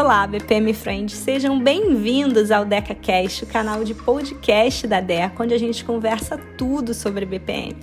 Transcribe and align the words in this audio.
Olá, 0.00 0.28
BPM 0.28 0.72
Friends, 0.74 1.12
sejam 1.12 1.58
bem-vindos 1.58 2.52
ao 2.52 2.64
DecaCast, 2.64 3.42
o 3.42 3.46
canal 3.48 3.82
de 3.82 3.94
podcast 3.94 4.86
da 4.86 5.00
Deca, 5.00 5.42
onde 5.42 5.54
a 5.54 5.58
gente 5.58 5.84
conversa 5.84 6.38
tudo 6.56 6.94
sobre 6.94 7.26
BPM. 7.26 7.76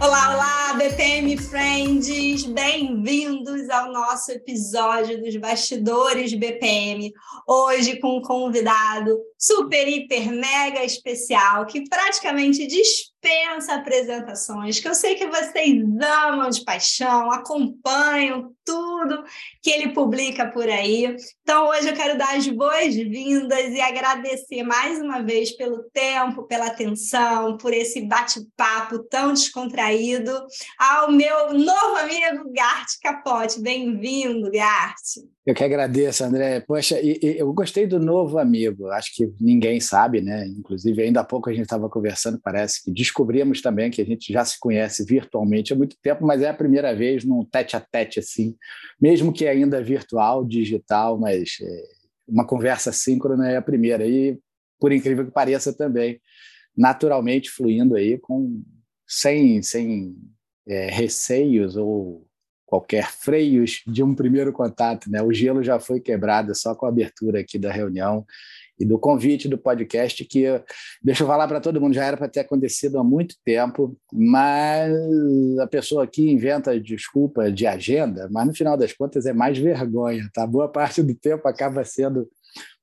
Olá, 0.00 0.34
olá, 0.34 0.67
BPM 0.74 1.36
Friends! 1.38 2.44
Bem-vindos 2.44 3.70
ao 3.70 3.90
nosso 3.90 4.30
episódio 4.30 5.18
dos 5.18 5.34
bastidores 5.36 6.34
BPM. 6.34 7.10
Hoje 7.46 7.98
com 7.98 8.18
um 8.18 8.20
convidado 8.20 9.18
super, 9.38 9.88
hiper, 9.88 10.30
mega 10.30 10.84
especial 10.84 11.64
que 11.64 11.88
praticamente 11.88 12.66
dispensa 12.66 13.74
apresentações, 13.74 14.78
que 14.78 14.88
eu 14.88 14.94
sei 14.94 15.14
que 15.14 15.26
vocês 15.26 15.82
amam 16.02 16.50
de 16.50 16.62
paixão, 16.64 17.30
acompanham 17.30 18.52
tudo 18.64 19.24
que 19.62 19.70
ele 19.70 19.94
publica 19.94 20.46
por 20.50 20.68
aí. 20.68 21.16
Então, 21.42 21.68
hoje 21.68 21.88
eu 21.88 21.94
quero 21.94 22.18
dar 22.18 22.36
as 22.36 22.46
boas-vindas 22.46 23.72
e 23.72 23.80
agradecer 23.80 24.62
mais 24.62 25.00
uma 25.00 25.22
vez 25.22 25.52
pelo 25.52 25.84
tempo, 25.90 26.42
pela 26.42 26.66
atenção, 26.66 27.56
por 27.56 27.72
esse 27.72 28.02
bate-papo 28.02 28.98
tão 29.08 29.32
descontraído 29.32 30.30
ao 30.78 31.10
meu 31.10 31.52
novo 31.54 31.96
amigo 31.96 32.52
Gart 32.52 32.88
Capote. 33.02 33.60
Bem-vindo, 33.60 34.50
Gart. 34.50 34.96
Eu 35.46 35.54
que 35.54 35.64
agradeço, 35.64 36.24
André. 36.24 36.60
Poxa, 36.60 37.00
eu 37.00 37.52
gostei 37.52 37.86
do 37.86 37.98
novo 37.98 38.38
amigo. 38.38 38.88
Acho 38.88 39.14
que 39.14 39.32
ninguém 39.40 39.80
sabe, 39.80 40.20
né? 40.20 40.46
Inclusive, 40.46 41.02
ainda 41.02 41.20
há 41.20 41.24
pouco 41.24 41.48
a 41.48 41.52
gente 41.52 41.62
estava 41.62 41.88
conversando, 41.88 42.38
parece 42.42 42.84
que 42.84 42.90
descobrimos 42.90 43.62
também 43.62 43.90
que 43.90 44.02
a 44.02 44.04
gente 44.04 44.32
já 44.32 44.44
se 44.44 44.58
conhece 44.58 45.04
virtualmente 45.04 45.72
há 45.72 45.76
muito 45.76 45.96
tempo, 46.02 46.26
mas 46.26 46.42
é 46.42 46.48
a 46.48 46.54
primeira 46.54 46.94
vez 46.94 47.24
num 47.24 47.44
tete 47.44 47.76
a 47.76 47.80
tete 47.80 48.18
assim, 48.18 48.54
mesmo 49.00 49.32
que 49.32 49.46
ainda 49.46 49.82
virtual, 49.82 50.44
digital, 50.44 51.18
mas 51.18 51.56
é, 51.62 51.82
uma 52.28 52.46
conversa 52.46 52.92
síncrona 52.92 53.50
é 53.50 53.56
a 53.56 53.62
primeira. 53.62 54.06
E, 54.06 54.38
por 54.78 54.92
incrível 54.92 55.24
que 55.24 55.32
pareça, 55.32 55.72
também, 55.72 56.20
naturalmente 56.76 57.50
fluindo 57.50 57.96
aí, 57.96 58.18
com, 58.18 58.62
sem, 59.06 59.62
sem 59.62 60.14
é, 60.68 60.90
receios 60.90 61.76
ou 61.76 62.26
qualquer 62.66 63.10
freios 63.10 63.82
de 63.86 64.02
um 64.02 64.14
primeiro 64.14 64.52
contato. 64.52 65.10
Né? 65.10 65.22
O 65.22 65.32
gelo 65.32 65.64
já 65.64 65.80
foi 65.80 66.00
quebrado 66.00 66.54
só 66.54 66.74
com 66.74 66.84
a 66.84 66.90
abertura 66.90 67.40
aqui 67.40 67.58
da 67.58 67.72
reunião 67.72 68.26
e 68.78 68.84
do 68.84 68.98
convite 68.98 69.48
do 69.48 69.58
podcast, 69.58 70.24
que, 70.24 70.44
deixa 71.02 71.24
eu 71.24 71.26
falar 71.26 71.48
para 71.48 71.60
todo 71.60 71.80
mundo, 71.80 71.94
já 71.94 72.04
era 72.04 72.16
para 72.16 72.28
ter 72.28 72.40
acontecido 72.40 72.98
há 72.98 73.02
muito 73.02 73.34
tempo, 73.44 73.98
mas 74.12 74.92
a 75.58 75.66
pessoa 75.66 76.04
aqui 76.04 76.30
inventa 76.30 76.78
desculpa 76.78 77.50
de 77.50 77.66
agenda, 77.66 78.28
mas 78.30 78.46
no 78.46 78.54
final 78.54 78.76
das 78.76 78.92
contas 78.92 79.26
é 79.26 79.32
mais 79.32 79.58
vergonha, 79.58 80.28
tá? 80.32 80.46
Boa 80.46 80.68
parte 80.68 81.02
do 81.02 81.14
tempo 81.14 81.48
acaba 81.48 81.84
sendo 81.84 82.28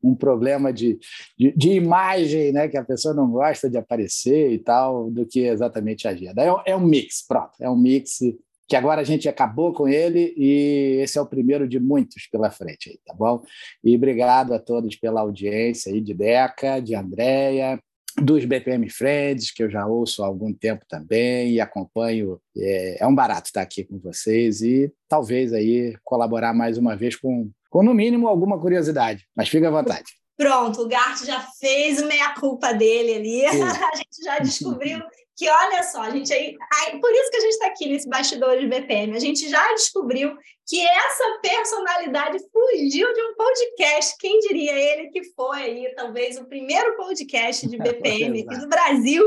um 0.04 0.16
problema 0.16 0.72
de, 0.72 0.98
de, 1.38 1.52
de, 1.56 1.72
imagem, 1.72 2.52
né, 2.52 2.68
que 2.68 2.78
a 2.78 2.84
pessoa 2.84 3.14
não 3.14 3.30
gosta 3.30 3.70
de 3.70 3.78
aparecer 3.78 4.52
e 4.52 4.60
tal, 4.60 5.10
do 5.10 5.26
que 5.26 5.42
exatamente 5.42 6.08
a 6.08 6.12
agenda. 6.12 6.44
É, 6.44 6.72
é 6.72 6.76
um 6.76 6.86
mix, 6.86 7.26
pronto, 7.28 7.52
é 7.60 7.70
um 7.70 7.78
mix 7.78 8.20
que 8.68 8.76
agora 8.76 9.02
a 9.02 9.04
gente 9.04 9.30
acabou 9.30 9.74
com 9.74 9.88
ele 9.88 10.34
e 10.36 11.00
esse 11.02 11.18
é 11.18 11.22
o 11.22 11.26
primeiro 11.26 11.68
de 11.68 11.80
muitos 11.80 12.28
pela 12.28 12.50
frente, 12.50 12.90
aí, 12.90 13.00
tá 13.06 13.14
bom? 13.14 13.44
E 13.84 13.96
obrigado 13.96 14.54
a 14.54 14.60
todos 14.60 14.96
pela 14.96 15.22
audiência 15.22 15.92
aí 15.92 16.02
de 16.02 16.14
Deca, 16.14 16.80
de 16.80 16.96
Andréia, 16.96 17.80
dos 18.22 18.46
BPM 18.46 18.90
Friends, 18.90 19.52
que 19.52 19.62
eu 19.62 19.70
já 19.70 19.86
ouço 19.86 20.24
há 20.24 20.28
algum 20.28 20.54
tempo 20.54 20.86
também 20.88 21.52
e 21.52 21.60
acompanho. 21.60 22.40
É, 22.58 23.04
é 23.04 23.08
um 23.08 23.14
barato 23.14 23.48
estar 23.48 23.62
aqui 23.62 23.84
com 23.84 24.00
vocês 24.00 24.62
e 24.62 24.92
talvez 25.08 25.54
aí 25.54 25.96
colaborar 26.04 26.54
mais 26.54 26.78
uma 26.78 26.96
vez 26.96 27.16
com, 27.16 27.52
com 27.76 27.84
no 27.84 27.94
mínimo, 27.94 28.30
alguma 28.30 28.58
curiosidade. 28.58 29.28
Mas 29.36 29.50
fica 29.50 29.68
à 29.68 29.72
vontade. 29.72 30.06
Pronto, 30.38 30.84
o 30.84 30.88
Gart 30.88 31.26
já 31.26 31.42
fez 31.60 32.02
o 32.02 32.06
meia-culpa 32.08 32.74
dele 32.74 33.16
ali. 33.16 33.44
a 33.52 33.96
gente 33.98 34.24
já 34.24 34.40
descobriu 34.40 35.02
que 35.36 35.50
olha 35.50 35.84
só, 35.84 36.04
a 36.04 36.10
gente 36.10 36.32
aí, 36.32 36.56
aí 36.74 37.02
por 37.02 37.12
isso 37.12 37.30
que 37.30 37.36
a 37.36 37.40
gente 37.42 37.52
está 37.52 37.68
aqui 37.68 37.90
nesse 37.90 38.08
bastidor 38.08 38.58
de 38.58 38.68
BPM, 38.68 39.18
a 39.18 39.20
gente 39.20 39.50
já 39.50 39.74
descobriu 39.74 40.34
que 40.66 40.80
essa 40.80 41.40
personalidade 41.42 42.38
fugiu 42.50 43.14
de 43.14 43.22
um 43.22 43.36
podcast. 43.36 44.16
Quem 44.18 44.40
diria 44.40 44.72
ele 44.72 45.10
que 45.10 45.22
foi 45.34 45.62
aí, 45.62 45.94
talvez, 45.98 46.38
o 46.38 46.46
primeiro 46.46 46.96
podcast 46.96 47.68
de 47.68 47.76
BPM 47.78 48.42
aqui 48.42 48.58
do 48.58 48.70
Brasil, 48.70 49.22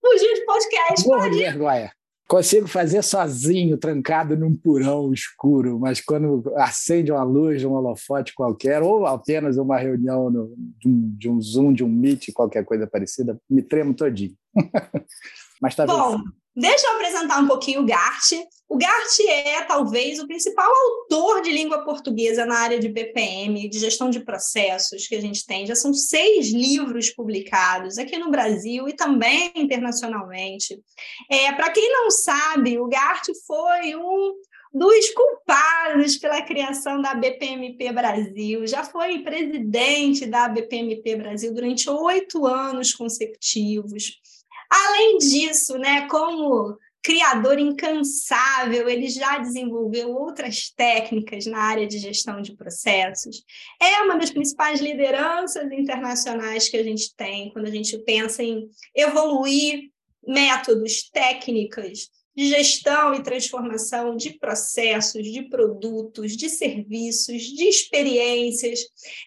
fugiu 0.00 0.34
de 0.34 0.44
podcast. 0.44 1.08
Morro 1.08 1.28
de 1.28 1.38
vergonha. 1.38 1.92
Consigo 2.30 2.68
fazer 2.68 3.02
sozinho, 3.02 3.76
trancado 3.76 4.36
num 4.36 4.54
porão 4.54 5.12
escuro, 5.12 5.80
mas 5.80 6.00
quando 6.00 6.44
acende 6.58 7.10
uma 7.10 7.24
luz, 7.24 7.64
um 7.64 7.72
holofote 7.72 8.32
qualquer, 8.36 8.80
ou 8.84 9.04
apenas 9.04 9.56
uma 9.56 9.76
reunião 9.76 10.30
no, 10.30 10.54
de, 10.78 10.88
um, 10.88 11.14
de 11.18 11.28
um 11.28 11.40
Zoom, 11.40 11.72
de 11.72 11.82
um 11.82 11.88
Meet, 11.88 12.28
qualquer 12.32 12.64
coisa 12.64 12.86
parecida, 12.86 13.36
me 13.50 13.62
tremo 13.62 13.92
todinho. 13.94 14.36
Mas 15.60 15.74
tá 15.74 15.84
Bom, 15.84 16.22
deixa 16.54 16.86
eu 16.86 16.94
apresentar 16.94 17.40
um 17.40 17.46
pouquinho 17.46 17.80
o 17.80 17.86
Gart. 17.86 18.32
O 18.68 18.76
Gart 18.76 19.18
é, 19.26 19.62
talvez, 19.62 20.20
o 20.20 20.26
principal 20.26 20.70
autor 20.70 21.42
de 21.42 21.50
língua 21.50 21.84
portuguesa 21.84 22.46
na 22.46 22.58
área 22.58 22.78
de 22.78 22.88
BPM, 22.88 23.68
de 23.68 23.78
gestão 23.78 24.10
de 24.10 24.20
processos 24.20 25.08
que 25.08 25.16
a 25.16 25.20
gente 25.20 25.44
tem. 25.44 25.66
Já 25.66 25.74
são 25.74 25.92
seis 25.92 26.52
livros 26.52 27.10
publicados 27.10 27.98
aqui 27.98 28.16
no 28.16 28.30
Brasil 28.30 28.88
e 28.88 28.92
também 28.92 29.50
internacionalmente. 29.56 30.80
É, 31.28 31.52
Para 31.52 31.70
quem 31.70 31.90
não 31.90 32.10
sabe, 32.10 32.78
o 32.78 32.86
Gart 32.86 33.26
foi 33.46 33.96
um 33.96 34.34
dos 34.72 35.10
culpados 35.10 36.16
pela 36.16 36.42
criação 36.42 37.02
da 37.02 37.14
BPMP 37.14 37.92
Brasil. 37.92 38.66
Já 38.66 38.84
foi 38.84 39.18
presidente 39.18 40.26
da 40.26 40.48
BPMP 40.48 41.16
Brasil 41.16 41.52
durante 41.52 41.90
oito 41.90 42.46
anos 42.46 42.94
consecutivos. 42.94 44.20
Além 44.70 45.18
disso, 45.18 45.76
né, 45.76 46.06
como 46.08 46.78
criador 47.02 47.58
incansável, 47.58 48.88
ele 48.88 49.08
já 49.08 49.38
desenvolveu 49.38 50.10
outras 50.14 50.70
técnicas 50.70 51.46
na 51.46 51.58
área 51.58 51.86
de 51.86 51.98
gestão 51.98 52.42
de 52.42 52.54
processos. 52.54 53.42
É 53.80 54.02
uma 54.02 54.16
das 54.16 54.30
principais 54.30 54.80
lideranças 54.80 55.70
internacionais 55.72 56.68
que 56.68 56.76
a 56.76 56.84
gente 56.84 57.14
tem 57.16 57.50
quando 57.52 57.66
a 57.66 57.70
gente 57.70 57.98
pensa 57.98 58.42
em 58.42 58.68
evoluir 58.94 59.90
métodos, 60.26 61.10
técnicas 61.10 62.10
de 62.36 62.46
gestão 62.48 63.14
e 63.14 63.22
transformação 63.22 64.16
de 64.16 64.38
processos, 64.38 65.24
de 65.24 65.42
produtos, 65.48 66.36
de 66.36 66.48
serviços, 66.48 67.42
de 67.42 67.64
experiências. 67.64 68.80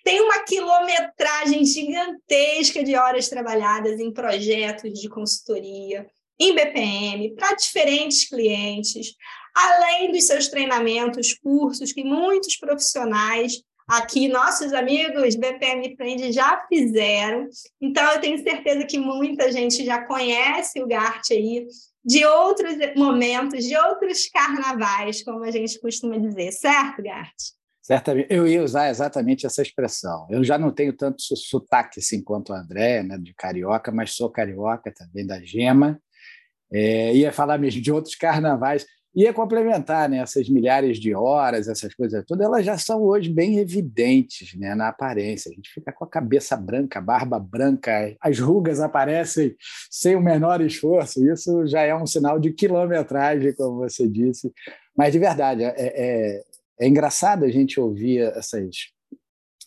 Tem 0.03 0.21
uma 0.21 0.43
quilometragem 0.43 1.65
gigantesca 1.65 2.83
de 2.83 2.95
horas 2.95 3.27
trabalhadas 3.27 3.99
em 3.99 4.11
projetos 4.11 4.99
de 4.99 5.09
consultoria, 5.09 6.07
em 6.39 6.55
BPM, 6.55 7.35
para 7.35 7.55
diferentes 7.55 8.27
clientes, 8.27 9.15
além 9.55 10.11
dos 10.11 10.23
seus 10.25 10.47
treinamentos, 10.47 11.33
cursos 11.33 11.91
que 11.91 12.03
muitos 12.03 12.57
profissionais 12.57 13.61
aqui, 13.87 14.27
nossos 14.27 14.73
amigos 14.73 15.35
BPM 15.35 15.95
Friend 15.95 16.31
já 16.31 16.65
fizeram. 16.67 17.47
Então, 17.81 18.03
eu 18.11 18.21
tenho 18.21 18.41
certeza 18.41 18.85
que 18.85 18.97
muita 18.97 19.51
gente 19.51 19.85
já 19.85 20.05
conhece 20.05 20.81
o 20.81 20.87
GART 20.87 21.31
aí 21.31 21.67
de 22.03 22.25
outros 22.25 22.75
momentos, 22.95 23.63
de 23.63 23.77
outros 23.77 24.27
carnavais, 24.27 25.23
como 25.23 25.43
a 25.43 25.51
gente 25.51 25.79
costuma 25.79 26.17
dizer, 26.17 26.51
certo, 26.51 27.01
Gart? 27.01 27.33
Certamente. 27.81 28.27
Eu 28.29 28.47
ia 28.47 28.63
usar 28.63 28.89
exatamente 28.89 29.45
essa 29.45 29.61
expressão. 29.61 30.25
Eu 30.29 30.43
já 30.43 30.57
não 30.57 30.71
tenho 30.71 30.93
tanto 30.93 31.21
sotaque 31.35 31.99
assim 31.99 32.23
quanto 32.23 32.51
o 32.51 32.55
André, 32.55 33.03
né, 33.03 33.17
de 33.17 33.33
carioca, 33.33 33.91
mas 33.91 34.15
sou 34.15 34.29
carioca 34.29 34.91
também 34.93 35.25
da 35.25 35.41
Gema. 35.41 35.99
É, 36.71 37.13
ia 37.13 37.31
falar 37.31 37.57
mesmo 37.57 37.81
de 37.81 37.91
outros 37.91 38.15
carnavais 38.15 38.85
ia 39.15 39.31
complementar 39.31 40.09
né, 40.09 40.17
essas 40.17 40.49
milhares 40.49 40.97
de 40.97 41.13
horas, 41.13 41.67
essas 41.67 41.93
coisas 41.93 42.23
todas, 42.25 42.45
elas 42.45 42.65
já 42.65 42.77
são 42.77 43.01
hoje 43.01 43.29
bem 43.29 43.59
evidentes 43.59 44.55
né, 44.55 44.73
na 44.73 44.87
aparência. 44.87 45.51
A 45.51 45.53
gente 45.53 45.69
fica 45.71 45.91
com 45.91 46.03
a 46.03 46.09
cabeça 46.09 46.57
branca, 46.57 46.99
barba 46.99 47.39
branca, 47.39 48.15
as 48.19 48.39
rugas 48.39 48.79
aparecem 48.79 49.55
sem 49.89 50.15
o 50.15 50.21
menor 50.21 50.61
esforço. 50.61 51.23
Isso 51.31 51.67
já 51.67 51.81
é 51.81 51.95
um 51.95 52.07
sinal 52.07 52.39
de 52.39 52.51
quilometragem, 52.51 53.53
como 53.53 53.77
você 53.77 54.07
disse. 54.07 54.51
Mas, 54.97 55.13
de 55.13 55.19
verdade, 55.19 55.63
é, 55.63 55.73
é, 55.77 56.43
é 56.79 56.87
engraçado 56.87 57.45
a 57.45 57.49
gente 57.49 57.79
ouvir 57.79 58.21
essas, 58.35 58.91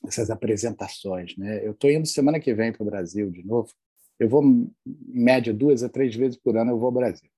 essas 0.05 0.29
apresentações. 0.29 1.37
Né? 1.37 1.65
Eu 1.65 1.71
estou 1.71 1.89
indo 1.89 2.07
semana 2.07 2.41
que 2.41 2.53
vem 2.53 2.73
para 2.73 2.83
o 2.83 2.87
Brasil 2.87 3.31
de 3.31 3.45
novo. 3.47 3.69
Eu 4.19 4.29
vou, 4.29 4.43
em 4.43 4.73
média, 5.07 5.53
duas 5.53 5.85
a 5.85 5.89
três 5.89 6.17
vezes 6.17 6.37
por 6.37 6.57
ano 6.57 6.73
eu 6.73 6.79
vou 6.79 6.87
ao 6.87 6.93
Brasil. 6.93 7.29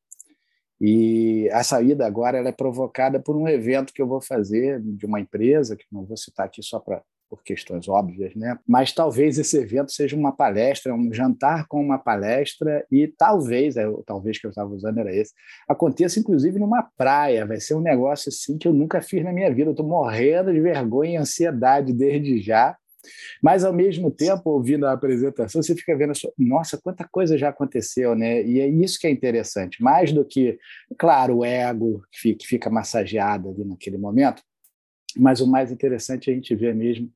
E 0.81 1.49
a 1.51 1.63
saída 1.65 2.07
agora 2.07 2.39
é 2.39 2.53
provocada 2.53 3.19
por 3.21 3.37
um 3.37 3.49
evento 3.49 3.93
que 3.93 4.01
eu 4.01 4.07
vou 4.07 4.21
fazer 4.21 4.81
de 4.81 5.07
uma 5.07 5.21
empresa, 5.21 5.77
que 5.77 5.85
não 5.91 6.05
vou 6.05 6.17
citar 6.17 6.47
aqui 6.47 6.63
só 6.63 6.79
para 6.79 7.03
por 7.29 7.43
questões 7.43 7.89
óbvias, 7.89 8.35
né? 8.35 8.59
Mas 8.67 8.93
talvez 8.93 9.39
esse 9.39 9.57
evento 9.59 9.93
seja 9.93 10.17
uma 10.17 10.33
palestra, 10.33 10.95
um 10.95 11.13
jantar 11.13 11.67
com 11.69 11.81
uma 11.81 11.99
palestra 11.99 12.85
e 12.91 13.07
talvez, 13.07 13.77
é, 13.77 13.85
talvez 14.07 14.39
que 14.39 14.47
eu 14.47 14.51
estava 14.51 14.71
usando 14.71 14.99
era 14.99 15.15
esse, 15.15 15.33
aconteça 15.69 16.19
inclusive 16.19 16.59
numa 16.59 16.83
praia. 16.97 17.45
Vai 17.45 17.61
ser 17.61 17.75
um 17.75 17.81
negócio 17.81 18.31
assim 18.31 18.57
que 18.57 18.67
eu 18.67 18.73
nunca 18.73 19.03
fiz 19.03 19.23
na 19.23 19.33
minha 19.33 19.53
vida. 19.53 19.69
Eu 19.69 19.73
estou 19.73 19.87
morrendo 19.87 20.53
de 20.53 20.61
vergonha 20.61 21.13
e 21.13 21.17
ansiedade 21.17 21.93
desde 21.93 22.41
já. 22.41 22.77
Mas, 23.43 23.65
ao 23.65 23.73
mesmo 23.73 24.11
tempo, 24.11 24.51
ouvindo 24.51 24.87
a 24.87 24.93
apresentação, 24.93 25.63
você 25.63 25.75
fica 25.75 25.97
vendo, 25.97 26.13
nossa, 26.39 26.79
quanta 26.79 27.07
coisa 27.11 27.37
já 27.39 27.49
aconteceu, 27.49 28.15
né? 28.15 28.43
E 28.43 28.61
é 28.61 28.69
isso 28.69 28.99
que 28.99 29.07
é 29.07 29.11
interessante. 29.11 29.83
Mais 29.83 30.13
do 30.13 30.25
que, 30.25 30.59
claro, 30.99 31.39
o 31.39 31.45
ego 31.45 32.03
que 32.13 32.37
fica 32.43 32.71
massageado 32.71 33.51
ali 33.51 33.65
naquele 33.65 33.99
momento, 33.99 34.43
mas 35.17 35.41
o 35.41 35.47
mais 35.47 35.73
interessante 35.73 36.31
é 36.31 36.33
a 36.33 36.37
gente 36.37 36.55
ver 36.55 36.75
mesmo 36.75 37.11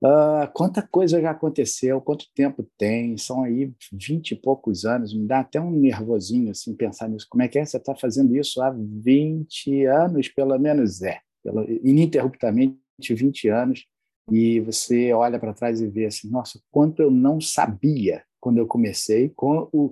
Uh, 0.00 0.46
quanta 0.54 0.80
coisa 0.80 1.20
já 1.20 1.32
aconteceu, 1.32 2.00
quanto 2.00 2.26
tempo 2.32 2.64
tem, 2.78 3.16
são 3.16 3.42
aí 3.42 3.72
vinte 3.92 4.30
e 4.30 4.36
poucos 4.36 4.84
anos, 4.84 5.12
me 5.12 5.26
dá 5.26 5.40
até 5.40 5.60
um 5.60 5.72
nervosinho 5.72 6.52
assim 6.52 6.72
pensar 6.72 7.08
nisso. 7.08 7.26
Como 7.28 7.42
é 7.42 7.48
que 7.48 7.58
é? 7.58 7.64
Você 7.64 7.78
está 7.78 7.96
fazendo 7.96 8.36
isso 8.36 8.62
há 8.62 8.70
20 8.70 9.86
anos, 9.86 10.28
pelo 10.28 10.56
menos 10.56 11.02
é, 11.02 11.18
pelo, 11.42 11.68
ininterruptamente 11.82 12.78
20 13.00 13.48
anos, 13.48 13.86
e 14.30 14.60
você 14.60 15.12
olha 15.12 15.38
para 15.38 15.54
trás 15.54 15.80
e 15.80 15.86
vê 15.86 16.06
assim, 16.06 16.30
nossa, 16.30 16.60
quanto 16.70 17.02
eu 17.02 17.10
não 17.10 17.40
sabia 17.40 18.22
quando 18.40 18.58
eu 18.58 18.66
comecei, 18.66 19.30
com 19.34 19.68
o, 19.72 19.90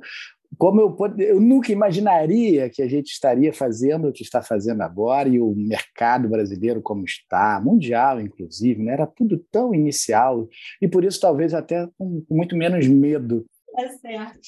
como 0.59 0.81
eu, 0.81 0.97
eu 1.19 1.41
nunca 1.41 1.73
imaginaria 1.73 2.71
que 2.71 2.81
a 2.81 2.89
gente 2.89 3.09
estaria 3.09 3.53
fazendo 3.53 4.09
o 4.09 4.13
que 4.13 4.23
está 4.23 4.43
fazendo 4.43 4.83
agora 4.83 5.29
e 5.29 5.41
o 5.41 5.55
mercado 5.55 6.29
brasileiro 6.29 6.81
como 6.81 7.05
está, 7.05 7.61
mundial 7.61 8.21
inclusive, 8.21 8.83
né? 8.83 8.93
era 8.93 9.07
tudo 9.07 9.39
tão 9.51 9.75
inicial 9.75 10.49
e 10.81 10.89
por 10.89 11.05
isso 11.05 11.21
talvez 11.21 11.53
até 11.53 11.89
com, 11.99 12.25
muito 12.31 12.57
menos 12.57 12.87
medo. 12.87 13.45
É 13.79 13.89
certo. 13.89 14.41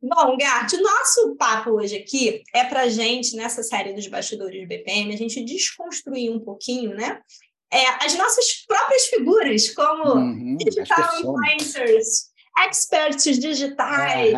Bom, 0.00 0.36
Gart, 0.36 0.72
o 0.72 0.80
nosso 0.80 1.36
papo 1.36 1.70
hoje 1.70 1.96
aqui 1.96 2.42
é 2.54 2.62
para 2.62 2.88
gente, 2.88 3.34
nessa 3.34 3.60
série 3.64 3.92
dos 3.92 4.06
bastidores 4.06 4.60
do 4.60 4.68
BPM, 4.68 5.12
a 5.12 5.16
gente 5.16 5.44
desconstruir 5.44 6.30
um 6.30 6.38
pouquinho, 6.38 6.94
né? 6.94 7.20
É, 7.72 8.04
as 8.04 8.14
nossas 8.16 8.64
próprias 8.66 9.06
figuras, 9.06 9.70
como 9.70 10.14
uhum, 10.14 10.56
digital 10.56 11.18
influencers, 11.18 12.30
experts 12.58 13.38
digitais, 13.38 14.32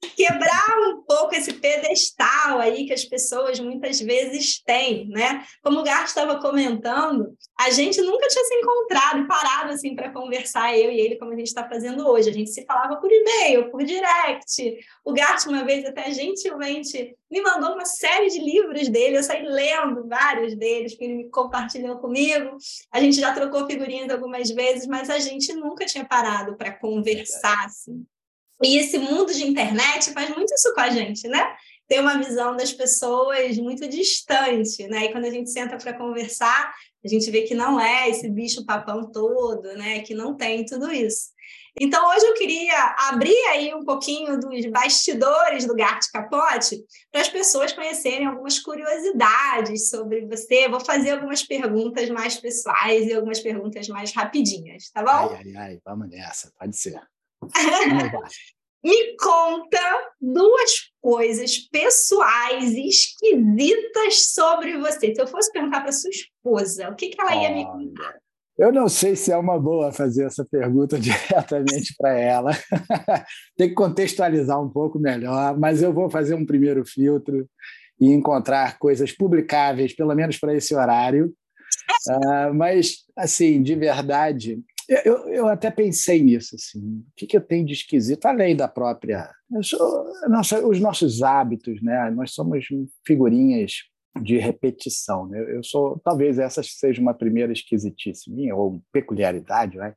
quebrar 0.00 0.76
um 0.88 1.02
pouco 1.02 1.34
esse 1.34 1.52
pedestal 1.54 2.58
aí 2.60 2.86
que 2.86 2.92
as 2.92 3.04
pessoas 3.04 3.58
muitas 3.58 4.00
vezes 4.00 4.62
têm, 4.62 5.08
né? 5.08 5.44
Como 5.62 5.80
o 5.80 5.82
Gart 5.82 6.06
estava 6.06 6.40
comentando, 6.40 7.36
a 7.58 7.70
gente 7.70 8.00
nunca 8.00 8.28
tinha 8.28 8.44
se 8.44 8.54
encontrado 8.54 9.20
e 9.20 9.26
parado 9.26 9.72
assim 9.72 9.94
para 9.94 10.12
conversar 10.12 10.76
eu 10.76 10.90
e 10.92 11.00
ele 11.00 11.16
como 11.16 11.32
a 11.32 11.36
gente 11.36 11.48
está 11.48 11.68
fazendo 11.68 12.06
hoje. 12.06 12.30
A 12.30 12.32
gente 12.32 12.50
se 12.50 12.64
falava 12.64 12.96
por 12.96 13.10
e-mail, 13.10 13.70
por 13.70 13.82
direct. 13.82 14.78
O 15.04 15.12
Gart 15.12 15.46
uma 15.46 15.64
vez 15.64 15.84
até 15.84 16.10
gentilmente 16.12 17.16
me 17.30 17.40
mandou 17.42 17.74
uma 17.74 17.84
série 17.84 18.28
de 18.28 18.38
livros 18.38 18.88
dele, 18.88 19.18
eu 19.18 19.22
saí 19.22 19.42
lendo 19.42 20.06
vários 20.08 20.56
deles 20.56 20.96
que 20.96 21.04
ele 21.04 21.14
me 21.14 21.30
compartilhou 21.30 21.98
comigo. 21.98 22.56
A 22.90 23.00
gente 23.00 23.20
já 23.20 23.34
trocou 23.34 23.66
figurinhas 23.66 24.10
algumas 24.10 24.48
vezes, 24.50 24.86
mas 24.86 25.10
a 25.10 25.18
gente 25.18 25.52
nunca 25.54 25.84
tinha 25.84 26.04
parado 26.04 26.56
para 26.56 26.72
conversar 26.72 27.66
assim. 27.66 28.06
E 28.62 28.76
esse 28.78 28.98
mundo 28.98 29.32
de 29.32 29.46
internet 29.46 30.12
faz 30.12 30.30
muito 30.30 30.52
isso 30.52 30.74
com 30.74 30.80
a 30.80 30.90
gente, 30.90 31.28
né? 31.28 31.54
Tem 31.86 32.00
uma 32.00 32.18
visão 32.18 32.56
das 32.56 32.72
pessoas 32.72 33.56
muito 33.56 33.88
distante, 33.88 34.86
né? 34.88 35.06
E 35.06 35.12
quando 35.12 35.24
a 35.24 35.30
gente 35.30 35.50
senta 35.50 35.76
para 35.78 35.96
conversar, 35.96 36.74
a 37.04 37.08
gente 37.08 37.30
vê 37.30 37.42
que 37.42 37.54
não 37.54 37.80
é 37.80 38.10
esse 38.10 38.28
bicho 38.28 38.66
papão 38.66 39.10
todo, 39.10 39.62
né? 39.74 40.00
Que 40.00 40.12
não 40.12 40.36
tem 40.36 40.64
tudo 40.64 40.92
isso. 40.92 41.28
Então, 41.80 42.10
hoje 42.10 42.26
eu 42.26 42.34
queria 42.34 42.96
abrir 43.08 43.38
aí 43.50 43.72
um 43.72 43.84
pouquinho 43.84 44.38
dos 44.38 44.66
bastidores 44.66 45.64
do 45.64 45.76
Gart 45.76 46.04
Capote 46.12 46.84
para 47.12 47.20
as 47.20 47.28
pessoas 47.28 47.72
conhecerem 47.72 48.26
algumas 48.26 48.58
curiosidades 48.58 49.88
sobre 49.88 50.26
você. 50.26 50.68
Vou 50.68 50.80
fazer 50.80 51.12
algumas 51.12 51.42
perguntas 51.44 52.10
mais 52.10 52.36
pessoais 52.36 53.06
e 53.06 53.14
algumas 53.14 53.38
perguntas 53.38 53.86
mais 53.88 54.12
rapidinhas, 54.12 54.90
tá 54.90 55.02
bom? 55.02 55.32
Ai, 55.32 55.42
ai, 55.46 55.56
ai, 55.56 55.80
vamos 55.84 56.08
nessa, 56.08 56.52
pode 56.58 56.76
ser. 56.76 57.00
Me 58.84 59.16
conta 59.16 59.80
duas 60.20 60.92
coisas 61.00 61.58
pessoais 61.58 62.74
esquisitas 62.74 64.32
sobre 64.32 64.78
você. 64.78 65.12
Se 65.12 65.20
eu 65.20 65.26
fosse 65.26 65.50
perguntar 65.50 65.80
para 65.80 65.90
sua 65.90 66.10
esposa, 66.10 66.88
o 66.88 66.94
que, 66.94 67.08
que 67.08 67.20
ela 67.20 67.34
ia 67.34 67.50
me 67.50 67.64
contar? 67.64 68.16
Eu 68.56 68.72
não 68.72 68.88
sei 68.88 69.14
se 69.14 69.30
é 69.30 69.36
uma 69.36 69.58
boa 69.58 69.92
fazer 69.92 70.24
essa 70.24 70.44
pergunta 70.44 70.98
diretamente 71.00 71.94
para 71.96 72.18
ela. 72.18 72.50
Tem 73.56 73.68
que 73.68 73.74
contextualizar 73.74 74.60
um 74.60 74.68
pouco 74.68 74.98
melhor, 74.98 75.58
mas 75.58 75.80
eu 75.82 75.92
vou 75.92 76.10
fazer 76.10 76.34
um 76.34 76.46
primeiro 76.46 76.84
filtro 76.84 77.48
e 78.00 78.10
encontrar 78.10 78.78
coisas 78.78 79.12
publicáveis, 79.12 79.94
pelo 79.94 80.14
menos 80.14 80.38
para 80.38 80.54
esse 80.54 80.74
horário. 80.74 81.32
Uh, 82.08 82.54
mas, 82.54 83.04
assim, 83.16 83.62
de 83.62 83.74
verdade, 83.74 84.60
eu, 84.88 85.28
eu 85.28 85.48
até 85.48 85.70
pensei 85.70 86.22
nisso, 86.22 86.54
assim, 86.54 86.80
o 86.80 87.12
que, 87.16 87.26
que 87.26 87.36
eu 87.36 87.40
tenho 87.40 87.66
de 87.66 87.74
esquisito, 87.74 88.24
além 88.26 88.56
da 88.56 88.66
própria... 88.66 89.30
Sou, 89.62 90.04
nossa, 90.28 90.66
os 90.66 90.80
nossos 90.80 91.22
hábitos, 91.22 91.82
né? 91.82 92.10
Nós 92.10 92.32
somos 92.32 92.64
figurinhas 93.06 93.72
de 94.22 94.38
repetição. 94.38 95.26
Né? 95.26 95.56
Eu 95.56 95.62
sou, 95.62 96.00
talvez 96.04 96.38
essa 96.38 96.62
seja 96.62 97.00
uma 97.00 97.14
primeira 97.14 97.52
esquisitice 97.52 98.30
minha, 98.30 98.54
ou 98.54 98.82
peculiaridade, 98.92 99.76
né? 99.78 99.94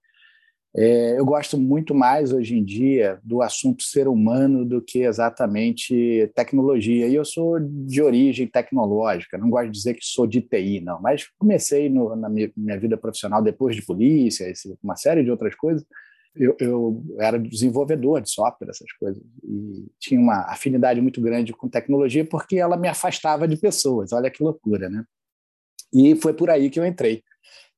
É, 0.74 1.20
eu 1.20 1.26
gosto 1.26 1.58
muito 1.58 1.94
mais 1.94 2.32
hoje 2.32 2.58
em 2.58 2.64
dia 2.64 3.20
do 3.24 3.42
assunto 3.42 3.84
ser 3.84 4.08
humano 4.08 4.64
do 4.64 4.82
que 4.82 5.00
exatamente 5.00 6.32
tecnologia. 6.34 7.08
E 7.08 7.16
eu 7.16 7.26
sou 7.26 7.60
de 7.60 8.02
origem 8.02 8.48
tecnológica, 8.48 9.38
não 9.38 9.50
gosto 9.50 9.66
de 9.66 9.78
dizer 9.78 9.94
que 9.96 10.06
sou 10.06 10.26
de 10.26 10.40
TI, 10.42 10.80
não, 10.80 11.02
mas 11.02 11.28
comecei 11.38 11.90
no, 11.90 12.16
na 12.16 12.30
minha, 12.30 12.80
vida 12.80 12.96
profissional 12.96 13.42
depois 13.42 13.76
de 13.76 13.86
polícia, 13.86 14.52
uma 14.82 14.96
série 14.96 15.24
de 15.24 15.32
outras 15.32 15.56
coisas. 15.56 15.86
Eu, 16.34 16.56
eu, 16.62 17.04
era 17.20 17.38
desenvolvedor 17.38 18.22
de 18.22 18.30
software, 18.30 18.70
essas 18.70 18.90
coisas, 18.94 19.22
e 19.44 19.86
tinha 20.00 20.18
uma 20.18 20.50
afinidade 20.50 21.02
muito 21.02 21.20
grande 21.20 21.52
com 21.52 21.68
tecnologia 21.68 22.24
porque 22.24 22.56
ela 22.56 22.78
me 22.78 22.88
afastava 22.88 23.46
de 23.46 23.58
pessoas. 23.58 24.14
Olha 24.14 24.32
que 24.32 24.42
loucura, 24.42 24.90
né? 24.90 25.04
E 25.94 26.16
foi 26.16 26.34
por 26.34 26.50
aí 26.50 26.70
que 26.70 26.80
eu 26.80 26.86
entrei. 26.86 27.22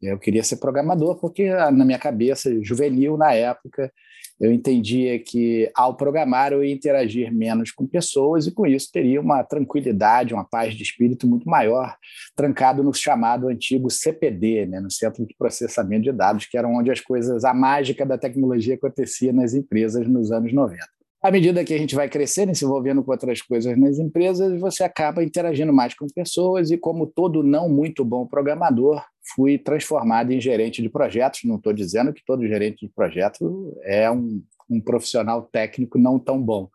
Eu 0.03 0.19
queria 0.19 0.44
ser 0.44 0.57
programador 0.57 1.19
porque, 1.19 1.45
ah, 1.45 1.71
na 1.71 1.85
minha 1.85 2.00
cabeça, 2.00 2.51
juvenil 2.61 3.17
na 3.17 3.33
época, 3.33 3.91
eu 4.39 4.51
entendia 4.51 5.17
que, 5.19 5.71
ao 5.73 5.95
programar, 5.95 6.51
eu 6.51 6.63
ia 6.63 6.73
interagir 6.73 7.33
menos 7.33 7.71
com 7.71 7.88
pessoas 7.88 8.45
e, 8.45 8.51
com 8.51 8.65
isso, 8.65 8.91
teria 8.91 9.21
uma 9.21 9.44
tranquilidade, 9.44 10.33
uma 10.33 10.44
paz 10.44 10.73
de 10.73 10.83
espírito 10.83 11.27
muito 11.27 11.47
maior, 11.47 11.95
trancado 12.35 12.83
no 12.83 12.94
chamado 12.94 13.48
antigo 13.48 13.89
CPD, 13.89 14.65
né, 14.65 14.79
no 14.79 14.91
Centro 14.91 15.25
de 15.25 15.33
Processamento 15.38 16.03
de 16.03 16.12
Dados, 16.12 16.45
que 16.45 16.57
era 16.57 16.67
onde 16.67 16.91
as 16.91 17.00
coisas, 17.00 17.45
a 17.45 17.53
mágica 17.53 18.05
da 18.05 18.17
tecnologia 18.17 18.75
acontecia 18.75 19.31
nas 19.31 19.53
empresas 19.53 20.07
nos 20.07 20.31
anos 20.31 20.51
90. 20.51 20.83
À 21.24 21.32
medida 21.32 21.63
que 21.63 21.74
a 21.74 21.77
gente 21.77 21.96
vai 21.96 22.10
crescendo 22.10 22.51
e 22.51 22.56
se 22.56 22.65
envolvendo 22.65 23.01
com 23.01 23.10
outras 23.10 23.42
coisas 23.42 23.80
nas 23.80 23.98
empresas, 23.98 24.60
você 24.60 24.84
acaba 24.84 25.24
interagindo 25.24 25.72
mais 25.72 25.94
com 25.94 26.06
pessoas 26.13 26.70
e, 26.70 26.77
como 26.77 27.08
todo 27.08 27.42
não 27.42 27.70
muito 27.70 28.03
bom 28.03 28.27
programador, 28.27 29.01
fui 29.34 29.58
transformado 29.58 30.34
em 30.34 30.42
gerente 30.42 30.82
de 30.82 30.89
projetos. 30.89 31.39
Não 31.46 31.56
estou 31.56 31.72
dizendo 31.72 32.12
que 32.12 32.22
todo 32.25 32.46
gerente 32.46 32.86
de 32.86 32.92
projeto 32.94 33.74
é 33.84 34.12
um, 34.12 34.44
um 34.70 34.82
profissional 34.82 35.44
técnico 35.44 35.98
não 35.98 36.20
tão 36.20 36.42
bom, 36.42 36.68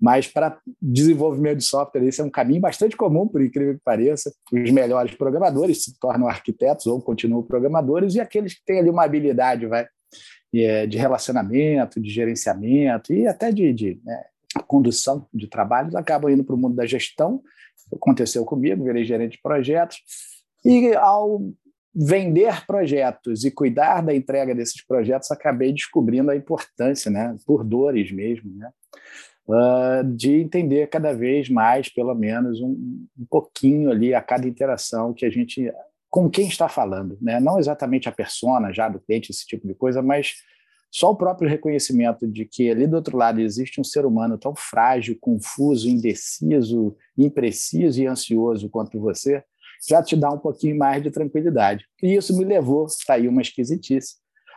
mas 0.00 0.28
para 0.28 0.56
desenvolvimento 0.80 1.58
de 1.58 1.64
software, 1.64 2.04
esse 2.04 2.20
é 2.20 2.24
um 2.24 2.30
caminho 2.30 2.60
bastante 2.60 2.96
comum, 2.96 3.26
por 3.26 3.42
incrível 3.42 3.74
que 3.74 3.82
pareça. 3.84 4.32
Os 4.52 4.70
melhores 4.70 5.12
programadores 5.16 5.82
se 5.82 5.98
tornam 5.98 6.28
arquitetos 6.28 6.86
ou 6.86 7.02
continuam 7.02 7.42
programadores, 7.42 8.14
e 8.14 8.20
aqueles 8.20 8.54
que 8.54 8.64
têm 8.64 8.78
ali 8.78 8.90
uma 8.90 9.02
habilidade 9.02 9.66
vai, 9.66 9.88
de 10.52 10.96
relacionamento, 10.96 12.00
de 12.00 12.10
gerenciamento 12.10 13.12
e 13.12 13.26
até 13.26 13.52
de, 13.52 13.72
de 13.72 14.00
né, 14.04 14.24
condução 14.66 15.26
de 15.32 15.46
trabalhos 15.46 15.94
acabam 15.94 16.30
indo 16.32 16.44
para 16.44 16.54
o 16.54 16.58
mundo 16.58 16.74
da 16.74 16.86
gestão. 16.86 17.42
Aconteceu 17.92 18.44
comigo, 18.44 18.84
virei 18.84 19.04
gerente 19.04 19.32
de 19.32 19.42
projetos. 19.42 19.98
E 20.64 20.94
ao 20.94 21.40
vender 21.94 22.64
projetos 22.66 23.44
e 23.44 23.50
cuidar 23.50 24.02
da 24.02 24.14
entrega 24.14 24.54
desses 24.54 24.84
projetos, 24.84 25.30
acabei 25.30 25.72
descobrindo 25.72 26.30
a 26.30 26.36
importância, 26.36 27.10
né, 27.10 27.34
por 27.46 27.64
dores 27.64 28.12
mesmo, 28.12 28.54
né, 28.54 28.70
uh, 29.48 30.04
de 30.04 30.34
entender 30.34 30.88
cada 30.88 31.12
vez 31.12 31.48
mais, 31.48 31.88
pelo 31.88 32.14
menos, 32.14 32.60
um, 32.60 33.06
um 33.18 33.26
pouquinho 33.28 33.90
ali 33.90 34.14
a 34.14 34.20
cada 34.20 34.46
interação 34.46 35.12
que 35.12 35.24
a 35.26 35.30
gente 35.30 35.72
com 36.10 36.28
quem 36.30 36.48
está 36.48 36.68
falando, 36.68 37.18
né? 37.20 37.38
não 37.38 37.58
exatamente 37.58 38.08
a 38.08 38.12
persona 38.12 38.72
já 38.72 38.88
do 38.88 39.00
cliente, 39.00 39.30
esse 39.30 39.46
tipo 39.46 39.66
de 39.66 39.74
coisa, 39.74 40.02
mas 40.02 40.34
só 40.90 41.10
o 41.10 41.16
próprio 41.16 41.48
reconhecimento 41.48 42.26
de 42.26 42.46
que 42.46 42.70
ali 42.70 42.86
do 42.86 42.96
outro 42.96 43.16
lado 43.16 43.40
existe 43.40 43.80
um 43.80 43.84
ser 43.84 44.06
humano 44.06 44.38
tão 44.38 44.54
frágil, 44.54 45.18
confuso, 45.20 45.88
indeciso, 45.88 46.96
impreciso 47.16 48.00
e 48.00 48.06
ansioso 48.06 48.70
quanto 48.70 48.98
você, 48.98 49.44
já 49.86 50.02
te 50.02 50.16
dá 50.16 50.30
um 50.30 50.38
pouquinho 50.38 50.76
mais 50.76 51.02
de 51.02 51.10
tranquilidade. 51.10 51.84
E 52.02 52.14
isso 52.14 52.36
me 52.36 52.44
levou, 52.44 52.86
está 52.86 53.14
aí 53.14 53.28
uma 53.28 53.42
esquisitice, 53.42 54.16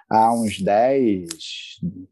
há 0.10 0.34
uns 0.34 0.62
10, 0.62 1.28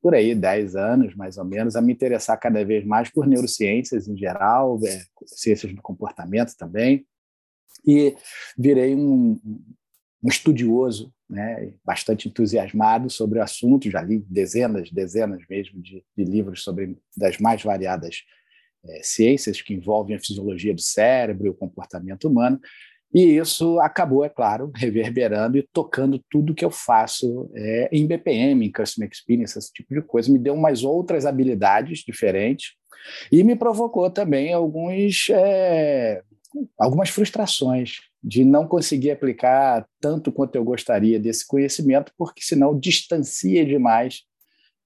por 0.02 0.14
aí, 0.14 0.36
10 0.36 0.76
anos 0.76 1.16
mais 1.16 1.38
ou 1.38 1.46
menos, 1.46 1.76
a 1.76 1.82
me 1.82 1.94
interessar 1.94 2.38
cada 2.38 2.64
vez 2.64 2.86
mais 2.86 3.10
por 3.10 3.26
neurociências 3.26 4.08
em 4.08 4.18
geral, 4.18 4.80
é, 4.86 5.02
ciências 5.26 5.74
do 5.74 5.82
comportamento 5.82 6.56
também, 6.58 7.06
e 7.86 8.16
virei 8.58 8.96
um, 8.96 9.40
um 10.24 10.28
estudioso, 10.28 11.14
né, 11.30 11.74
bastante 11.86 12.28
entusiasmado 12.28 13.10
sobre 13.10 13.40
o 13.40 13.44
assunto, 13.44 13.90
já 13.90 14.02
li 14.02 14.20
dezenas, 14.28 14.92
dezenas 14.92 15.42
mesmo 15.50 15.82
de, 15.82 16.04
de 16.18 16.24
livros 16.24 16.64
sobre 16.64 16.98
das 17.16 17.38
mais 17.38 17.64
variadas 17.64 18.24
é, 18.86 19.04
ciências 19.04 19.62
que 19.62 19.74
envolvem 19.74 20.16
a 20.16 20.20
fisiologia 20.20 20.74
do 20.74 20.82
cérebro 20.82 21.48
e 21.48 21.50
o 21.50 21.54
comportamento 21.54 22.28
humano, 22.28 22.60
e 23.14 23.38
isso 23.38 23.80
acabou, 23.80 24.24
é 24.24 24.30
claro, 24.30 24.72
reverberando 24.76 25.58
e 25.58 25.68
tocando 25.74 26.24
tudo 26.30 26.54
que 26.54 26.64
eu 26.64 26.72
faço 26.72 27.50
é, 27.56 27.90
em 27.92 28.06
BPM, 28.06 28.66
em 28.66 28.72
Customer 28.72 29.10
Experience, 29.12 29.58
esse 29.58 29.74
tipo 29.74 29.94
de 29.94 30.02
coisa. 30.02 30.32
Me 30.32 30.38
deu 30.38 30.54
umas 30.54 30.84
outras 30.84 31.26
habilidades 31.26 32.00
diferentes 32.00 32.74
e 33.32 33.44
me 33.44 33.56
provocou 33.56 34.10
também 34.12 34.54
alguns, 34.54 35.28
é, 35.32 36.22
algumas 36.78 37.10
frustrações 37.10 37.98
de 38.24 38.44
não 38.44 38.68
conseguir 38.68 39.12
aplicar 39.12 39.88
tanto 40.00 40.32
quanto 40.32 40.56
eu 40.56 40.64
gostaria 40.64 41.20
desse 41.20 41.48
conhecimento, 41.48 42.12
porque 42.18 42.42
senão 42.42 42.78
distancia 42.78 43.66
demais 43.66 44.24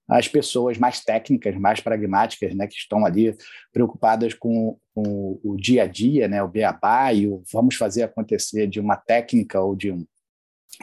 as 0.08 0.28
pessoas 0.28 0.76
mais 0.76 1.00
técnicas, 1.00 1.56
mais 1.56 1.80
pragmáticas, 1.80 2.54
né, 2.54 2.66
que 2.66 2.74
estão 2.74 3.06
ali 3.06 3.34
preocupadas 3.72 4.34
com, 4.34 4.78
com, 4.94 5.40
o 5.42 5.56
dia 5.56 5.84
a 5.84 5.86
dia, 5.86 6.28
né, 6.28 6.42
o 6.42 6.48
beabá 6.48 7.12
e 7.12 7.26
o 7.26 7.42
vamos 7.50 7.74
fazer 7.74 8.02
acontecer 8.02 8.66
de 8.66 8.78
uma 8.78 8.96
técnica 8.96 9.60
ou 9.60 9.74
de 9.74 9.90
um, 9.90 10.06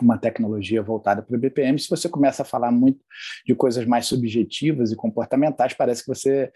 uma 0.02 0.18
tecnologia 0.18 0.82
voltada 0.82 1.22
para 1.22 1.36
o 1.36 1.40
BPM. 1.40 1.78
Se 1.80 1.90
você 1.90 2.08
começa 2.08 2.42
a 2.44 2.46
falar 2.46 2.72
muito 2.72 3.00
de 3.46 3.56
coisas 3.56 3.86
mais 3.86 4.06
subjetivas 4.06 4.92
e 4.92 4.96
comportamentais, 4.96 5.74
parece 5.74 6.04
que 6.04 6.08
você 6.08 6.52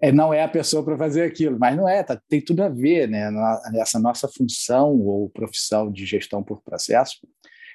é, 0.00 0.12
não 0.12 0.32
é 0.32 0.42
a 0.42 0.48
pessoa 0.48 0.84
para 0.84 0.96
fazer 0.96 1.22
aquilo, 1.22 1.58
mas 1.58 1.76
não 1.76 1.88
é, 1.88 2.02
tá, 2.02 2.20
tem 2.28 2.40
tudo 2.40 2.62
a 2.62 2.68
ver, 2.68 3.08
né, 3.08 3.30
essa 3.74 3.98
nossa 3.98 4.28
função 4.28 4.96
ou 5.00 5.30
profissão 5.30 5.90
de 5.90 6.06
gestão 6.06 6.42
por 6.42 6.62
processo 6.62 7.18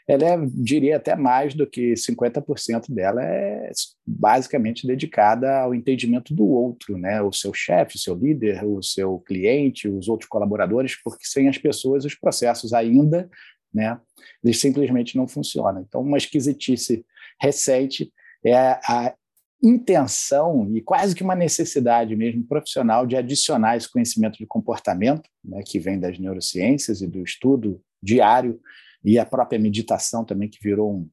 ela 0.08 0.24
é, 0.26 0.38
diria 0.48 0.98
até 0.98 1.16
mais 1.16 1.54
do 1.54 1.66
que 1.66 1.94
50% 1.94 2.94
dela 2.94 3.24
é 3.24 3.72
basicamente 4.06 4.86
dedicada 4.86 5.60
ao 5.60 5.74
entendimento 5.74 6.34
do 6.34 6.46
outro, 6.46 6.98
né? 6.98 7.22
O 7.22 7.32
seu 7.32 7.54
chefe, 7.54 7.96
o 7.96 8.00
seu 8.00 8.16
líder, 8.16 8.66
o 8.66 8.82
seu 8.84 9.20
cliente, 9.20 9.88
os 9.88 10.10
outros 10.10 10.30
colaboradores, 10.30 11.02
porque 11.02 11.26
sem 11.26 11.48
as 11.48 11.58
pessoas 11.58 12.04
os 12.04 12.16
processos 12.16 12.74
ainda, 12.74 13.30
né? 13.74 14.00
Eles 14.44 14.60
simplesmente 14.60 15.18
não 15.18 15.28
funcionam. 15.28 15.82
Então, 15.82 16.02
uma 16.02 16.18
esquisitice 16.18 17.06
recente 17.42 18.12
é 18.46 18.56
a 18.56 19.16
intenção 19.62 20.70
e 20.76 20.82
quase 20.82 21.16
que 21.16 21.24
uma 21.24 21.36
necessidade 21.36 22.14
mesmo 22.18 22.46
profissional 22.46 23.08
de 23.08 23.16
adicionar 23.16 23.78
esse 23.78 23.90
conhecimento 23.90 24.38
de 24.38 24.46
comportamento, 24.46 25.30
né, 25.44 25.64
que 25.66 25.80
vem 25.80 25.98
das 25.98 26.20
neurociências 26.20 27.02
e 27.02 27.08
do 27.08 27.24
estudo 27.24 27.82
diário 28.02 28.60
e 29.06 29.18
a 29.18 29.26
própria 29.26 29.58
meditação 29.58 30.26
também, 30.26 30.50
que 30.50 30.60
virou 30.62 30.94
um, 30.94 31.10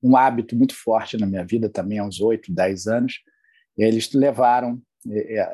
um 0.00 0.16
hábito 0.16 0.56
muito 0.56 0.74
forte 0.74 1.16
na 1.16 1.26
minha 1.26 1.44
vida 1.44 1.68
também 1.68 2.00
uns 2.00 2.20
oito, 2.20 2.52
dez 2.52 2.86
anos, 2.86 3.20
eles 3.76 4.12
levaram 4.12 4.80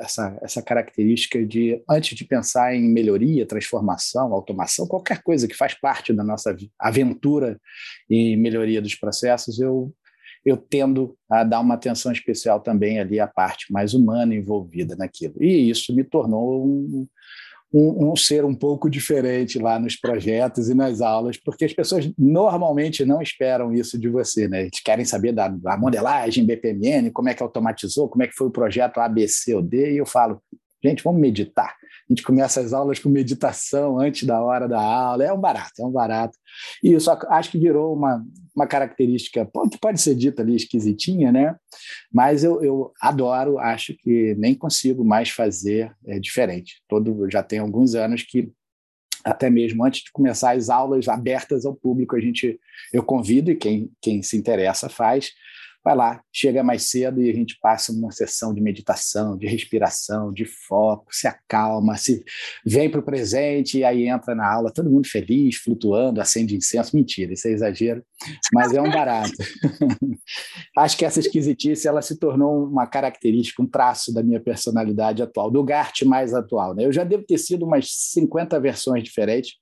essa, 0.01 0.37
essa 0.43 0.63
característica 0.63 1.45
de, 1.45 1.83
antes 1.89 2.17
de 2.17 2.25
pensar 2.25 2.75
em 2.75 2.89
melhoria, 2.89 3.47
transformação, 3.47 4.33
automação, 4.33 4.87
qualquer 4.87 5.23
coisa 5.23 5.47
que 5.47 5.55
faz 5.55 5.75
parte 5.75 6.13
da 6.13 6.25
nossa 6.25 6.57
aventura 6.79 7.61
em 8.11 8.37
melhoria 8.37 8.83
dos 8.83 8.95
processos, 8.95 9.61
eu, 9.61 9.95
eu 10.45 10.57
tendo 10.57 11.17
a 11.31 11.45
dar 11.45 11.61
uma 11.61 11.75
atenção 11.75 12.11
especial 12.11 12.61
também 12.61 12.99
ali 12.99 13.21
à 13.21 13.27
parte 13.29 13.73
mais 13.73 13.95
humana 13.95 14.35
envolvida 14.35 14.97
naquilo. 14.97 15.35
E 15.41 15.71
isso 15.71 15.95
me 15.95 16.03
tornou 16.03 16.67
um, 16.67 17.07
um, 17.73 18.11
um, 18.11 18.17
ser 18.17 18.45
um 18.45 18.55
pouco 18.55 18.89
diferente 18.89 19.59
lá 19.59 19.79
nos 19.79 19.97
projetos 19.97 20.69
e 20.69 20.75
nas 20.75 21.01
aulas, 21.01 21.37
porque 21.37 21.65
as 21.65 21.73
pessoas 21.73 22.11
normalmente 22.17 23.05
não 23.05 23.21
esperam 23.21 23.73
isso 23.73 23.99
de 23.99 24.09
você, 24.09 24.49
né? 24.49 24.63
Eles 24.63 24.81
querem 24.81 25.05
saber 25.05 25.33
da, 25.33 25.49
da 25.49 25.77
modelagem 25.77 26.47
BPMN, 26.47 27.11
como 27.11 27.29
é 27.29 27.35
que 27.35 27.43
automatizou, 27.43 28.09
como 28.09 28.23
é 28.23 28.27
que 28.27 28.35
foi 28.35 28.47
o 28.47 28.53
projeto 28.53 28.99
ABC 28.99 29.55
ou 29.55 29.63
D, 29.63 29.93
e 29.93 29.99
eu 29.99 30.07
falo, 30.07 30.41
gente, 30.83 31.03
vamos 31.03 31.21
meditar 31.21 31.75
a 32.09 32.13
gente 32.13 32.23
começa 32.23 32.61
as 32.61 32.73
aulas 32.73 33.01
com 33.01 33.09
meditação 33.09 33.99
antes 33.99 34.25
da 34.25 34.41
hora 34.41 34.69
da 34.69 34.81
aula, 34.81 35.25
é 35.25 35.33
um 35.33 35.41
barato, 35.41 35.83
é 35.83 35.85
um 35.85 35.91
barato. 35.91 36.39
E 36.83 36.93
isso 36.93 37.11
acho 37.11 37.51
que 37.51 37.59
virou 37.59 37.93
uma, 37.93 38.25
uma 38.55 38.67
característica, 38.67 39.49
que 39.71 39.79
pode 39.79 40.01
ser 40.01 40.15
dita 40.15 40.43
ali 40.43 40.55
esquisitinha, 40.55 41.33
né? 41.33 41.57
Mas 42.13 42.45
eu, 42.45 42.63
eu 42.63 42.93
adoro, 43.01 43.59
acho 43.59 43.95
que 43.95 44.35
nem 44.37 44.55
consigo 44.55 45.05
mais 45.05 45.31
fazer 45.31 45.93
é, 46.07 46.21
diferente. 46.21 46.81
Todo, 46.89 47.29
já 47.29 47.43
tem 47.43 47.59
alguns 47.59 47.95
anos 47.95 48.23
que 48.23 48.53
até 49.25 49.51
mesmo 49.51 49.85
antes 49.85 50.05
de 50.05 50.13
começar 50.13 50.53
as 50.53 50.71
aulas 50.71 51.09
abertas 51.09 51.67
ao 51.67 51.75
público, 51.75 52.15
a 52.15 52.21
gente 52.21 52.61
eu 52.93 53.03
convido 53.03 53.51
e 53.51 53.57
quem, 53.57 53.91
quem 54.01 54.23
se 54.23 54.37
interessa 54.37 54.89
faz 54.89 55.33
vai 55.87 55.95
lá, 55.95 56.21
chega 56.33 56.65
mais 56.65 56.91
cedo 56.91 57.23
e 57.23 57.31
a 57.31 57.33
gente 57.33 57.57
passa 57.61 57.93
uma 57.93 58.11
sessão 58.11 58.53
de 58.53 58.61
meditação, 58.61 59.39
de 59.39 59.47
respiração, 59.47 60.33
de 60.33 60.45
foco, 60.45 61.15
se 61.15 61.29
acalma, 61.29 61.97
se 61.97 62.25
vem 62.67 62.91
para 62.91 62.99
o 62.99 63.05
presente 63.05 63.79
e 63.79 63.85
aí 63.85 64.09
entra 64.09 64.35
na 64.35 64.53
aula, 64.53 64.73
todo 64.73 64.91
mundo 64.91 65.07
feliz, 65.07 65.59
flutuando, 65.59 66.21
acende 66.21 66.57
incenso. 66.57 66.97
Mentira, 66.97 67.35
isso 67.35 67.47
é 67.47 67.53
exagero, 67.53 68.03
mas 68.53 68.75
é 68.75 68.83
um 68.83 68.91
barato. 68.91 69.31
Acho 70.77 70.99
que 70.99 71.05
essa 71.05 71.21
esquisitice 71.21 71.87
ela 71.87 72.03
se 72.03 72.19
tornou 72.19 72.65
uma 72.65 72.89
característica, 72.89 73.63
um 73.63 73.69
traço 73.69 74.13
da 74.13 74.25
minha 74.25 74.41
personalidade 74.41 75.23
atual, 75.23 75.53
do 75.53 75.63
Gart 75.63 76.03
mais 76.03 76.35
atual. 76.35 76.75
Né? 76.75 76.85
Eu 76.85 76.93
já 76.93 77.05
devo 77.05 77.23
ter 77.23 77.39
sido 77.39 77.65
umas 77.65 77.87
50 78.13 78.59
versões 78.59 79.05
diferentes. 79.05 79.53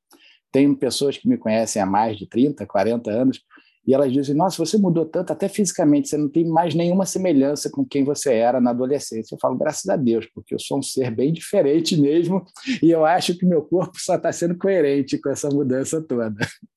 Tenho 0.51 0.75
pessoas 0.75 1.19
que 1.19 1.29
me 1.29 1.37
conhecem 1.37 1.83
há 1.83 1.87
mais 1.87 2.17
de 2.17 2.27
30, 2.27 2.65
40 2.65 3.11
anos, 3.11 3.43
e 3.87 3.95
elas 3.95 4.13
dizem: 4.13 4.35
Nossa, 4.35 4.57
você 4.57 4.79
mudou 4.79 5.05
tanto, 5.05 5.33
até 5.33 5.49
fisicamente, 5.49 6.09
você 6.09 6.17
não 6.17 6.29
tem 6.29 6.45
mais 6.45 6.75
nenhuma 6.75 7.07
semelhança 7.07 7.71
com 7.71 7.85
quem 7.85 8.05
você 8.05 8.35
era 8.35 8.61
na 8.61 8.71
adolescência. 8.71 9.35
Eu 9.35 9.39
falo, 9.41 9.57
graças 9.57 9.89
a 9.89 9.97
Deus, 9.97 10.27
porque 10.35 10.55
eu 10.55 10.59
sou 10.59 10.79
um 10.79 10.83
ser 10.83 11.11
bem 11.11 11.33
diferente 11.33 11.97
mesmo, 11.97 12.45
e 12.83 12.91
eu 12.91 13.05
acho 13.05 13.37
que 13.37 13.47
meu 13.47 13.63
corpo 13.63 13.99
só 13.99 14.17
está 14.17 14.33
sendo 14.33 14.57
coerente 14.57 15.19
com 15.19 15.31
essa 15.31 15.49
mudança 15.49 16.03
toda. 16.03 16.35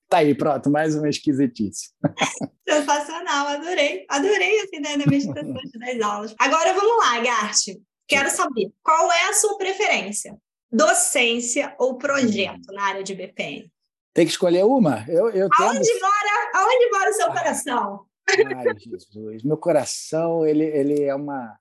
Tá 0.10 0.20
aí, 0.20 0.34
pronto, 0.34 0.70
mais 0.70 0.96
uma 0.96 1.10
esquisitice. 1.10 1.90
Sensacional, 2.68 3.48
adorei. 3.48 4.06
Adorei 4.10 4.60
essa 4.62 4.76
ideia 4.76 4.98
da 4.98 5.06
meditação 5.06 5.54
das 5.54 6.02
aulas. 6.02 6.36
Agora 6.40 6.74
vamos 6.74 6.98
lá, 6.98 7.20
Gart. 7.20 7.78
Quero 8.08 8.30
saber 8.30 8.72
qual 8.82 9.12
é 9.12 9.30
a 9.30 9.34
sua 9.34 9.58
preferência? 9.58 10.38
Docência 10.72 11.76
ou 11.78 11.98
projeto 11.98 12.72
na 12.72 12.84
área 12.84 13.04
de 13.04 13.14
BPM? 13.14 13.70
Tem 14.18 14.26
que 14.26 14.32
escolher 14.32 14.66
uma? 14.66 15.06
Eu, 15.08 15.30
eu 15.30 15.48
aonde, 15.60 15.94
mora, 16.02 16.52
aonde 16.56 16.90
mora 16.90 17.10
o 17.12 17.14
seu 17.14 17.28
coração? 17.28 18.02
Ai, 18.28 18.66
Jesus. 18.76 19.44
Meu 19.44 19.58
coração, 19.58 20.44
ele, 20.44 20.64
ele 20.64 21.04
é 21.04 21.14
uma, 21.14 21.56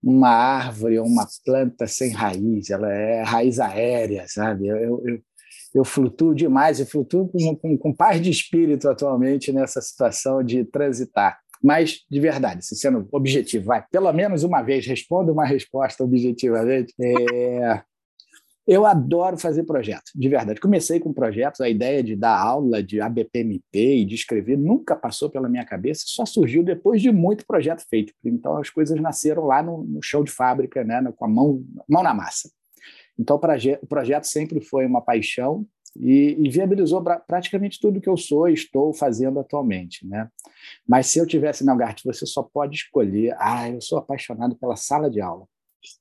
uma 0.00 0.28
árvore, 0.28 1.00
uma 1.00 1.26
planta 1.44 1.88
sem 1.88 2.12
raiz. 2.12 2.70
Ela 2.70 2.88
é 2.88 3.22
raiz 3.24 3.58
aérea, 3.58 4.26
sabe? 4.28 4.68
Eu, 4.68 4.76
eu, 4.78 5.20
eu 5.74 5.84
flutuo 5.84 6.36
demais, 6.36 6.78
eu 6.78 6.86
flutuo 6.86 7.28
com, 7.28 7.56
com, 7.56 7.76
com 7.76 7.92
paz 7.92 8.22
de 8.22 8.30
espírito 8.30 8.88
atualmente 8.88 9.52
nessa 9.52 9.80
situação 9.80 10.40
de 10.40 10.64
transitar. 10.64 11.40
Mas, 11.60 12.02
de 12.08 12.20
verdade, 12.20 12.64
se 12.64 12.76
sendo 12.76 13.08
objetivo, 13.10 13.66
vai, 13.66 13.84
pelo 13.90 14.12
menos 14.12 14.44
uma 14.44 14.62
vez, 14.62 14.86
responda 14.86 15.32
uma 15.32 15.44
resposta 15.44 16.04
objetivamente. 16.04 16.94
É, 17.00 17.82
eu 18.66 18.86
adoro 18.86 19.36
fazer 19.36 19.64
projetos, 19.64 20.12
de 20.14 20.28
verdade. 20.28 20.60
Comecei 20.60 21.00
com 21.00 21.12
projetos, 21.12 21.60
a 21.60 21.68
ideia 21.68 22.02
de 22.02 22.14
dar 22.14 22.38
aula 22.38 22.82
de 22.82 23.00
ABPMP 23.00 23.62
e 23.72 24.04
de 24.04 24.14
escrever 24.14 24.56
nunca 24.56 24.94
passou 24.94 25.28
pela 25.28 25.48
minha 25.48 25.64
cabeça, 25.64 26.04
só 26.06 26.24
surgiu 26.24 26.62
depois 26.62 27.02
de 27.02 27.10
muito 27.10 27.44
projeto 27.44 27.84
feito. 27.88 28.12
Então 28.24 28.56
as 28.56 28.70
coisas 28.70 29.00
nasceram 29.00 29.44
lá 29.44 29.62
no, 29.62 29.82
no 29.82 30.02
chão 30.02 30.22
de 30.22 30.30
fábrica, 30.30 30.84
né, 30.84 31.02
com 31.16 31.24
a 31.24 31.28
mão, 31.28 31.64
mão 31.88 32.02
na 32.02 32.14
massa. 32.14 32.50
Então 33.18 33.36
o 33.36 33.86
projeto 33.86 34.24
sempre 34.24 34.60
foi 34.60 34.86
uma 34.86 35.00
paixão 35.00 35.66
e, 35.96 36.36
e 36.40 36.48
viabilizou 36.48 37.02
praticamente 37.26 37.80
tudo 37.80 38.00
que 38.00 38.08
eu 38.08 38.16
sou 38.16 38.48
e 38.48 38.54
estou 38.54 38.94
fazendo 38.94 39.40
atualmente. 39.40 40.06
Né? 40.06 40.28
Mas 40.88 41.08
se 41.08 41.18
eu 41.18 41.26
tivesse 41.26 41.64
na 41.64 41.74
Gart, 41.74 42.00
você 42.04 42.24
só 42.24 42.42
pode 42.42 42.76
escolher. 42.76 43.34
Ah, 43.38 43.68
eu 43.68 43.80
sou 43.80 43.98
apaixonado 43.98 44.56
pela 44.56 44.76
sala 44.76 45.10
de 45.10 45.20
aula 45.20 45.46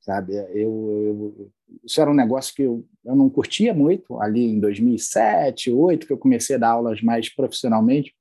sabe? 0.02 0.34
Eu, 0.36 0.54
eu, 0.56 1.52
isso 1.84 2.02
era 2.02 2.10
um 2.10 2.14
negócio 2.14 2.54
que 2.54 2.64
eu, 2.64 2.86
eu 3.06 3.16
não 3.16 3.30
curtia 3.30 3.74
muito 3.74 4.20
ali 4.20 4.46
em 4.46 4.60
2007, 4.60 5.72
2008, 5.72 6.08
que 6.08 6.14
eu 6.14 6.18
comecei 6.18 6.56
a 6.56 6.60
dar 6.60 6.70
aulas 6.70 7.02
mais 7.02 7.34
profissionalmente. 7.34 8.14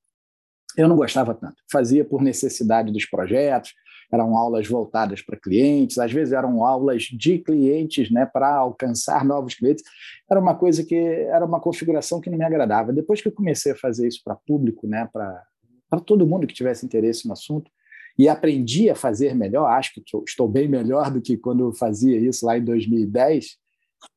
Eu 0.77 0.87
não 0.87 0.95
gostava 0.95 1.33
tanto. 1.33 1.55
Fazia 1.71 2.05
por 2.05 2.21
necessidade 2.21 2.91
dos 2.91 3.05
projetos, 3.05 3.73
eram 4.11 4.37
aulas 4.37 4.67
voltadas 4.67 5.21
para 5.21 5.39
clientes, 5.39 5.97
às 5.97 6.11
vezes 6.11 6.33
eram 6.33 6.65
aulas 6.65 7.03
de 7.03 7.39
clientes, 7.39 8.11
né, 8.11 8.25
para 8.25 8.53
alcançar 8.55 9.23
novos 9.23 9.55
clientes. 9.55 9.83
Era 10.29 10.39
uma 10.39 10.55
coisa 10.55 10.83
que 10.83 10.95
era 10.95 11.45
uma 11.45 11.59
configuração 11.59 12.19
que 12.19 12.29
não 12.29 12.37
me 12.37 12.45
agradava. 12.45 12.93
Depois 12.93 13.21
que 13.21 13.27
eu 13.27 13.31
comecei 13.31 13.71
a 13.71 13.77
fazer 13.77 14.07
isso 14.07 14.21
para 14.23 14.35
público, 14.35 14.87
né, 14.87 15.09
para 15.11 15.43
para 15.89 15.99
todo 15.99 16.25
mundo 16.25 16.47
que 16.47 16.53
tivesse 16.53 16.85
interesse 16.85 17.27
no 17.27 17.33
assunto 17.33 17.69
e 18.17 18.27
aprendi 18.27 18.89
a 18.89 18.95
fazer 18.95 19.35
melhor. 19.35 19.65
Acho 19.67 19.93
que 19.93 20.03
estou 20.27 20.47
bem 20.47 20.67
melhor 20.67 21.11
do 21.11 21.21
que 21.21 21.37
quando 21.37 21.71
fazia 21.73 22.17
isso 22.19 22.45
lá 22.45 22.57
em 22.57 22.63
2010. 22.63 23.57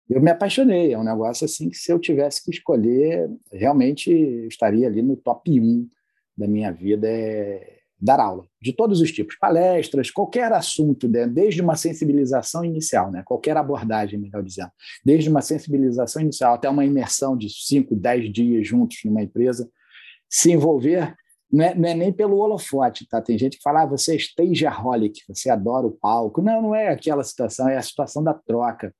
Eu 0.08 0.20
me 0.20 0.30
apaixonei. 0.30 0.92
É 0.92 0.98
um 0.98 1.04
negócio 1.04 1.44
assim 1.44 1.70
que, 1.70 1.76
se 1.76 1.92
eu 1.92 1.98
tivesse 1.98 2.42
que 2.44 2.50
escolher, 2.50 3.30
realmente 3.52 4.10
estaria 4.46 4.86
ali 4.86 5.02
no 5.02 5.16
top 5.16 5.50
1 5.60 5.88
da 6.36 6.46
minha 6.46 6.70
vida. 6.70 7.08
É 7.08 7.74
dar 8.04 8.20
aula, 8.20 8.46
de 8.60 8.70
todos 8.70 9.00
os 9.00 9.10
tipos, 9.10 9.34
palestras, 9.36 10.10
qualquer 10.10 10.52
assunto, 10.52 11.08
né? 11.08 11.26
desde 11.26 11.62
uma 11.62 11.74
sensibilização 11.74 12.62
inicial, 12.62 13.10
né? 13.10 13.22
qualquer 13.24 13.56
abordagem, 13.56 14.18
melhor 14.18 14.42
dizendo, 14.42 14.70
desde 15.02 15.30
uma 15.30 15.40
sensibilização 15.40 16.20
inicial 16.20 16.52
até 16.52 16.68
uma 16.68 16.84
imersão 16.84 17.34
de 17.34 17.48
5, 17.48 17.96
10 17.96 18.30
dias 18.30 18.68
juntos 18.68 18.98
numa 19.06 19.22
empresa, 19.22 19.70
se 20.28 20.52
envolver 20.52 21.14
não 21.54 21.64
é, 21.64 21.74
não 21.74 21.88
é, 21.88 21.94
nem 21.94 22.12
pelo 22.12 22.38
holofote, 22.38 23.06
tá? 23.06 23.22
Tem 23.22 23.38
gente 23.38 23.56
que 23.56 23.62
fala, 23.62 23.82
ah, 23.82 23.86
você 23.86 24.14
é 24.14 24.16
stageaholic, 24.16 25.20
você 25.28 25.48
adora 25.48 25.86
o 25.86 25.92
palco. 25.92 26.42
Não, 26.42 26.60
não 26.60 26.74
é 26.74 26.88
aquela 26.88 27.22
situação, 27.22 27.68
é 27.68 27.76
a 27.76 27.82
situação 27.82 28.24
da 28.24 28.34
troca. 28.34 28.92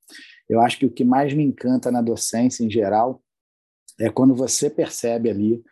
Eu 0.49 0.61
acho 0.61 0.79
que 0.79 0.87
o 0.87 0.91
que 0.91 1.05
mais 1.05 1.35
me 1.35 1.43
encanta 1.43 1.91
na 1.91 2.01
docência 2.01 2.65
em 2.65 2.71
geral 2.71 3.21
é 3.99 4.09
quando 4.09 4.37
você 4.37 4.71
percebe 4.71 5.29
ali 5.29 5.63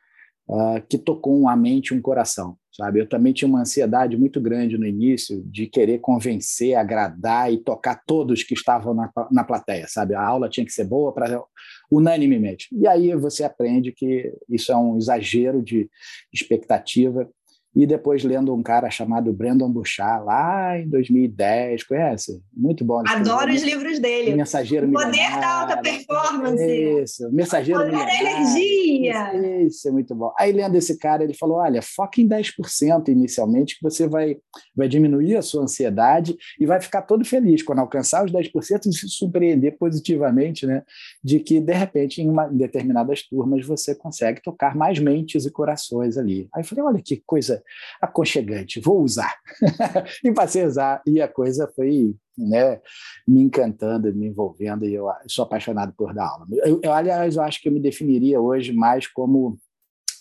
uh, 0.49 0.83
que 0.89 0.99
tocou 0.99 1.49
a 1.49 1.55
mente 1.55 1.95
e 1.95 1.97
um 1.97 2.03
coração 2.03 2.57
sabe? 2.73 3.01
Eu 3.01 3.09
também 3.09 3.33
tinha 3.33 3.49
uma 3.49 3.61
ansiedade 3.61 4.17
muito 4.17 4.41
grande 4.41 4.79
no 4.79 4.87
início 4.87 5.43
de 5.45 5.67
querer 5.67 5.99
convencer, 5.99 6.75
agradar 6.75 7.53
e 7.53 7.59
tocar 7.59 8.03
todos 8.07 8.43
que 8.43 8.55
estavam 8.55 8.95
na, 8.95 9.11
na 9.31 9.45
plateia, 9.45 9.87
sabe? 9.89 10.15
A 10.15 10.23
aula 10.23 10.49
tinha 10.49 10.65
que 10.65 10.73
ser 10.73 10.85
boa 10.85 11.13
para 11.13 11.43
unanimemente. 11.91 12.69
E 12.73 12.87
aí 12.87 13.15
você 13.15 13.45
aprende 13.45 13.93
que 13.93 14.33
isso 14.49 14.73
é 14.73 14.77
um 14.77 14.97
exagero 14.97 15.63
de 15.63 15.89
expectativa 16.33 17.29
e 17.75 17.87
depois 17.87 18.23
lendo 18.23 18.55
um 18.55 18.63
cara 18.63 18.91
chamado 18.91 19.33
Brandon 19.33 19.71
Bouchard, 19.71 20.27
lá 20.27 20.79
em 20.79 20.89
2010, 20.89 21.85
conhece? 21.85 22.43
Muito 22.55 22.85
bom. 22.85 23.03
Adoro 23.07 23.51
os 23.51 23.63
livros 23.63 23.99
dele. 23.99 24.35
Mensageiro 24.35 24.87
o 24.87 24.93
Poder 24.93 25.41
da 25.41 25.61
Alta 25.63 25.77
Performance. 25.79 27.03
Isso, 27.03 27.33
Mensageiro 27.33 27.81
o 27.81 27.85
Poder 27.85 28.05
da 28.05 28.15
Energia. 28.15 29.63
Isso, 29.65 29.89
é 29.89 29.91
muito 29.91 30.15
bom. 30.15 30.33
Aí, 30.39 30.53
lendo 30.53 30.77
esse 30.77 30.99
cara, 30.99 31.25
ele 31.25 31.33
falou, 31.33 31.57
olha, 31.57 31.81
foca 31.81 32.21
em 32.21 32.29
10% 32.29 33.09
inicialmente, 33.09 33.77
que 33.77 33.83
você 33.83 34.07
vai, 34.07 34.37
vai 34.77 34.87
diminuir 34.87 35.37
a 35.37 35.43
sua 35.43 35.63
ansiedade 35.63 36.37
e 36.61 36.67
vai 36.67 36.81
ficar 36.81 37.03
todo 37.03 37.25
feliz 37.25 37.63
quando 37.63 37.79
alcançar 37.79 38.23
os 38.23 38.31
10% 38.31 38.87
e 38.87 38.93
se 38.93 39.09
surpreender 39.09 39.79
positivamente, 39.79 40.67
né? 40.67 40.83
De 41.25 41.41
que, 41.41 41.59
de 41.59 41.73
repente, 41.73 42.21
em, 42.21 42.29
uma, 42.29 42.49
em 42.49 42.57
determinadas 42.57 43.23
turmas, 43.23 43.67
você 43.67 43.95
consegue 43.95 44.43
tocar 44.43 44.77
mais 44.77 44.99
mentes 44.99 45.47
e 45.47 45.51
corações 45.51 46.19
ali. 46.19 46.49
Aí 46.55 46.63
eu 46.63 46.67
falei, 46.67 46.85
olha 46.85 47.03
que 47.03 47.23
coisa 47.27 47.62
aconchegante, 48.01 48.81
vou 48.81 49.03
usar. 49.03 49.35
e 50.25 50.33
passei 50.33 50.65
a 50.65 50.67
usar, 50.67 51.03
e 51.07 51.21
a 51.21 51.29
coisa 51.29 51.71
foi 51.75 52.15
né, 52.37 52.81
me 53.27 53.43
encantando, 53.43 54.15
me 54.15 54.27
envolvendo, 54.27 54.85
e 54.85 54.95
eu 54.95 55.07
sou 55.27 55.45
apaixonado 55.45 55.93
por 55.97 56.15
dar 56.15 56.29
aula. 56.29 56.47
Eu, 56.65 56.81
eu, 56.83 56.93
aliás, 56.93 57.37
eu 57.37 57.43
acho 57.43 57.61
que 57.61 57.69
eu 57.69 57.73
me 57.73 57.81
definiria 57.81 58.41
hoje 58.41 58.73
mais 58.73 59.07
como 59.07 59.59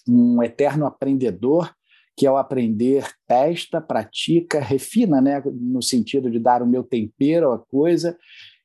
um 0.07 0.41
eterno 0.43 0.86
aprendedor, 0.86 1.74
que 2.17 2.27
ao 2.27 2.38
aprender 2.38 3.07
testa, 3.25 3.79
pratica, 3.79 4.60
refina, 4.60 5.21
né, 5.21 5.41
no 5.45 5.81
sentido 5.81 6.29
de 6.29 6.39
dar 6.39 6.62
o 6.62 6.67
meu 6.67 6.83
tempero 6.83 7.51
à 7.51 7.60
coisa, 7.60 8.17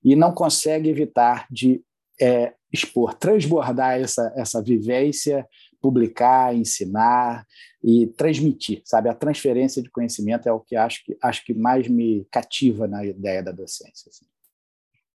e 0.04 0.14
não 0.16 0.32
consegue 0.32 0.88
evitar 0.88 1.46
de 1.50 1.82
é, 2.20 2.54
expor, 2.72 3.14
transbordar 3.14 4.00
essa, 4.00 4.32
essa 4.36 4.62
vivência 4.62 5.46
publicar, 5.80 6.54
ensinar 6.54 7.46
e 7.82 8.06
transmitir, 8.08 8.82
sabe? 8.84 9.08
A 9.08 9.14
transferência 9.14 9.82
de 9.82 9.90
conhecimento 9.90 10.48
é 10.48 10.52
o 10.52 10.60
que 10.60 10.76
acho 10.76 11.04
que 11.04 11.16
acho 11.22 11.44
que 11.44 11.54
mais 11.54 11.88
me 11.88 12.26
cativa 12.30 12.86
na 12.86 13.04
ideia 13.04 13.42
da 13.42 13.52
docência. 13.52 14.08
Assim. 14.08 14.26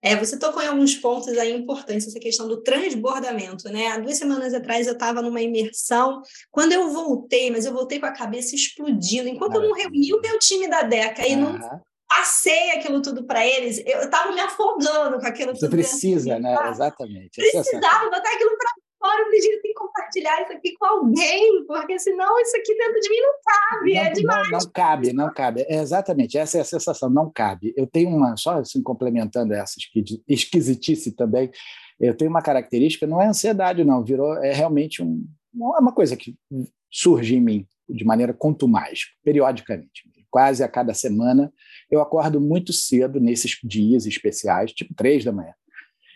É, 0.04 0.16
você 0.16 0.38
tocou 0.40 0.64
em 0.64 0.68
alguns 0.68 0.96
pontos 0.96 1.28
aí 1.38 1.54
importantes, 1.54 2.08
essa 2.08 2.20
questão 2.20 2.48
do 2.48 2.64
transbordamento, 2.64 3.70
né? 3.70 3.88
Há 3.88 4.00
duas 4.00 4.18
semanas 4.18 4.52
atrás 4.54 4.88
eu 4.88 4.94
estava 4.94 5.22
numa 5.22 5.42
imersão, 5.42 6.24
quando 6.50 6.72
eu 6.72 6.90
voltei, 6.92 7.52
mas 7.52 7.66
eu 7.66 7.74
voltei 7.74 8.00
com 8.00 8.08
a 8.08 8.12
cabeça 8.12 8.56
explodindo, 8.56 9.30
enquanto 9.30 9.56
eu 9.56 9.62
não 9.62 9.74
reuni 9.74 10.12
o 10.12 10.22
meu 10.22 10.40
time 10.40 10.68
da 10.68 10.82
DECA 10.82 11.28
e 11.28 11.36
não 11.36 11.60
passei 12.08 12.72
aquilo 12.72 13.02
tudo 13.02 13.24
para 13.24 13.46
eles, 13.46 13.78
eu 13.86 14.02
estava 14.02 14.34
me 14.34 14.42
afogando 14.42 15.20
com 15.20 15.26
aquilo 15.26 15.56
Você 15.56 15.68
tudo. 15.68 15.70
Você 15.70 15.78
precisa, 15.78 16.40
né? 16.40 16.56
Exatamente. 16.70 17.36
Precisava 17.36 18.10
botar 18.10 18.34
aquilo 18.34 18.58
para 18.58 18.70
fora, 19.02 19.24
eu 19.24 19.32
tem 19.32 19.62
que 19.62 19.74
compartilhar 19.74 20.44
isso 20.44 20.54
aqui 20.54 20.74
com 20.78 20.86
alguém, 20.86 21.66
porque 21.66 22.00
senão 22.00 22.40
isso 22.40 22.56
aqui 22.56 22.78
dentro 22.78 23.00
de 23.02 23.10
mim 23.10 23.20
não 23.20 23.34
cabe, 23.44 23.94
não, 23.94 24.02
é 24.02 24.10
demais. 24.12 24.52
Não, 24.52 24.60
não, 24.60 24.72
cabe, 24.72 25.14
não 25.14 25.34
cabe. 25.34 25.66
É 25.68 25.82
exatamente, 25.82 26.38
essa 26.38 26.60
é 26.60 26.62
a 26.62 26.66
sensação, 26.66 27.10
não 27.10 27.30
cabe. 27.30 27.74
Eu 27.76 27.88
tenho 27.88 28.10
uma, 28.10 28.38
só 28.38 28.60
assim, 28.60 28.82
complementando 28.82 29.54
essa 29.54 29.74
esquisitice 30.28 31.12
também, 31.14 31.52
eu 32.00 32.16
tenho 32.16 32.30
uma 32.30 32.42
característica, 32.42 33.08
não 33.08 33.22
é 33.22 33.28
ansiedade, 33.28 33.84
não, 33.84 34.04
virou, 34.04 34.38
é 34.38 34.54
realmente 34.54 35.04
um, 35.04 35.26
é 35.56 35.80
uma 35.80 35.92
coisa 35.92 36.16
que 36.16 36.36
surge 36.90 37.36
em 37.36 37.42
mim 37.42 37.68
de 37.90 38.06
maneira 38.06 38.34
contumaz, 38.34 39.08
periodicamente. 39.24 40.10
Quase 40.30 40.64
a 40.64 40.68
cada 40.68 40.94
semana, 40.94 41.52
eu 41.90 42.00
acordo 42.02 42.40
muito 42.40 42.72
cedo 42.72 43.20
nesses 43.20 43.60
dias 43.62 44.06
especiais, 44.06 44.72
tipo 44.72 44.94
três 44.94 45.26
da 45.26 45.32
manhã 45.32 45.54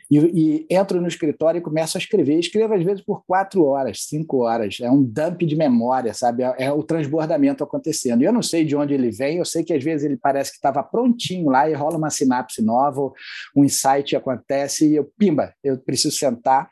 e, 0.10 0.18
e, 0.18 0.68
entro 0.70 1.02
no 1.02 1.08
escritório 1.08 1.58
e 1.58 1.62
começo 1.62 1.98
a 1.98 2.00
escrever. 2.00 2.38
Escrevo, 2.40 2.74
às 2.74 2.84
vezes, 2.84 3.04
por 3.04 3.24
quatro 3.26 3.64
horas, 3.66 4.06
cinco 4.06 4.44
horas. 4.44 4.78
É 4.82 4.90
um 4.90 5.02
dump 5.02 5.42
de 5.44 5.56
memória, 5.56 6.14
sabe? 6.14 6.44
É, 6.44 6.66
é 6.66 6.72
o 6.72 6.84
transbordamento 6.84 7.64
acontecendo. 7.64 8.22
E 8.22 8.26
eu 8.26 8.34
não 8.34 8.42
sei 8.42 8.64
de 8.64 8.76
onde 8.76 8.94
ele 8.94 9.10
vem, 9.10 9.38
eu 9.38 9.46
sei 9.46 9.64
que 9.64 9.74
às 9.74 9.84
vezes 9.84 10.06
ele 10.06 10.18
parece 10.18 10.52
que 10.52 10.58
estava 10.58 10.84
prontinho 10.84 11.50
lá 11.50 11.70
e 11.70 11.74
rola 11.74 11.98
uma 11.98 12.10
sinapse 12.10 12.62
nova, 12.62 13.12
um 13.56 13.64
insight 13.64 14.16
acontece 14.16 14.90
e 14.90 14.96
eu, 14.96 15.10
pimba, 15.18 15.54
eu 15.64 15.78
preciso 15.78 16.16
sentar 16.16 16.70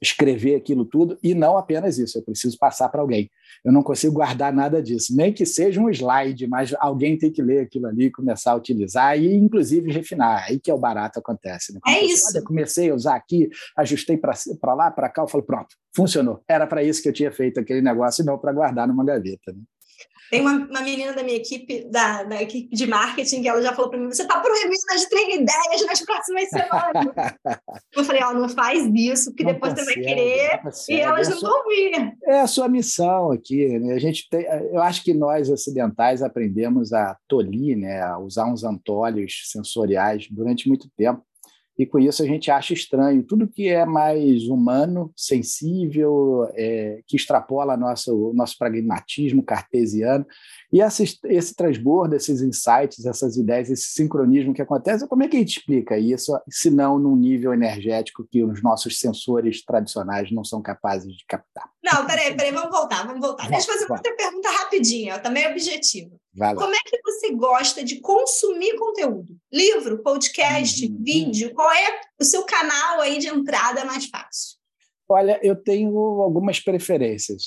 escrever 0.00 0.56
aquilo 0.56 0.84
tudo, 0.84 1.18
e 1.22 1.34
não 1.34 1.56
apenas 1.56 1.98
isso, 1.98 2.18
eu 2.18 2.22
preciso 2.22 2.56
passar 2.58 2.88
para 2.88 3.00
alguém. 3.00 3.30
Eu 3.64 3.72
não 3.72 3.82
consigo 3.82 4.14
guardar 4.14 4.52
nada 4.52 4.82
disso, 4.82 5.14
nem 5.16 5.32
que 5.32 5.44
seja 5.44 5.80
um 5.80 5.90
slide, 5.90 6.46
mas 6.46 6.74
alguém 6.78 7.18
tem 7.18 7.30
que 7.30 7.42
ler 7.42 7.60
aquilo 7.60 7.86
ali, 7.86 8.10
começar 8.10 8.52
a 8.52 8.56
utilizar 8.56 9.18
e, 9.18 9.34
inclusive, 9.34 9.90
refinar. 9.92 10.44
Aí 10.48 10.58
que 10.58 10.70
é 10.70 10.74
o 10.74 10.78
barato 10.78 11.18
acontece. 11.18 11.72
Né? 11.72 11.80
É 11.86 12.04
isso. 12.04 12.42
Comecei 12.44 12.90
a 12.90 12.94
usar 12.94 13.16
aqui, 13.16 13.48
ajustei 13.76 14.16
para 14.16 14.74
lá, 14.74 14.90
para 14.90 15.08
cá, 15.08 15.22
eu 15.22 15.28
falo, 15.28 15.44
pronto, 15.44 15.68
funcionou. 15.94 16.42
Era 16.48 16.66
para 16.66 16.82
isso 16.82 17.02
que 17.02 17.08
eu 17.08 17.12
tinha 17.12 17.32
feito 17.32 17.58
aquele 17.58 17.80
negócio 17.80 18.22
e 18.22 18.26
não 18.26 18.38
para 18.38 18.52
guardar 18.52 18.86
numa 18.86 19.04
gaveta. 19.04 19.52
Né? 19.52 19.60
Tem 20.30 20.42
uma, 20.42 20.52
uma 20.52 20.82
menina 20.82 21.12
da 21.14 21.22
minha 21.22 21.36
equipe, 21.36 21.88
da, 21.90 22.22
da 22.24 22.42
equipe 22.42 22.74
de 22.74 22.86
marketing, 22.86 23.42
que 23.42 23.48
ela 23.48 23.62
já 23.62 23.74
falou 23.74 23.90
para 23.90 23.98
mim: 23.98 24.06
você 24.06 24.22
está 24.22 24.40
proibindo 24.40 24.74
as 24.92 25.06
três 25.06 25.34
ideias 25.34 25.86
nas 25.86 26.00
próximas 26.02 26.48
semanas. 26.50 27.06
eu 27.96 28.04
falei: 28.04 28.22
ó, 28.22 28.34
não 28.34 28.48
faz 28.48 28.84
isso, 28.94 29.34
que 29.34 29.42
não 29.42 29.52
depois 29.52 29.72
consegue, 29.72 29.92
você 29.92 29.94
vai 29.94 30.14
querer 30.14 30.60
e 30.88 31.00
elas 31.00 31.28
não 31.28 31.40
vão 31.40 31.64
vir. 31.68 32.12
É 32.26 32.40
a 32.40 32.46
sua 32.46 32.68
missão 32.68 33.32
aqui. 33.32 33.78
Né? 33.78 33.94
A 33.94 33.98
gente 33.98 34.28
tem, 34.28 34.44
eu 34.72 34.82
acho 34.82 35.02
que 35.02 35.14
nós 35.14 35.48
ocidentais 35.48 36.22
aprendemos 36.22 36.92
a 36.92 37.16
tolir, 37.26 37.76
né? 37.76 38.02
a 38.02 38.18
usar 38.18 38.46
uns 38.46 38.64
antolhos 38.64 39.44
sensoriais 39.46 40.28
durante 40.30 40.68
muito 40.68 40.88
tempo 40.96 41.22
e 41.78 41.86
com 41.86 41.98
isso 41.98 42.22
a 42.22 42.26
gente 42.26 42.50
acha 42.50 42.72
estranho 42.72 43.22
tudo 43.22 43.46
que 43.46 43.68
é 43.68 43.86
mais 43.86 44.48
humano, 44.48 45.12
sensível, 45.16 46.50
é, 46.54 47.00
que 47.06 47.16
extrapola 47.16 47.76
nosso, 47.76 48.30
o 48.30 48.34
nosso 48.34 48.58
pragmatismo 48.58 49.42
cartesiano. 49.44 50.26
E 50.72 50.80
esse, 50.82 51.18
esse 51.24 51.54
transbordo, 51.54 52.16
esses 52.16 52.42
insights, 52.42 53.06
essas 53.06 53.36
ideias, 53.36 53.70
esse 53.70 53.92
sincronismo 53.92 54.52
que 54.52 54.60
acontece, 54.60 55.06
como 55.06 55.22
é 55.22 55.28
que 55.28 55.36
a 55.36 55.40
gente 55.40 55.58
explica 55.58 55.96
isso, 55.96 56.36
se 56.50 56.68
não 56.68 56.98
num 56.98 57.14
nível 57.14 57.54
energético 57.54 58.26
que 58.28 58.42
os 58.42 58.60
nossos 58.60 58.98
sensores 58.98 59.64
tradicionais 59.64 60.32
não 60.32 60.42
são 60.42 60.60
capazes 60.60 61.14
de 61.14 61.24
captar? 61.26 61.70
Não, 61.82 62.06
peraí, 62.06 62.34
peraí, 62.36 62.52
vamos 62.52 62.70
voltar, 62.70 63.06
vamos 63.06 63.20
voltar. 63.20 63.48
Deixa 63.48 63.70
eu 63.70 63.74
fazer 63.78 63.92
outra 63.92 64.16
pergunta 64.16 64.50
rapidinha, 64.50 65.18
também 65.20 65.46
objetiva. 65.46 66.10
Como 66.60 66.74
é 66.74 66.78
que 66.84 67.00
você 67.02 67.32
gosta 67.32 67.84
de 67.84 68.00
consumir 68.00 68.76
conteúdo? 68.76 69.36
Livro, 69.52 70.02
podcast, 70.02 70.86
uhum. 70.86 70.96
vídeo? 71.00 71.52
Qual 71.54 71.70
é 71.70 72.00
o 72.18 72.24
seu 72.24 72.44
canal 72.44 73.00
aí 73.00 73.18
de 73.18 73.28
entrada 73.28 73.84
mais 73.84 74.06
fácil? 74.06 74.57
Olha, 75.10 75.40
eu 75.42 75.56
tenho 75.56 75.96
algumas 76.20 76.60
preferências. 76.60 77.44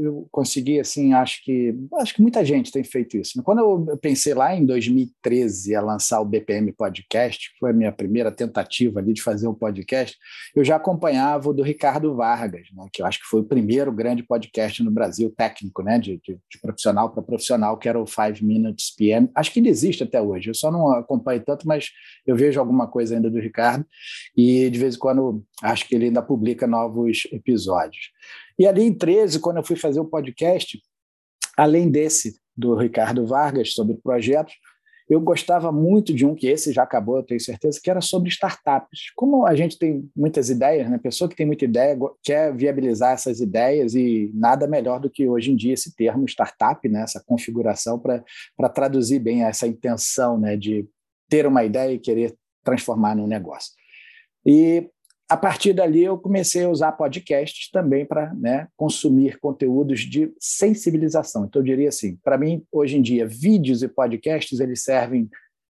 Eu 0.00 0.28
consegui, 0.30 0.78
assim, 0.78 1.12
acho 1.12 1.42
que 1.42 1.74
acho 1.98 2.14
que 2.14 2.22
muita 2.22 2.44
gente 2.44 2.70
tem 2.70 2.84
feito 2.84 3.16
isso. 3.16 3.42
Quando 3.42 3.58
eu 3.58 3.98
pensei 3.98 4.34
lá 4.34 4.54
em 4.54 4.64
2013 4.64 5.74
a 5.74 5.80
lançar 5.80 6.20
o 6.20 6.24
BPM 6.24 6.70
Podcast, 6.72 7.52
que 7.52 7.58
foi 7.58 7.70
a 7.70 7.74
minha 7.74 7.90
primeira 7.90 8.30
tentativa 8.30 9.00
ali 9.00 9.12
de 9.12 9.20
fazer 9.20 9.48
um 9.48 9.54
podcast, 9.54 10.16
eu 10.54 10.64
já 10.64 10.76
acompanhava 10.76 11.50
o 11.50 11.52
do 11.52 11.64
Ricardo 11.64 12.14
Vargas, 12.14 12.68
né, 12.72 12.86
que 12.92 13.02
eu 13.02 13.06
acho 13.06 13.18
que 13.18 13.26
foi 13.26 13.40
o 13.40 13.44
primeiro 13.44 13.90
grande 13.90 14.22
podcast 14.22 14.80
no 14.80 14.90
Brasil 14.92 15.28
técnico, 15.36 15.82
né, 15.82 15.98
de, 15.98 16.20
de, 16.22 16.38
de 16.48 16.60
profissional 16.60 17.10
para 17.10 17.20
profissional, 17.20 17.76
que 17.78 17.88
era 17.88 18.00
o 18.00 18.06
Five 18.06 18.44
Minutes 18.44 18.94
PM. 18.94 19.28
Acho 19.34 19.52
que 19.52 19.58
ele 19.58 19.68
existe 19.68 20.04
até 20.04 20.22
hoje. 20.22 20.50
Eu 20.50 20.54
só 20.54 20.70
não 20.70 20.92
acompanho 20.92 21.42
tanto, 21.44 21.66
mas 21.66 21.90
eu 22.24 22.36
vejo 22.36 22.60
alguma 22.60 22.86
coisa 22.86 23.16
ainda 23.16 23.28
do 23.28 23.40
Ricardo 23.40 23.84
e 24.36 24.70
de 24.70 24.78
vez 24.78 24.94
em 24.94 24.98
quando 24.98 25.42
acho 25.60 25.88
que 25.88 25.96
ele 25.96 26.04
ainda 26.06 26.22
publica 26.22 26.64
novos 26.64 26.91
novos 26.92 27.26
episódios. 27.32 28.10
E 28.58 28.66
ali 28.66 28.82
em 28.82 28.92
13, 28.92 29.40
quando 29.40 29.56
eu 29.56 29.64
fui 29.64 29.76
fazer 29.76 30.00
o 30.00 30.04
podcast, 30.04 30.80
além 31.56 31.90
desse 31.90 32.36
do 32.54 32.76
Ricardo 32.76 33.26
Vargas 33.26 33.72
sobre 33.72 33.96
projetos, 33.96 34.54
eu 35.08 35.20
gostava 35.20 35.72
muito 35.72 36.14
de 36.14 36.24
um 36.24 36.34
que 36.34 36.46
esse 36.46 36.72
já 36.72 36.84
acabou, 36.84 37.16
eu 37.16 37.22
tenho 37.22 37.40
certeza, 37.40 37.78
que 37.82 37.90
era 37.90 38.00
sobre 38.00 38.28
startups. 38.28 39.10
Como 39.14 39.44
a 39.44 39.54
gente 39.54 39.78
tem 39.78 40.08
muitas 40.16 40.48
ideias, 40.48 40.88
né? 40.88 40.96
pessoa 40.96 41.28
que 41.28 41.36
tem 41.36 41.44
muita 41.44 41.64
ideia 41.64 41.98
quer 42.22 42.54
viabilizar 42.54 43.12
essas 43.12 43.40
ideias 43.40 43.94
e 43.94 44.30
nada 44.32 44.66
melhor 44.66 45.00
do 45.00 45.10
que 45.10 45.28
hoje 45.28 45.50
em 45.50 45.56
dia 45.56 45.74
esse 45.74 45.94
termo 45.94 46.24
startup, 46.26 46.88
né? 46.88 47.02
essa 47.02 47.22
configuração 47.26 47.98
para 47.98 48.68
traduzir 48.68 49.18
bem 49.18 49.44
essa 49.44 49.66
intenção 49.66 50.38
né? 50.38 50.56
de 50.56 50.88
ter 51.28 51.46
uma 51.46 51.64
ideia 51.64 51.92
e 51.92 51.98
querer 51.98 52.34
transformar 52.64 53.16
num 53.16 53.26
negócio. 53.26 53.72
E 54.46 54.88
a 55.32 55.36
partir 55.38 55.72
dali 55.72 56.04
eu 56.04 56.18
comecei 56.18 56.64
a 56.64 56.68
usar 56.68 56.92
podcasts 56.92 57.70
também 57.70 58.04
para 58.04 58.34
né, 58.34 58.68
consumir 58.76 59.38
conteúdos 59.40 60.00
de 60.00 60.30
sensibilização. 60.38 61.46
Então 61.46 61.62
eu 61.62 61.64
diria 61.64 61.88
assim, 61.88 62.18
para 62.22 62.36
mim 62.36 62.62
hoje 62.70 62.98
em 62.98 63.02
dia 63.02 63.26
vídeos 63.26 63.82
e 63.82 63.88
podcasts 63.88 64.60
eles 64.60 64.84
servem 64.84 65.30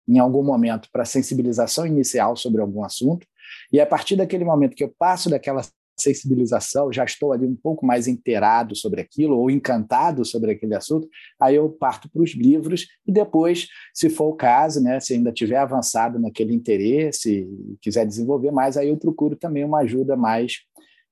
em 0.09 0.19
algum 0.19 0.43
momento 0.43 0.89
para 0.91 1.05
sensibilização 1.05 1.87
inicial 1.87 2.37
sobre 2.37 2.61
algum 2.61 2.83
assunto 2.83 3.25
e 3.73 3.81
a 3.81 3.87
partir 3.87 4.17
daquele 4.17 4.45
momento 4.45 4.75
que 4.75 4.83
eu 4.83 4.93
passo 4.99 5.31
daquela 5.31 5.63
sensibilização, 5.97 6.93
já 6.93 7.05
estou 7.05 7.33
ali 7.33 7.47
um 7.47 7.55
pouco 7.55 7.87
mais 7.87 8.07
inteirado 8.07 8.75
sobre 8.75 9.01
aquilo 9.01 9.39
ou 9.39 9.51
encantado 9.51 10.25
sobre 10.25 10.53
aquele 10.53 10.75
assunto, 10.75 11.09
aí 11.41 11.55
eu 11.55 11.69
parto 11.71 12.11
para 12.11 12.23
os 12.23 12.35
livros 12.35 12.87
e 13.07 13.13
depois, 13.13 13.69
se 13.93 14.11
for 14.11 14.29
o 14.29 14.35
caso, 14.35 14.83
né, 14.83 14.99
se 15.01 15.15
ainda 15.15 15.33
tiver 15.33 15.57
avançado 15.57 16.19
naquele 16.19 16.55
interesse 16.55 17.41
e 17.41 17.77
quiser 17.81 18.07
desenvolver 18.07 18.51
mais, 18.51 18.77
aí 18.77 18.89
eu 18.89 18.97
procuro 18.97 19.37
também 19.37 19.65
uma 19.65 19.81
ajuda 19.81 20.17
mais 20.17 20.59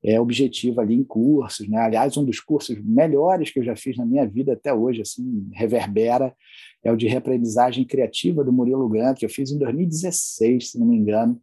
é, 0.05 0.21
objetiva 0.21 0.83
ali 0.83 0.95
em 0.95 1.05
cursos, 1.05 1.69
né? 1.69 1.79
Aliás, 1.79 2.17
um 2.17 2.25
dos 2.25 2.41
cursos 2.41 2.77
melhores 2.83 3.53
que 3.53 3.61
eu 3.61 3.65
já 3.65 3.77
fiz 3.77 3.97
na 3.97 4.05
minha 4.05 4.27
vida 4.27 4.55
até 4.55 4.75
hoje, 4.75 5.01
assim, 5.01 5.49
reverbera, 5.53 6.35
é 6.83 6.91
o 6.91 6.97
de 6.97 7.07
reaprendizagem 7.07 7.85
criativa 7.85 8.43
do 8.43 8.53
Murilo 8.53 8.89
Gant, 8.89 9.15
que 9.15 9.25
eu 9.25 9.31
fiz 9.31 9.53
em 9.53 9.59
2016, 9.59 10.73
se 10.73 10.79
não 10.79 10.87
me 10.89 10.97
engano 10.97 11.41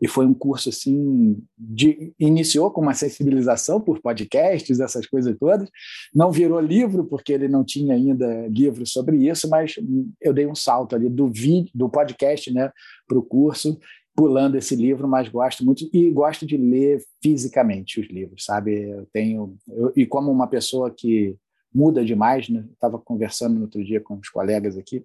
e 0.00 0.08
foi 0.08 0.26
um 0.26 0.34
curso 0.34 0.68
assim 0.68 1.36
de 1.56 2.12
iniciou 2.18 2.70
com 2.70 2.80
uma 2.80 2.94
sensibilização 2.94 3.80
por 3.80 4.00
podcasts 4.00 4.80
essas 4.80 5.06
coisas 5.06 5.36
todas. 5.38 5.68
Não 6.14 6.30
virou 6.30 6.60
livro 6.60 7.04
porque 7.04 7.32
ele 7.32 7.48
não 7.48 7.64
tinha 7.64 7.94
ainda 7.94 8.46
livro 8.48 8.86
sobre 8.86 9.28
isso 9.28 9.48
mas 9.48 9.74
eu 10.20 10.32
dei 10.32 10.46
um 10.46 10.54
salto 10.54 10.94
ali 10.94 11.08
do 11.08 11.28
vídeo 11.28 11.70
do 11.74 11.88
podcast 11.88 12.52
né 12.52 12.70
para 13.06 13.18
o 13.18 13.22
curso 13.22 13.78
pulando 14.14 14.56
esse 14.56 14.74
livro 14.74 15.06
mas 15.08 15.28
gosto 15.28 15.64
muito 15.64 15.88
e 15.92 16.10
gosto 16.10 16.46
de 16.46 16.56
ler 16.56 17.02
fisicamente 17.22 18.00
os 18.00 18.08
livros 18.08 18.44
sabe? 18.44 18.90
Eu 18.90 19.06
tenho 19.12 19.56
eu, 19.68 19.92
e 19.96 20.06
como 20.06 20.30
uma 20.30 20.46
pessoa 20.46 20.90
que 20.90 21.36
muda 21.74 22.04
demais 22.04 22.48
né? 22.48 22.64
Estava 22.72 22.98
conversando 22.98 23.56
no 23.56 23.62
outro 23.62 23.84
dia 23.84 24.00
com 24.00 24.14
os 24.14 24.28
colegas 24.28 24.76
aqui 24.76 25.04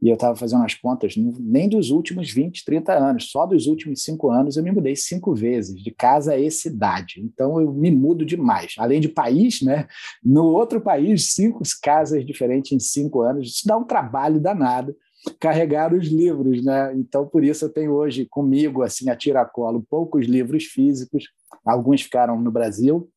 e 0.00 0.08
eu 0.08 0.14
estava 0.14 0.36
fazendo 0.36 0.64
as 0.64 0.74
contas, 0.74 1.14
nem 1.16 1.68
dos 1.68 1.90
últimos 1.90 2.30
20, 2.30 2.64
30 2.64 2.92
anos, 2.92 3.30
só 3.30 3.44
dos 3.46 3.66
últimos 3.66 4.02
cinco 4.02 4.30
anos 4.30 4.56
eu 4.56 4.62
me 4.62 4.70
mudei 4.70 4.94
cinco 4.94 5.34
vezes, 5.34 5.82
de 5.82 5.90
casa 5.90 6.36
e 6.36 6.50
cidade. 6.50 7.20
Então 7.20 7.60
eu 7.60 7.72
me 7.72 7.90
mudo 7.90 8.24
demais. 8.24 8.74
Além 8.78 9.00
de 9.00 9.08
país, 9.08 9.60
né? 9.60 9.88
no 10.22 10.44
outro 10.44 10.80
país, 10.80 11.32
cinco 11.32 11.62
casas 11.82 12.24
diferentes 12.24 12.72
em 12.72 12.78
cinco 12.78 13.22
anos. 13.22 13.48
Isso 13.48 13.66
dá 13.66 13.76
um 13.76 13.84
trabalho 13.84 14.40
danado 14.40 14.94
carregar 15.40 15.92
os 15.92 16.06
livros, 16.06 16.64
né? 16.64 16.94
Então, 16.94 17.26
por 17.26 17.42
isso 17.42 17.64
eu 17.64 17.68
tenho 17.68 17.92
hoje 17.92 18.26
comigo, 18.30 18.82
assim, 18.82 19.10
a 19.10 19.16
tiracolo, 19.16 19.84
poucos 19.90 20.26
livros 20.26 20.64
físicos, 20.64 21.24
alguns 21.64 22.02
ficaram 22.02 22.40
no 22.40 22.50
Brasil, 22.50 23.10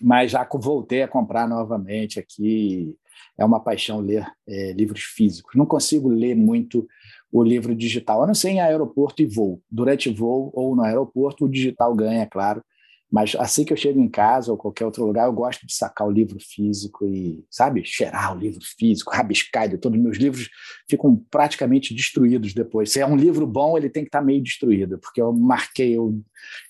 mas 0.00 0.32
já 0.32 0.46
voltei 0.54 1.02
a 1.02 1.08
comprar 1.08 1.48
novamente 1.48 2.18
aqui 2.18 2.96
é 3.36 3.44
uma 3.44 3.60
paixão 3.60 4.00
ler 4.00 4.26
é, 4.46 4.72
livros 4.72 5.02
físicos. 5.02 5.54
Não 5.54 5.66
consigo 5.66 6.08
ler 6.08 6.34
muito 6.34 6.86
o 7.30 7.42
livro 7.42 7.74
digital, 7.74 8.22
a 8.22 8.26
não 8.26 8.34
ser 8.34 8.50
em 8.50 8.60
aeroporto 8.60 9.22
e 9.22 9.26
voo. 9.26 9.62
Durante 9.70 10.10
voo 10.10 10.50
ou 10.54 10.74
no 10.74 10.82
aeroporto, 10.82 11.44
o 11.44 11.48
digital 11.48 11.94
ganha, 11.94 12.22
é 12.22 12.26
claro. 12.26 12.62
Mas 13.10 13.34
assim 13.36 13.64
que 13.64 13.72
eu 13.72 13.76
chego 13.76 13.98
em 14.00 14.08
casa 14.08 14.52
ou 14.52 14.58
qualquer 14.58 14.84
outro 14.84 15.04
lugar, 15.06 15.26
eu 15.26 15.32
gosto 15.32 15.66
de 15.66 15.72
sacar 15.72 16.06
o 16.06 16.10
livro 16.10 16.38
físico 16.38 17.06
e, 17.06 17.42
sabe, 17.50 17.82
cheirar 17.82 18.36
o 18.36 18.38
livro 18.38 18.60
físico, 18.78 19.10
rabiscar. 19.10 19.70
Todos 19.78 19.98
os 19.98 20.04
meus 20.04 20.18
livros 20.18 20.50
ficam 20.88 21.16
praticamente 21.30 21.94
destruídos 21.94 22.52
depois. 22.52 22.92
Se 22.92 23.00
é 23.00 23.06
um 23.06 23.16
livro 23.16 23.46
bom, 23.46 23.78
ele 23.78 23.88
tem 23.88 24.02
que 24.02 24.08
estar 24.08 24.20
meio 24.20 24.42
destruído, 24.42 24.98
porque 24.98 25.22
eu 25.22 25.32
marquei, 25.32 25.96
eu, 25.96 26.20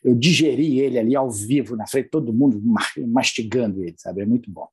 eu 0.05 0.15
digeri 0.15 0.79
ele 0.79 0.99
ali 0.99 1.17
ao 1.17 1.29
vivo, 1.29 1.75
na 1.75 1.89
frente 1.89 2.09
todo 2.09 2.33
mundo, 2.33 2.63
mastigando 3.09 3.83
ele, 3.83 3.97
sabe? 3.99 4.23
É 4.23 4.27
muito 4.27 4.49
bom. 4.49 4.69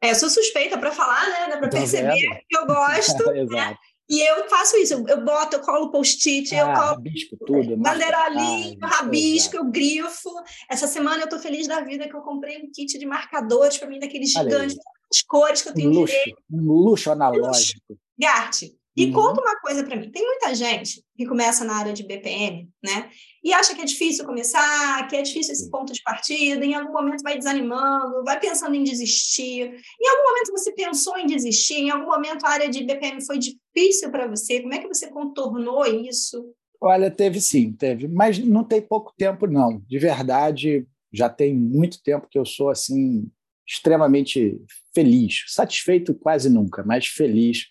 É, 0.00 0.10
eu 0.10 0.14
sou 0.14 0.30
suspeita 0.30 0.78
para 0.78 0.92
falar, 0.92 1.28
né? 1.28 1.48
Dá 1.48 1.58
para 1.58 1.68
tá 1.68 1.78
perceber 1.78 2.44
que 2.48 2.56
eu 2.56 2.66
gosto. 2.66 3.24
né? 3.52 3.76
E 4.08 4.20
eu 4.20 4.48
faço 4.48 4.76
isso, 4.76 4.94
eu 5.08 5.24
boto, 5.24 5.56
eu 5.56 5.60
colo 5.60 5.90
post-it, 5.90 6.54
ah, 6.54 6.58
eu 6.58 6.66
colo 6.66 6.86
rabisco 6.94 7.36
tudo, 7.44 7.76
bandeirolinho, 7.76 8.78
rabisco, 8.80 9.56
eu 9.56 9.64
grifo. 9.64 10.30
Essa 10.70 10.86
semana 10.86 11.22
eu 11.22 11.24
estou 11.24 11.40
feliz 11.40 11.66
da 11.66 11.80
vida 11.80 12.08
que 12.08 12.14
eu 12.14 12.20
comprei 12.20 12.58
um 12.58 12.70
kit 12.72 12.96
de 12.98 13.04
marcadores 13.04 13.76
para 13.78 13.88
mim, 13.88 13.98
daqueles 13.98 14.30
gigantes, 14.30 14.76
as 15.12 15.22
cores 15.22 15.62
que 15.62 15.70
eu 15.70 15.74
tenho 15.74 15.90
luxo, 15.90 16.14
direito. 16.14 16.40
Um 16.48 16.72
luxo 16.72 17.10
analógico. 17.10 17.98
Gart, 18.16 18.62
e 18.96 19.06
uhum. 19.06 19.12
conta 19.12 19.42
uma 19.42 19.60
coisa 19.60 19.84
para 19.84 19.94
mim: 19.96 20.10
tem 20.10 20.24
muita 20.24 20.54
gente 20.54 21.04
que 21.14 21.26
começa 21.26 21.64
na 21.64 21.74
área 21.74 21.92
de 21.92 22.02
BPM, 22.02 22.68
né? 22.82 23.10
E 23.44 23.52
acha 23.52 23.74
que 23.74 23.82
é 23.82 23.84
difícil 23.84 24.24
começar, 24.24 25.06
que 25.08 25.16
é 25.16 25.22
difícil 25.22 25.52
esse 25.52 25.70
ponto 25.70 25.92
de 25.92 26.02
partida, 26.02 26.64
em 26.64 26.74
algum 26.74 26.92
momento 26.92 27.22
vai 27.22 27.36
desanimando, 27.36 28.24
vai 28.24 28.40
pensando 28.40 28.74
em 28.74 28.82
desistir. 28.82 29.64
Em 30.00 30.08
algum 30.08 30.30
momento 30.30 30.50
você 30.50 30.72
pensou 30.72 31.18
em 31.18 31.26
desistir, 31.26 31.74
em 31.74 31.90
algum 31.90 32.06
momento 32.06 32.44
a 32.44 32.50
área 32.50 32.70
de 32.70 32.84
BPM 32.84 33.24
foi 33.24 33.38
difícil 33.38 34.10
para 34.10 34.26
você. 34.26 34.62
Como 34.62 34.72
é 34.72 34.78
que 34.78 34.88
você 34.88 35.08
contornou 35.08 35.84
isso? 35.84 36.54
Olha, 36.80 37.10
teve 37.10 37.40
sim, 37.40 37.72
teve, 37.72 38.08
mas 38.08 38.38
não 38.38 38.64
tem 38.64 38.80
pouco 38.80 39.12
tempo, 39.16 39.46
não. 39.46 39.80
De 39.86 39.98
verdade, 39.98 40.86
já 41.12 41.28
tem 41.28 41.54
muito 41.54 42.02
tempo 42.02 42.28
que 42.30 42.38
eu 42.38 42.44
sou 42.44 42.70
assim 42.70 43.30
extremamente 43.68 44.58
feliz, 44.94 45.44
satisfeito 45.48 46.14
quase 46.14 46.48
nunca, 46.48 46.84
mas 46.84 47.06
feliz 47.06 47.66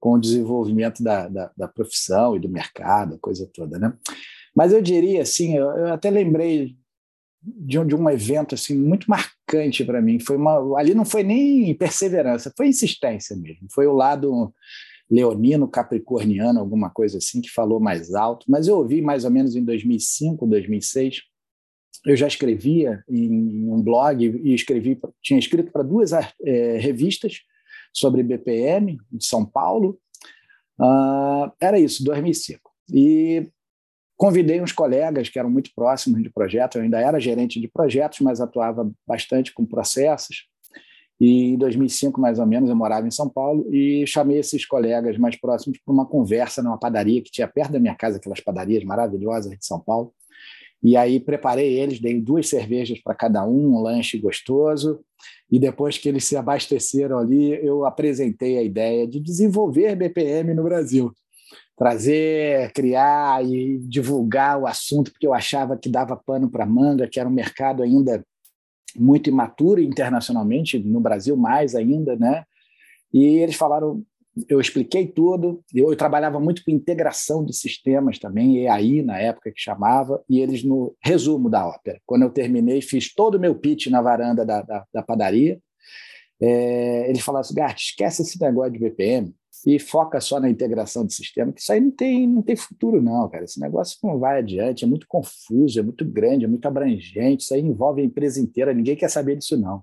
com 0.00 0.14
o 0.14 0.20
desenvolvimento 0.20 1.02
da, 1.02 1.28
da, 1.28 1.50
da 1.56 1.68
profissão 1.68 2.36
e 2.36 2.38
do 2.38 2.48
mercado, 2.48 3.14
a 3.14 3.18
coisa 3.18 3.48
toda, 3.52 3.78
né? 3.78 3.92
Mas 4.54 4.72
eu 4.72 4.80
diria 4.80 5.22
assim, 5.22 5.56
eu, 5.56 5.70
eu 5.70 5.92
até 5.92 6.10
lembrei 6.10 6.76
de 7.42 7.78
um, 7.78 7.86
de 7.86 7.94
um 7.94 8.10
evento 8.10 8.54
assim 8.54 8.76
muito 8.76 9.08
marcante 9.08 9.84
para 9.84 10.02
mim. 10.02 10.18
Foi 10.18 10.36
uma, 10.36 10.78
ali 10.78 10.94
não 10.94 11.04
foi 11.04 11.22
nem 11.22 11.74
perseverança, 11.74 12.52
foi 12.56 12.68
insistência 12.68 13.36
mesmo. 13.36 13.68
Foi 13.72 13.86
o 13.86 13.92
lado 13.92 14.52
leonino, 15.10 15.68
capricorniano, 15.68 16.60
alguma 16.60 16.90
coisa 16.90 17.18
assim 17.18 17.40
que 17.40 17.50
falou 17.50 17.80
mais 17.80 18.14
alto. 18.14 18.46
Mas 18.48 18.68
eu 18.68 18.76
ouvi 18.76 19.00
mais 19.00 19.24
ou 19.24 19.30
menos 19.30 19.56
em 19.56 19.64
2005, 19.64 20.46
2006. 20.46 21.22
Eu 22.04 22.16
já 22.16 22.26
escrevia 22.26 23.02
em, 23.08 23.70
um 23.70 23.82
blog 23.82 24.24
e 24.24 24.54
escrevi, 24.54 24.98
tinha 25.22 25.38
escrito 25.38 25.72
para 25.72 25.82
duas 25.82 26.12
é, 26.12 26.78
revistas 26.78 27.40
sobre 27.92 28.22
BPM 28.22 28.98
de 29.10 29.24
São 29.24 29.44
Paulo. 29.44 29.98
Uh, 30.78 31.50
era 31.60 31.78
isso, 31.78 32.04
2005. 32.04 32.70
E 32.92 33.50
convidei 34.16 34.60
uns 34.60 34.72
colegas 34.72 35.28
que 35.28 35.38
eram 35.38 35.50
muito 35.50 35.70
próximos 35.74 36.22
de 36.22 36.30
projeto. 36.30 36.76
Eu 36.76 36.82
ainda 36.82 37.00
era 37.00 37.20
gerente 37.20 37.60
de 37.60 37.68
projetos, 37.68 38.20
mas 38.20 38.40
atuava 38.40 38.90
bastante 39.06 39.52
com 39.52 39.64
processos. 39.64 40.48
E 41.20 41.50
em 41.54 41.58
2005, 41.58 42.20
mais 42.20 42.38
ou 42.38 42.46
menos, 42.46 42.70
eu 42.70 42.76
morava 42.76 43.06
em 43.06 43.10
São 43.10 43.28
Paulo 43.28 43.66
e 43.74 44.06
chamei 44.06 44.38
esses 44.38 44.64
colegas 44.64 45.18
mais 45.18 45.36
próximos 45.36 45.78
para 45.84 45.92
uma 45.92 46.06
conversa 46.06 46.62
numa 46.62 46.78
padaria 46.78 47.20
que 47.20 47.30
tinha 47.30 47.48
perto 47.48 47.72
da 47.72 47.80
minha 47.80 47.94
casa, 47.94 48.18
aquelas 48.18 48.40
padarias 48.40 48.84
maravilhosas 48.84 49.58
de 49.58 49.66
São 49.66 49.80
Paulo. 49.80 50.12
E 50.82 50.96
aí 50.96 51.18
preparei 51.18 51.78
eles, 51.78 52.00
dei 52.00 52.20
duas 52.20 52.48
cervejas 52.48 53.00
para 53.00 53.14
cada 53.14 53.44
um, 53.44 53.74
um 53.74 53.82
lanche 53.82 54.18
gostoso. 54.18 55.00
E 55.50 55.58
depois 55.58 55.98
que 55.98 56.08
eles 56.08 56.24
se 56.24 56.36
abasteceram 56.36 57.18
ali, 57.18 57.52
eu 57.64 57.84
apresentei 57.84 58.58
a 58.58 58.62
ideia 58.62 59.06
de 59.06 59.18
desenvolver 59.18 59.96
BPM 59.96 60.54
no 60.54 60.62
Brasil. 60.62 61.12
Trazer, 61.76 62.72
criar 62.72 63.44
e 63.44 63.78
divulgar 63.78 64.60
o 64.60 64.66
assunto, 64.66 65.10
porque 65.12 65.26
eu 65.26 65.34
achava 65.34 65.76
que 65.76 65.88
dava 65.88 66.16
pano 66.16 66.50
para 66.50 66.66
manga, 66.66 67.08
que 67.08 67.18
era 67.18 67.28
um 67.28 67.32
mercado 67.32 67.82
ainda 67.82 68.24
muito 68.96 69.30
imaturo 69.30 69.80
internacionalmente, 69.80 70.78
no 70.78 71.00
Brasil 71.00 71.36
mais 71.36 71.74
ainda, 71.74 72.16
né? 72.16 72.44
E 73.12 73.24
eles 73.38 73.56
falaram: 73.56 74.04
eu 74.48 74.60
expliquei 74.60 75.06
tudo. 75.06 75.62
Eu, 75.74 75.90
eu, 75.90 75.96
trabalhava 75.96 76.38
muito 76.38 76.64
com 76.64 76.70
integração 76.70 77.44
de 77.44 77.54
sistemas 77.54 78.18
também, 78.18 78.58
EAI 78.58 79.02
na 79.02 79.18
época 79.18 79.50
que 79.52 79.60
chamava, 79.60 80.22
e 80.28 80.40
eles 80.40 80.62
no 80.62 80.94
resumo 81.02 81.48
da 81.48 81.66
ópera. 81.66 82.00
Quando 82.06 82.22
eu 82.22 82.30
terminei, 82.30 82.80
fiz 82.80 83.12
todo 83.14 83.36
o 83.36 83.40
meu 83.40 83.54
pitch 83.54 83.86
na 83.88 84.02
varanda 84.02 84.44
da, 84.44 84.62
da, 84.62 84.84
da 84.92 85.02
padaria. 85.02 85.58
É, 86.40 87.08
eles 87.08 87.22
falaram 87.22 87.40
assim: 87.40 87.54
Gart, 87.54 87.80
esquece 87.80 88.22
esse 88.22 88.40
negócio 88.40 88.72
de 88.72 88.78
VPN 88.78 89.34
e 89.66 89.78
foca 89.78 90.20
só 90.20 90.38
na 90.38 90.48
integração 90.48 91.04
de 91.04 91.14
sistema, 91.14 91.52
que 91.52 91.60
isso 91.60 91.72
aí 91.72 91.80
não 91.80 91.90
tem, 91.90 92.26
não 92.26 92.42
tem 92.42 92.54
futuro, 92.56 93.02
não, 93.02 93.28
cara. 93.28 93.44
Esse 93.44 93.60
negócio 93.60 93.98
não 94.04 94.18
vai 94.18 94.38
adiante, 94.38 94.84
é 94.84 94.86
muito 94.86 95.06
confuso, 95.08 95.78
é 95.80 95.82
muito 95.82 96.04
grande, 96.04 96.44
é 96.44 96.48
muito 96.48 96.66
abrangente, 96.66 97.42
isso 97.42 97.54
aí 97.54 97.60
envolve 97.60 98.00
a 98.00 98.04
empresa 98.04 98.40
inteira, 98.40 98.72
ninguém 98.72 98.96
quer 98.96 99.10
saber 99.10 99.36
disso, 99.36 99.56
não. 99.58 99.82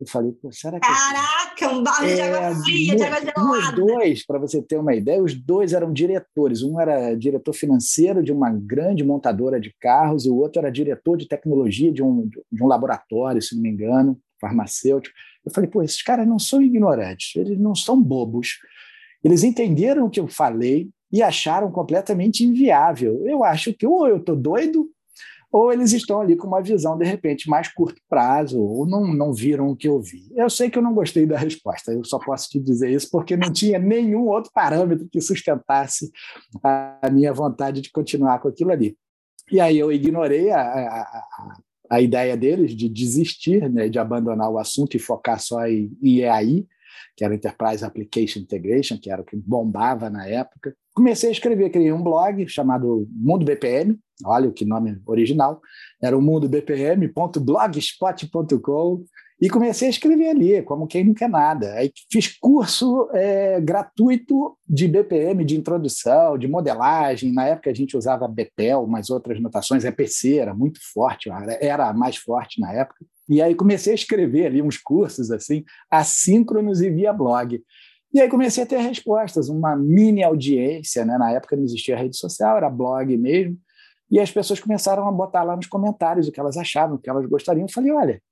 Eu 0.00 0.06
falei, 0.06 0.30
pô, 0.30 0.52
será 0.52 0.78
que. 0.78 0.86
Caraca, 0.86 1.76
um 1.76 1.82
balde 1.82 2.10
é, 2.10 2.14
de 2.14 2.20
água 2.20 2.62
fria, 2.62 2.96
de 2.96 3.02
água 3.02 3.20
gelada. 3.20 3.50
Os 3.50 3.74
dois, 3.74 4.24
para 4.24 4.38
você 4.38 4.62
ter 4.62 4.76
uma 4.76 4.94
ideia, 4.94 5.22
os 5.22 5.34
dois 5.34 5.72
eram 5.72 5.92
diretores. 5.92 6.62
Um 6.62 6.80
era 6.80 7.14
diretor 7.16 7.52
financeiro 7.52 8.22
de 8.22 8.30
uma 8.30 8.50
grande 8.50 9.02
montadora 9.02 9.60
de 9.60 9.74
carros, 9.80 10.24
e 10.24 10.30
o 10.30 10.36
outro 10.36 10.60
era 10.60 10.70
diretor 10.70 11.16
de 11.16 11.26
tecnologia 11.26 11.92
de 11.92 12.02
um, 12.02 12.28
de 12.28 12.62
um 12.62 12.66
laboratório, 12.68 13.42
se 13.42 13.56
não 13.56 13.62
me 13.62 13.70
engano, 13.70 14.16
farmacêutico. 14.40 15.16
Eu 15.44 15.50
falei, 15.50 15.68
pô, 15.68 15.82
esses 15.82 16.02
caras 16.02 16.28
não 16.28 16.38
são 16.38 16.62
ignorantes, 16.62 17.34
eles 17.34 17.58
não 17.58 17.74
são 17.74 18.00
bobos. 18.00 18.58
Eles 19.24 19.42
entenderam 19.42 20.06
o 20.06 20.10
que 20.10 20.20
eu 20.20 20.28
falei 20.28 20.88
e 21.10 21.22
acharam 21.22 21.72
completamente 21.72 22.44
inviável. 22.44 23.26
Eu 23.26 23.42
acho 23.42 23.72
que 23.72 23.86
ou 23.86 24.06
eu 24.06 24.18
estou 24.18 24.36
doido 24.36 24.88
ou 25.50 25.72
eles 25.72 25.92
estão 25.92 26.20
ali 26.20 26.36
com 26.36 26.46
uma 26.46 26.60
visão, 26.60 26.96
de 26.98 27.04
repente, 27.04 27.48
mais 27.48 27.68
curto 27.72 28.00
prazo, 28.08 28.60
ou 28.60 28.86
não, 28.86 29.06
não 29.14 29.32
viram 29.32 29.68
o 29.68 29.76
que 29.76 29.88
eu 29.88 30.00
vi. 30.00 30.30
Eu 30.36 30.50
sei 30.50 30.68
que 30.68 30.78
eu 30.78 30.82
não 30.82 30.94
gostei 30.94 31.24
da 31.26 31.38
resposta, 31.38 31.92
eu 31.92 32.04
só 32.04 32.18
posso 32.18 32.50
te 32.50 32.60
dizer 32.60 32.90
isso 32.90 33.08
porque 33.10 33.36
não 33.36 33.50
tinha 33.50 33.78
nenhum 33.78 34.28
outro 34.28 34.50
parâmetro 34.52 35.08
que 35.10 35.20
sustentasse 35.20 36.10
a 36.62 37.08
minha 37.10 37.32
vontade 37.32 37.80
de 37.80 37.90
continuar 37.90 38.40
com 38.40 38.48
aquilo 38.48 38.72
ali. 38.72 38.96
E 39.50 39.60
aí 39.60 39.78
eu 39.78 39.90
ignorei 39.90 40.50
a, 40.50 40.60
a, 40.60 41.24
a, 41.90 42.00
ideia 42.02 42.36
deles 42.36 42.76
de 42.76 42.86
desistir, 42.86 43.70
né, 43.70 43.88
de 43.88 43.98
abandonar 43.98 44.50
o 44.50 44.58
assunto 44.58 44.94
e 44.94 45.00
focar 45.00 45.40
só 45.40 45.66
em, 45.66 45.90
em 46.02 46.18
EAI, 46.18 46.66
que 47.16 47.24
era 47.24 47.34
Enterprise 47.34 47.84
Application 47.84 48.40
Integration, 48.40 48.98
que 48.98 49.10
era 49.10 49.22
o 49.22 49.24
que 49.24 49.36
bombava 49.36 50.10
na 50.10 50.26
época. 50.26 50.74
Comecei 50.94 51.28
a 51.28 51.32
escrever, 51.32 51.70
criei 51.70 51.92
um 51.92 52.02
blog 52.02 52.48
chamado 52.48 53.06
Mundo 53.10 53.44
BPM, 53.44 53.96
olha 54.24 54.50
que 54.50 54.64
nome 54.64 55.00
original, 55.06 55.60
era 56.02 56.16
o 56.16 56.22
mundobpm.blogspot.com, 56.22 59.04
e 59.40 59.48
comecei 59.48 59.86
a 59.86 59.90
escrever 59.90 60.30
ali, 60.30 60.62
como 60.62 60.88
quem 60.88 61.04
não 61.04 61.14
quer 61.14 61.28
nada. 61.28 61.72
Aí 61.74 61.92
fiz 62.10 62.36
curso 62.38 63.08
é, 63.12 63.60
gratuito 63.60 64.58
de 64.68 64.88
BPM, 64.88 65.44
de 65.44 65.56
introdução, 65.56 66.36
de 66.36 66.48
modelagem. 66.48 67.32
Na 67.32 67.46
época 67.46 67.70
a 67.70 67.74
gente 67.74 67.96
usava 67.96 68.26
Betel, 68.26 68.84
mas 68.88 69.10
outras 69.10 69.40
notações, 69.40 69.84
EPC 69.84 70.38
era 70.38 70.52
muito 70.52 70.80
forte, 70.92 71.30
era 71.60 71.92
mais 71.92 72.16
forte 72.16 72.60
na 72.60 72.72
época. 72.72 73.06
E 73.28 73.42
aí 73.42 73.54
comecei 73.54 73.92
a 73.92 73.94
escrever 73.94 74.46
ali 74.46 74.62
uns 74.62 74.78
cursos 74.78 75.30
assim, 75.30 75.64
assíncronos 75.90 76.80
e 76.80 76.90
via 76.90 77.12
blog. 77.12 77.62
E 78.12 78.20
aí 78.20 78.28
comecei 78.28 78.62
a 78.62 78.66
ter 78.66 78.78
respostas, 78.78 79.48
uma 79.48 79.76
mini 79.76 80.22
audiência, 80.22 81.04
né? 81.04 81.18
Na 81.18 81.30
época 81.30 81.56
não 81.56 81.64
existia 81.64 81.96
rede 81.96 82.16
social, 82.16 82.56
era 82.56 82.70
blog 82.70 83.14
mesmo. 83.16 83.58
E 84.10 84.18
as 84.18 84.30
pessoas 84.30 84.58
começaram 84.58 85.06
a 85.06 85.12
botar 85.12 85.42
lá 85.42 85.54
nos 85.54 85.66
comentários 85.66 86.26
o 86.26 86.32
que 86.32 86.40
elas 86.40 86.56
achavam, 86.56 86.96
o 86.96 86.98
que 86.98 87.10
elas 87.10 87.26
gostariam. 87.26 87.66
Eu 87.66 87.72
falei, 87.72 87.92
olha, 87.92 88.22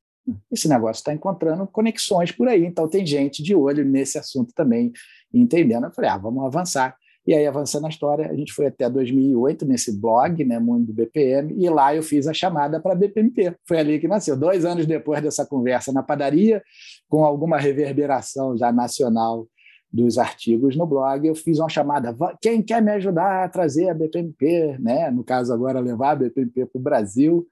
esse 0.51 0.69
negócio 0.69 1.01
está 1.01 1.13
encontrando 1.13 1.67
conexões 1.67 2.33
por 2.33 2.49
aí, 2.49 2.65
então 2.65 2.89
tem 2.89 3.07
gente 3.07 3.43
de 3.43 3.55
olho 3.55 3.85
nesse 3.85 4.19
assunto 4.19 4.53
também, 4.55 4.93
entendendo. 5.33 5.85
Eu 5.85 5.93
falei, 5.93 6.11
ah, 6.11 6.17
vamos 6.17 6.45
avançar. 6.45 6.97
E 7.27 7.35
aí, 7.35 7.45
avançando 7.45 7.87
a 7.87 7.89
história, 7.89 8.31
a 8.31 8.35
gente 8.35 8.53
foi 8.53 8.67
até 8.67 8.89
2008 8.89 9.67
nesse 9.67 9.99
blog, 9.99 10.45
né, 10.45 10.61
Mundo 10.61 10.87
do 10.87 10.93
BPM, 10.93 11.55
e 11.59 11.69
lá 11.69 11.93
eu 11.93 12.03
fiz 12.03 12.29
a 12.29 12.33
chamada 12.33 12.81
para 12.81 12.93
a 12.93 12.97
BPMP. 12.97 13.57
Foi 13.67 13.79
ali 13.79 13.99
que 13.99 14.07
nasceu. 14.07 14.37
Dois 14.37 14.65
anos 14.65 14.87
depois 14.87 15.21
dessa 15.21 15.45
conversa 15.45 15.93
na 15.93 16.05
padaria, 16.05 16.63
com 17.09 17.25
alguma 17.25 17.59
reverberação 17.59 18.57
já 18.57 18.71
nacional 18.71 19.49
dos 19.93 20.19
artigos 20.19 20.77
no 20.77 20.87
blog, 20.87 21.27
eu 21.27 21.35
fiz 21.35 21.59
uma 21.59 21.69
chamada. 21.69 22.15
Quem 22.41 22.63
quer 22.63 22.81
me 22.81 22.93
ajudar 22.93 23.45
a 23.45 23.49
trazer 23.49 23.89
a 23.89 23.95
BPMP, 23.95 24.79
né? 24.79 25.11
no 25.11 25.25
caso 25.25 25.53
agora 25.53 25.81
levar 25.81 26.13
a 26.13 26.17
BPMP 26.17 26.67
para 26.67 26.79
o 26.79 26.83
Brasil? 26.83 27.47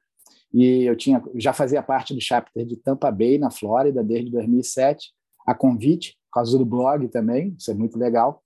E 0.52 0.84
eu 0.84 0.94
tinha, 0.94 1.20
já 1.34 1.52
fazia 1.52 1.82
parte 1.82 2.14
do 2.14 2.20
chapter 2.20 2.64
de 2.64 2.76
Tampa 2.76 3.10
Bay, 3.10 3.38
na 3.38 3.50
Flórida, 3.50 4.04
desde 4.04 4.30
2007, 4.30 5.10
a 5.44 5.52
convite, 5.52 6.16
por 6.30 6.40
causa 6.40 6.56
do 6.56 6.64
blog 6.64 7.08
também, 7.08 7.56
isso 7.58 7.72
é 7.72 7.74
muito 7.74 7.98
legal. 7.98 8.43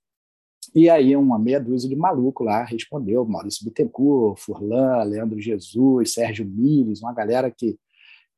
E 0.74 0.88
aí 0.88 1.16
uma 1.16 1.38
meia 1.38 1.60
dúzia 1.60 1.88
de 1.88 1.96
maluco 1.96 2.44
lá 2.44 2.64
respondeu, 2.64 3.24
Maurício 3.24 3.64
Bittencourt, 3.64 4.38
Furlan, 4.38 5.02
Leandro 5.04 5.40
Jesus, 5.40 6.12
Sérgio 6.12 6.46
Mires, 6.46 7.02
uma 7.02 7.12
galera 7.12 7.50
que 7.50 7.78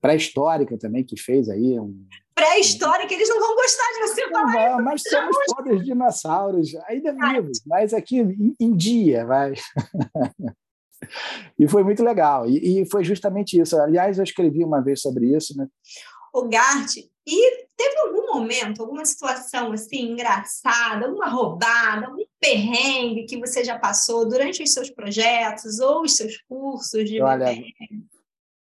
pré-histórica 0.00 0.78
também 0.78 1.04
que 1.04 1.20
fez 1.20 1.48
aí 1.48 1.78
um 1.78 2.06
pré-histórica, 2.40 3.12
eles 3.12 3.28
não 3.28 3.38
vão 3.38 3.54
gostar 3.54 3.92
de 3.92 4.00
você 4.00 4.28
falar 4.30 4.52
não, 4.52 4.76
isso. 4.76 4.84
Mas 4.84 5.02
somos 5.02 5.36
todos 5.46 5.84
dinossauros, 5.84 6.74
ainda 6.86 7.12
vivos, 7.12 7.60
mas 7.66 7.92
aqui 7.92 8.20
em, 8.20 8.54
em 8.58 8.74
dia, 8.74 9.26
vai. 9.26 9.52
e 11.58 11.68
foi 11.68 11.84
muito 11.84 12.02
legal. 12.02 12.48
E, 12.48 12.80
e, 12.80 12.86
foi 12.90 13.04
justamente 13.04 13.60
isso. 13.60 13.76
Aliás, 13.78 14.16
eu 14.16 14.24
escrevi 14.24 14.64
uma 14.64 14.80
vez 14.80 15.02
sobre 15.02 15.36
isso, 15.36 15.56
né? 15.56 15.66
O 16.32 16.48
Gart, 16.48 16.96
e 17.26 17.66
teve 17.76 17.96
algum 17.98 18.34
momento, 18.34 18.82
alguma 18.82 19.04
situação 19.04 19.72
assim 19.72 20.12
engraçada, 20.12 21.06
alguma 21.06 21.28
roubada, 21.28 22.06
algum 22.06 22.24
perrengue 22.40 23.26
que 23.26 23.38
você 23.38 23.62
já 23.62 23.78
passou 23.78 24.28
durante 24.28 24.62
os 24.62 24.72
seus 24.72 24.90
projetos 24.90 25.78
ou 25.80 26.02
os 26.02 26.16
seus 26.16 26.36
cursos 26.48 27.08
de 27.08 27.20
Olha, 27.22 27.54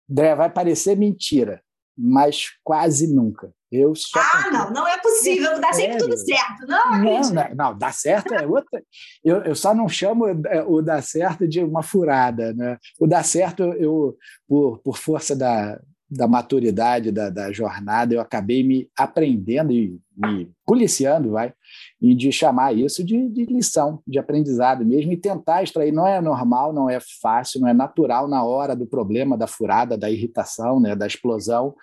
Dré, 0.08 0.36
vai 0.36 0.50
parecer 0.50 0.98
mentira, 0.98 1.62
mas 1.98 2.48
quase 2.64 3.08
nunca. 3.14 3.54
Eu 3.72 3.94
só 3.94 4.20
ah, 4.20 4.50
não, 4.52 4.72
não 4.72 4.88
é 4.88 4.98
possível, 5.00 5.62
dá 5.62 5.72
sempre 5.72 6.00
tudo 6.00 6.18
certo. 6.18 6.66
Não, 6.68 6.92
não, 6.98 7.22
não, 7.22 7.56
não, 7.56 7.78
dá 7.78 7.92
certo 7.92 8.34
é 8.34 8.46
outra. 8.46 8.84
Eu, 9.24 9.44
eu 9.44 9.56
só 9.56 9.76
não 9.76 9.88
chamo 9.88 10.26
é, 10.48 10.64
o 10.64 10.82
dar 10.82 11.04
certo 11.04 11.48
de 11.48 11.64
uma 11.64 11.84
furada. 11.84 12.52
Né? 12.54 12.80
O 13.00 13.06
dar 13.06 13.24
certo, 13.24 13.62
eu, 13.62 14.18
por, 14.48 14.80
por 14.80 14.98
força 14.98 15.36
da, 15.36 15.80
da 16.10 16.28
maturidade 16.28 17.12
da, 17.12 17.30
da 17.30 17.52
jornada, 17.52 18.14
eu 18.14 18.22
acabei 18.22 18.64
me 18.64 18.90
aprendendo 18.98 19.72
e 19.72 20.00
me 20.18 20.52
policiando, 20.66 21.32
vai, 21.32 21.54
e 22.02 22.16
de 22.16 22.32
chamar 22.32 22.76
isso 22.76 23.04
de, 23.04 23.30
de, 23.30 23.46
lição, 23.46 24.02
de 24.08 24.18
aprendizado 24.18 24.86
mesmo, 24.86 25.14
e 25.14 25.18
tentar 25.18 25.62
extrair. 25.62 25.92
Não 25.92 26.08
é 26.08 26.20
normal, 26.20 26.74
não 26.74 26.90
é 26.90 27.00
fácil, 27.22 27.62
não 27.62 27.68
é 27.68 27.74
natural 27.74 28.28
na 28.28 28.44
hora 28.44 28.76
do 28.76 28.88
problema, 28.88 29.38
da 29.38 29.48
furada, 29.48 29.98
da 29.98 30.10
irritação, 30.10 30.80
né, 30.80 30.96
da 30.96 31.06
explosão, 31.06 31.76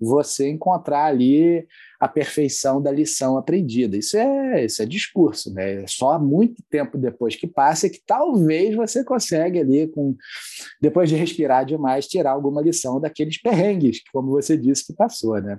você 0.00 0.48
encontrar 0.50 1.04
ali 1.04 1.66
a 2.04 2.08
perfeição 2.08 2.82
da 2.82 2.92
lição 2.92 3.38
aprendida. 3.38 3.96
Isso 3.96 4.14
é, 4.18 4.62
isso 4.62 4.82
é 4.82 4.86
discurso, 4.86 5.50
né? 5.54 5.84
É 5.84 5.86
só 5.86 6.18
muito 6.18 6.62
tempo 6.68 6.98
depois 6.98 7.34
que 7.34 7.46
passa 7.46 7.88
que 7.88 7.98
talvez 8.06 8.76
você 8.76 9.02
consegue 9.02 9.58
ali, 9.58 9.88
com, 9.88 10.14
depois 10.82 11.08
de 11.08 11.16
respirar 11.16 11.64
demais, 11.64 12.06
tirar 12.06 12.32
alguma 12.32 12.60
lição 12.60 13.00
daqueles 13.00 13.40
perrengues, 13.40 14.02
como 14.12 14.30
você 14.30 14.54
disse 14.54 14.86
que 14.86 14.92
passou, 14.92 15.40
né? 15.40 15.58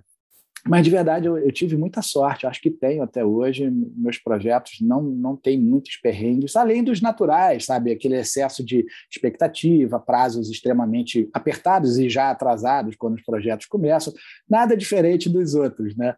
Mas, 0.68 0.84
de 0.84 0.90
verdade, 0.90 1.28
eu, 1.28 1.38
eu, 1.38 1.52
tive 1.52 1.78
muita 1.78 2.02
sorte, 2.02 2.48
acho 2.48 2.60
que 2.60 2.72
tenho 2.72 3.04
até 3.04 3.24
hoje. 3.24 3.70
Meus 3.70 4.18
projetos 4.18 4.78
não, 4.82 5.04
não 5.04 5.36
têm 5.36 5.60
muitos 5.60 5.98
perrengues, 5.98 6.56
além 6.56 6.84
dos 6.84 7.02
naturais, 7.02 7.66
sabe? 7.66 7.92
Aquele 7.92 8.16
excesso 8.16 8.66
de 8.66 8.84
expectativa, 9.12 10.00
prazos 10.00 10.50
extremamente 10.50 11.30
apertados 11.32 12.00
e 12.00 12.10
já 12.10 12.32
atrasados 12.32 12.96
quando 12.96 13.14
os 13.14 13.24
projetos 13.24 13.68
começam, 13.68 14.12
nada 14.50 14.76
diferente 14.76 15.30
dos 15.30 15.54
outros, 15.54 15.96
né? 15.96 16.16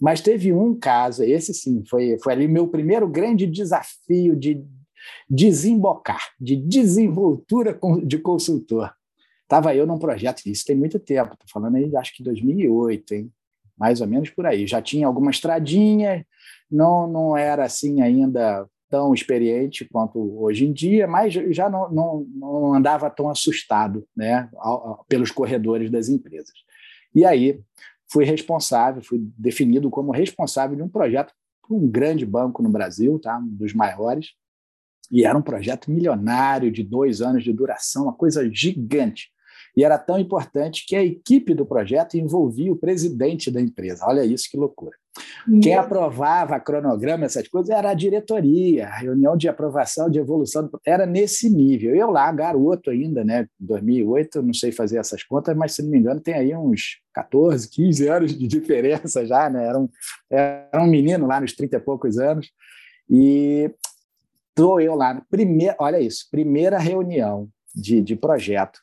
Mas 0.00 0.20
teve 0.20 0.52
um 0.52 0.78
caso, 0.78 1.24
esse 1.24 1.52
sim, 1.52 1.82
foi, 1.90 2.16
foi 2.22 2.32
ali 2.32 2.46
meu 2.46 2.68
primeiro 2.68 3.08
grande 3.08 3.48
desafio 3.48 4.36
de 4.36 4.62
desembocar, 5.28 6.22
de 6.40 6.54
desenvoltura 6.54 7.76
de 8.04 8.18
consultor. 8.18 8.92
Estava 9.42 9.74
eu 9.74 9.86
num 9.86 9.98
projeto, 9.98 10.42
isso 10.46 10.64
tem 10.64 10.76
muito 10.76 11.00
tempo, 11.00 11.32
estou 11.32 11.48
falando 11.50 11.76
aí, 11.76 11.96
acho 11.96 12.14
que 12.14 12.22
2008, 12.22 13.14
hein? 13.14 13.32
Mais 13.78 14.00
ou 14.00 14.06
menos 14.06 14.30
por 14.30 14.46
aí. 14.46 14.66
Já 14.66 14.82
tinha 14.82 15.06
alguma 15.06 15.30
estradinha, 15.30 16.26
não, 16.70 17.06
não 17.06 17.36
era 17.36 17.64
assim 17.64 18.02
ainda 18.02 18.66
tão 18.90 19.12
experiente 19.12 19.84
quanto 19.84 20.18
hoje 20.40 20.66
em 20.66 20.72
dia, 20.72 21.06
mas 21.06 21.34
já 21.34 21.68
não, 21.68 21.90
não, 21.90 22.26
não 22.34 22.74
andava 22.74 23.10
tão 23.10 23.28
assustado 23.28 24.06
né, 24.16 24.48
pelos 25.08 25.30
corredores 25.30 25.90
das 25.90 26.08
empresas. 26.08 26.54
E 27.14 27.24
aí 27.24 27.60
fui 28.10 28.24
responsável, 28.24 29.02
fui 29.02 29.20
definido 29.36 29.90
como 29.90 30.10
responsável 30.10 30.76
de 30.76 30.82
um 30.82 30.88
projeto 30.88 31.32
para 31.66 31.76
um 31.76 31.86
grande 31.86 32.24
banco 32.24 32.62
no 32.62 32.70
Brasil, 32.70 33.18
tá, 33.18 33.38
um 33.38 33.46
dos 33.46 33.74
maiores, 33.74 34.28
e 35.10 35.24
era 35.24 35.36
um 35.36 35.42
projeto 35.42 35.90
milionário 35.90 36.70
de 36.70 36.82
dois 36.82 37.20
anos 37.20 37.44
de 37.44 37.52
duração, 37.52 38.04
uma 38.04 38.14
coisa 38.14 38.48
gigante. 38.52 39.30
E 39.76 39.84
era 39.84 39.98
tão 39.98 40.18
importante 40.18 40.84
que 40.86 40.96
a 40.96 41.04
equipe 41.04 41.54
do 41.54 41.66
projeto 41.66 42.16
envolvia 42.16 42.72
o 42.72 42.76
presidente 42.76 43.50
da 43.50 43.60
empresa. 43.60 44.04
Olha 44.06 44.24
isso 44.24 44.48
que 44.50 44.56
loucura. 44.56 44.96
Meu 45.46 45.60
Quem 45.60 45.74
aprovava 45.74 46.60
cronograma, 46.60 47.24
essas 47.24 47.48
coisas, 47.48 47.70
era 47.70 47.90
a 47.90 47.94
diretoria, 47.94 48.86
a 48.86 48.98
reunião 48.98 49.36
de 49.36 49.48
aprovação, 49.48 50.10
de 50.10 50.18
evolução, 50.18 50.68
era 50.86 51.06
nesse 51.06 51.50
nível. 51.50 51.94
Eu 51.94 52.10
lá, 52.10 52.30
garoto 52.32 52.90
ainda, 52.90 53.24
né, 53.24 53.46
2008, 53.58 54.42
não 54.42 54.52
sei 54.52 54.72
fazer 54.72 54.98
essas 54.98 55.22
contas, 55.22 55.56
mas 55.56 55.72
se 55.72 55.82
não 55.82 55.90
me 55.90 55.98
engano 55.98 56.20
tem 56.20 56.34
aí 56.34 56.54
uns 56.54 57.00
14, 57.12 57.68
15 57.68 58.08
anos 58.08 58.36
de 58.36 58.46
diferença 58.46 59.26
já, 59.26 59.48
né? 59.50 59.66
Era 59.66 59.78
um, 59.78 59.88
era 60.30 60.82
um 60.82 60.86
menino 60.86 61.26
lá 61.26 61.40
nos 61.40 61.52
30 61.52 61.76
e 61.76 61.80
poucos 61.80 62.18
anos. 62.18 62.50
E 63.10 63.70
estou 64.50 64.80
eu 64.80 64.94
lá, 64.94 65.22
primeira, 65.30 65.76
olha 65.78 66.00
isso, 66.00 66.28
primeira 66.30 66.78
reunião 66.78 67.48
de, 67.74 68.02
de 68.02 68.16
projeto 68.16 68.80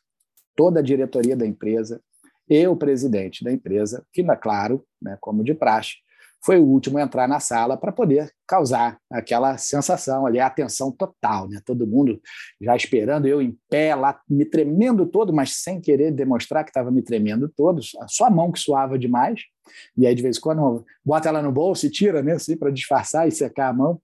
toda 0.56 0.80
a 0.80 0.82
diretoria 0.82 1.36
da 1.36 1.46
empresa, 1.46 2.00
e 2.48 2.66
o 2.66 2.76
presidente 2.76 3.44
da 3.44 3.52
empresa, 3.52 4.04
que, 4.12 4.24
claro, 4.36 4.84
né, 5.02 5.16
como 5.20 5.44
de 5.44 5.52
praxe, 5.52 5.96
foi 6.44 6.58
o 6.58 6.64
último 6.64 6.96
a 6.98 7.02
entrar 7.02 7.26
na 7.26 7.40
sala 7.40 7.76
para 7.76 7.90
poder 7.90 8.30
causar 8.46 8.98
aquela 9.10 9.58
sensação 9.58 10.24
ali, 10.24 10.38
a 10.38 10.46
atenção 10.46 10.92
total, 10.92 11.48
né? 11.48 11.60
Todo 11.64 11.86
mundo 11.88 12.20
já 12.60 12.76
esperando, 12.76 13.26
eu 13.26 13.42
em 13.42 13.58
pé 13.68 13.96
lá, 13.96 14.20
me 14.28 14.44
tremendo 14.44 15.06
todo, 15.06 15.32
mas 15.32 15.56
sem 15.56 15.80
querer 15.80 16.12
demonstrar 16.12 16.62
que 16.62 16.70
estava 16.70 16.90
me 16.90 17.02
tremendo 17.02 17.48
todo, 17.48 17.80
só 18.06 18.26
a 18.26 18.30
mão 18.30 18.52
que 18.52 18.60
suava 18.60 18.96
demais. 18.96 19.40
E 19.96 20.06
aí, 20.06 20.14
de 20.14 20.22
vez 20.22 20.36
em 20.36 20.40
quando, 20.40 20.84
bota 21.04 21.28
ela 21.28 21.42
no 21.42 21.50
bolso 21.50 21.86
e 21.86 21.90
tira, 21.90 22.22
né? 22.22 22.34
Assim, 22.34 22.56
para 22.56 22.70
disfarçar 22.70 23.26
e 23.26 23.32
secar 23.32 23.70
a 23.70 23.72
mão. 23.72 24.00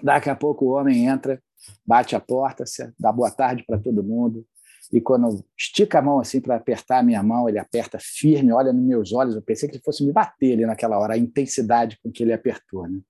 Daqui 0.00 0.30
a 0.30 0.36
pouco 0.36 0.66
o 0.66 0.70
homem 0.74 1.06
entra, 1.06 1.42
bate 1.84 2.14
a 2.14 2.20
porta, 2.20 2.64
dá 2.98 3.10
boa 3.10 3.30
tarde 3.30 3.64
para 3.66 3.78
todo 3.78 4.04
mundo, 4.04 4.46
e 4.90 5.00
quando 5.00 5.44
estica 5.56 5.98
a 5.98 6.02
mão 6.02 6.18
assim 6.18 6.40
para 6.40 6.56
apertar 6.56 6.98
a 6.98 7.02
minha 7.02 7.22
mão, 7.22 7.48
ele 7.48 7.58
aperta 7.58 7.98
firme, 8.00 8.52
olha 8.52 8.72
nos 8.72 8.84
meus 8.84 9.12
olhos. 9.12 9.34
Eu 9.34 9.42
pensei 9.42 9.68
que 9.68 9.76
ele 9.76 9.82
fosse 9.84 10.04
me 10.04 10.12
bater 10.12 10.54
ali 10.54 10.66
naquela 10.66 10.98
hora, 10.98 11.14
a 11.14 11.18
intensidade 11.18 11.98
com 12.02 12.10
que 12.10 12.22
ele 12.22 12.32
apertou. 12.32 12.88
Né? 12.88 13.00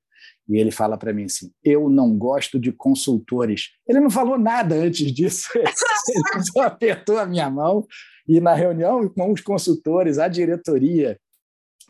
E 0.48 0.58
ele 0.58 0.70
fala 0.70 0.98
para 0.98 1.12
mim 1.12 1.24
assim: 1.24 1.50
Eu 1.64 1.88
não 1.88 2.16
gosto 2.16 2.58
de 2.58 2.72
consultores. 2.72 3.70
Ele 3.88 4.00
não 4.00 4.10
falou 4.10 4.38
nada 4.38 4.74
antes 4.74 5.12
disso, 5.12 5.48
ele 5.56 6.44
só 6.52 6.62
apertou 6.62 7.18
a 7.18 7.26
minha 7.26 7.48
mão. 7.48 7.86
E 8.28 8.40
na 8.40 8.54
reunião 8.54 9.08
com 9.08 9.32
os 9.32 9.40
consultores, 9.40 10.18
a 10.18 10.28
diretoria 10.28 11.18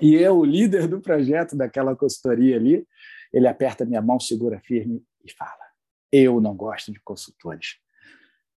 e 0.00 0.14
eu, 0.14 0.38
o 0.38 0.44
líder 0.44 0.88
do 0.88 1.00
projeto 1.00 1.56
daquela 1.56 1.94
consultoria 1.94 2.56
ali, 2.56 2.84
ele 3.32 3.46
aperta 3.46 3.84
minha 3.84 4.02
mão, 4.02 4.18
segura 4.18 4.60
firme 4.64 5.02
e 5.24 5.32
fala: 5.32 5.64
Eu 6.10 6.40
não 6.40 6.56
gosto 6.56 6.92
de 6.92 7.00
consultores. 7.00 7.76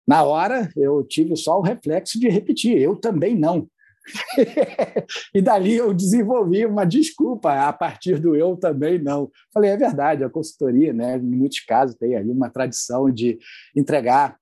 Na 0.07 0.23
hora, 0.25 0.69
eu 0.77 1.05
tive 1.05 1.37
só 1.37 1.59
o 1.59 1.63
reflexo 1.63 2.19
de 2.19 2.29
repetir, 2.29 2.79
eu 2.79 2.97
também 2.97 3.37
não. 3.37 3.69
e 5.33 5.41
dali 5.41 5.77
eu 5.77 5.95
desenvolvi 5.95 6.67
uma 6.67 6.85
desculpa 6.85 7.69
a 7.69 7.73
partir 7.73 8.19
do 8.19 8.35
eu 8.35 8.57
também 8.57 8.99
não. 8.99 9.31
Falei, 9.53 9.71
é 9.71 9.77
verdade, 9.77 10.25
a 10.25 10.31
consultoria, 10.31 10.93
né, 10.93 11.17
em 11.17 11.37
muitos 11.37 11.61
casos, 11.61 11.97
tem 11.97 12.17
aí 12.17 12.29
uma 12.29 12.51
tradição 12.51 13.11
de 13.11 13.39
entregar 13.77 14.37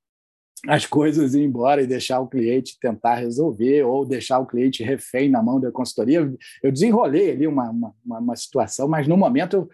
as 0.69 0.85
coisas 0.85 1.35
e 1.35 1.41
ir 1.41 1.45
embora 1.45 1.83
e 1.83 1.87
deixar 1.87 2.21
o 2.21 2.29
cliente 2.29 2.77
tentar 2.81 3.15
resolver 3.15 3.83
ou 3.83 4.05
deixar 4.05 4.39
o 4.39 4.47
cliente 4.47 4.83
refém 4.83 5.31
na 5.31 5.43
mão 5.43 5.59
da 5.59 5.71
consultoria. 5.71 6.31
Eu 6.63 6.73
desenrolei 6.73 7.31
ali 7.31 7.47
uma, 7.47 7.71
uma, 7.71 7.95
uma 8.05 8.37
situação, 8.37 8.87
mas 8.87 9.07
no 9.07 9.17
momento 9.17 9.69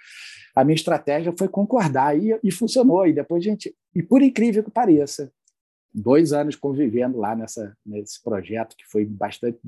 a 0.55 0.65
minha 0.65 0.77
estratégia 0.77 1.35
foi 1.37 1.49
concordar 1.49 2.17
e, 2.17 2.39
e 2.43 2.53
funcionou. 2.53 3.07
E 3.07 3.13
depois, 3.13 3.43
gente, 3.43 3.75
e 3.95 4.03
por 4.03 4.23
incrível 4.23 4.63
que 4.63 4.71
pareça, 4.71 5.31
dois 5.97 6.33
anos 6.33 6.55
convivendo 6.55 7.19
lá 7.19 7.35
nessa, 7.35 7.75
nesse 7.85 8.23
projeto, 8.23 8.77
que 8.77 8.85
foi 8.87 9.05
bastante 9.07 9.59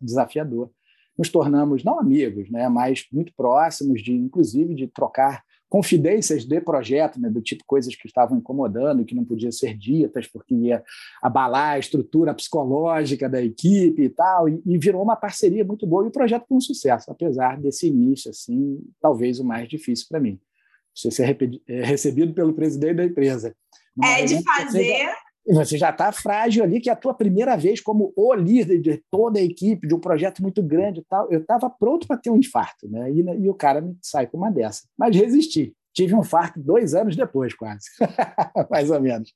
desafiador. 0.00 0.70
Nos 1.16 1.30
tornamos, 1.30 1.84
não 1.84 1.98
amigos, 1.98 2.50
né, 2.50 2.68
mas 2.68 3.06
muito 3.12 3.32
próximos, 3.34 4.02
de 4.02 4.12
inclusive 4.12 4.74
de 4.74 4.86
trocar 4.88 5.42
confidências 5.68 6.44
de 6.44 6.60
projeto, 6.60 7.20
né, 7.20 7.28
do 7.28 7.42
tipo 7.42 7.62
coisas 7.66 7.94
que 7.94 8.06
estavam 8.06 8.38
incomodando, 8.38 9.04
que 9.04 9.14
não 9.14 9.24
podiam 9.24 9.52
ser 9.52 9.76
ditas, 9.76 10.26
porque 10.26 10.54
ia 10.54 10.82
abalar 11.22 11.72
a 11.74 11.78
estrutura 11.78 12.34
psicológica 12.34 13.28
da 13.28 13.42
equipe 13.42 14.02
e 14.02 14.08
tal, 14.08 14.48
e, 14.48 14.62
e 14.64 14.78
virou 14.78 15.02
uma 15.02 15.16
parceria 15.16 15.64
muito 15.64 15.86
boa 15.86 16.04
e 16.04 16.08
o 16.08 16.12
projeto 16.12 16.46
foi 16.48 16.56
um 16.56 16.60
sucesso, 16.60 17.10
apesar 17.10 17.60
desse 17.60 17.88
início, 17.88 18.30
assim, 18.30 18.80
talvez 19.00 19.38
o 19.38 19.44
mais 19.44 19.68
difícil 19.68 20.06
para 20.08 20.20
mim. 20.20 20.40
Você 20.94 21.10
ser 21.10 21.36
é, 21.68 21.84
recebido 21.84 22.32
pelo 22.32 22.54
presidente 22.54 22.96
da 22.96 23.04
empresa. 23.04 23.54
É 24.02 24.24
de 24.24 24.42
fazer 24.42 25.04
e 25.04 25.27
você 25.54 25.78
já 25.78 25.90
está 25.90 26.12
frágil 26.12 26.62
ali, 26.62 26.80
que 26.80 26.90
é 26.90 26.92
a 26.92 26.96
tua 26.96 27.14
primeira 27.14 27.56
vez 27.56 27.80
como 27.80 28.12
o 28.14 28.34
líder 28.34 28.80
de 28.80 29.02
toda 29.10 29.38
a 29.38 29.42
equipe, 29.42 29.88
de 29.88 29.94
um 29.94 30.00
projeto 30.00 30.42
muito 30.42 30.62
grande 30.62 31.00
e 31.00 31.04
tal. 31.04 31.30
Eu 31.32 31.40
estava 31.40 31.70
pronto 31.70 32.06
para 32.06 32.18
ter 32.18 32.30
um 32.30 32.36
infarto, 32.36 32.88
né? 32.88 33.10
E, 33.10 33.20
e, 33.20 33.48
o 33.48 33.54
cara 33.54 33.80
me 33.80 33.96
sai 34.02 34.26
com 34.26 34.36
uma 34.36 34.50
dessa. 34.50 34.82
Mas 34.96 35.16
resisti. 35.16 35.74
Tive 35.94 36.14
um 36.14 36.20
infarto 36.20 36.60
dois 36.60 36.94
anos 36.94 37.16
depois, 37.16 37.54
quase. 37.54 37.86
Mais 38.70 38.90
ou 38.90 39.00
menos. 39.00 39.32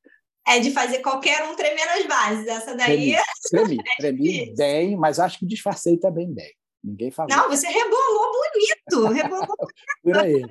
É 0.46 0.58
de 0.58 0.70
fazer 0.70 0.98
qualquer 0.98 1.48
um 1.48 1.56
tremer 1.56 1.86
nas 1.86 2.06
bases. 2.06 2.46
Essa 2.46 2.76
daí. 2.76 3.16
Tremi, 3.50 3.76
tremi, 3.76 3.78
é 3.78 3.96
tremi 3.96 4.54
bem, 4.56 4.96
mas 4.96 5.18
acho 5.18 5.38
que 5.38 5.46
disfarcei 5.46 5.96
também 5.96 6.32
bem. 6.32 6.52
Ninguém 6.82 7.10
falou. 7.10 7.34
Não, 7.34 7.48
você 7.48 7.68
rebolou 7.68 8.32
bonito. 8.32 9.12
Rebolou 9.12 9.46
bonito. 9.46 9.74
Por 10.02 10.18
aí. 10.18 10.42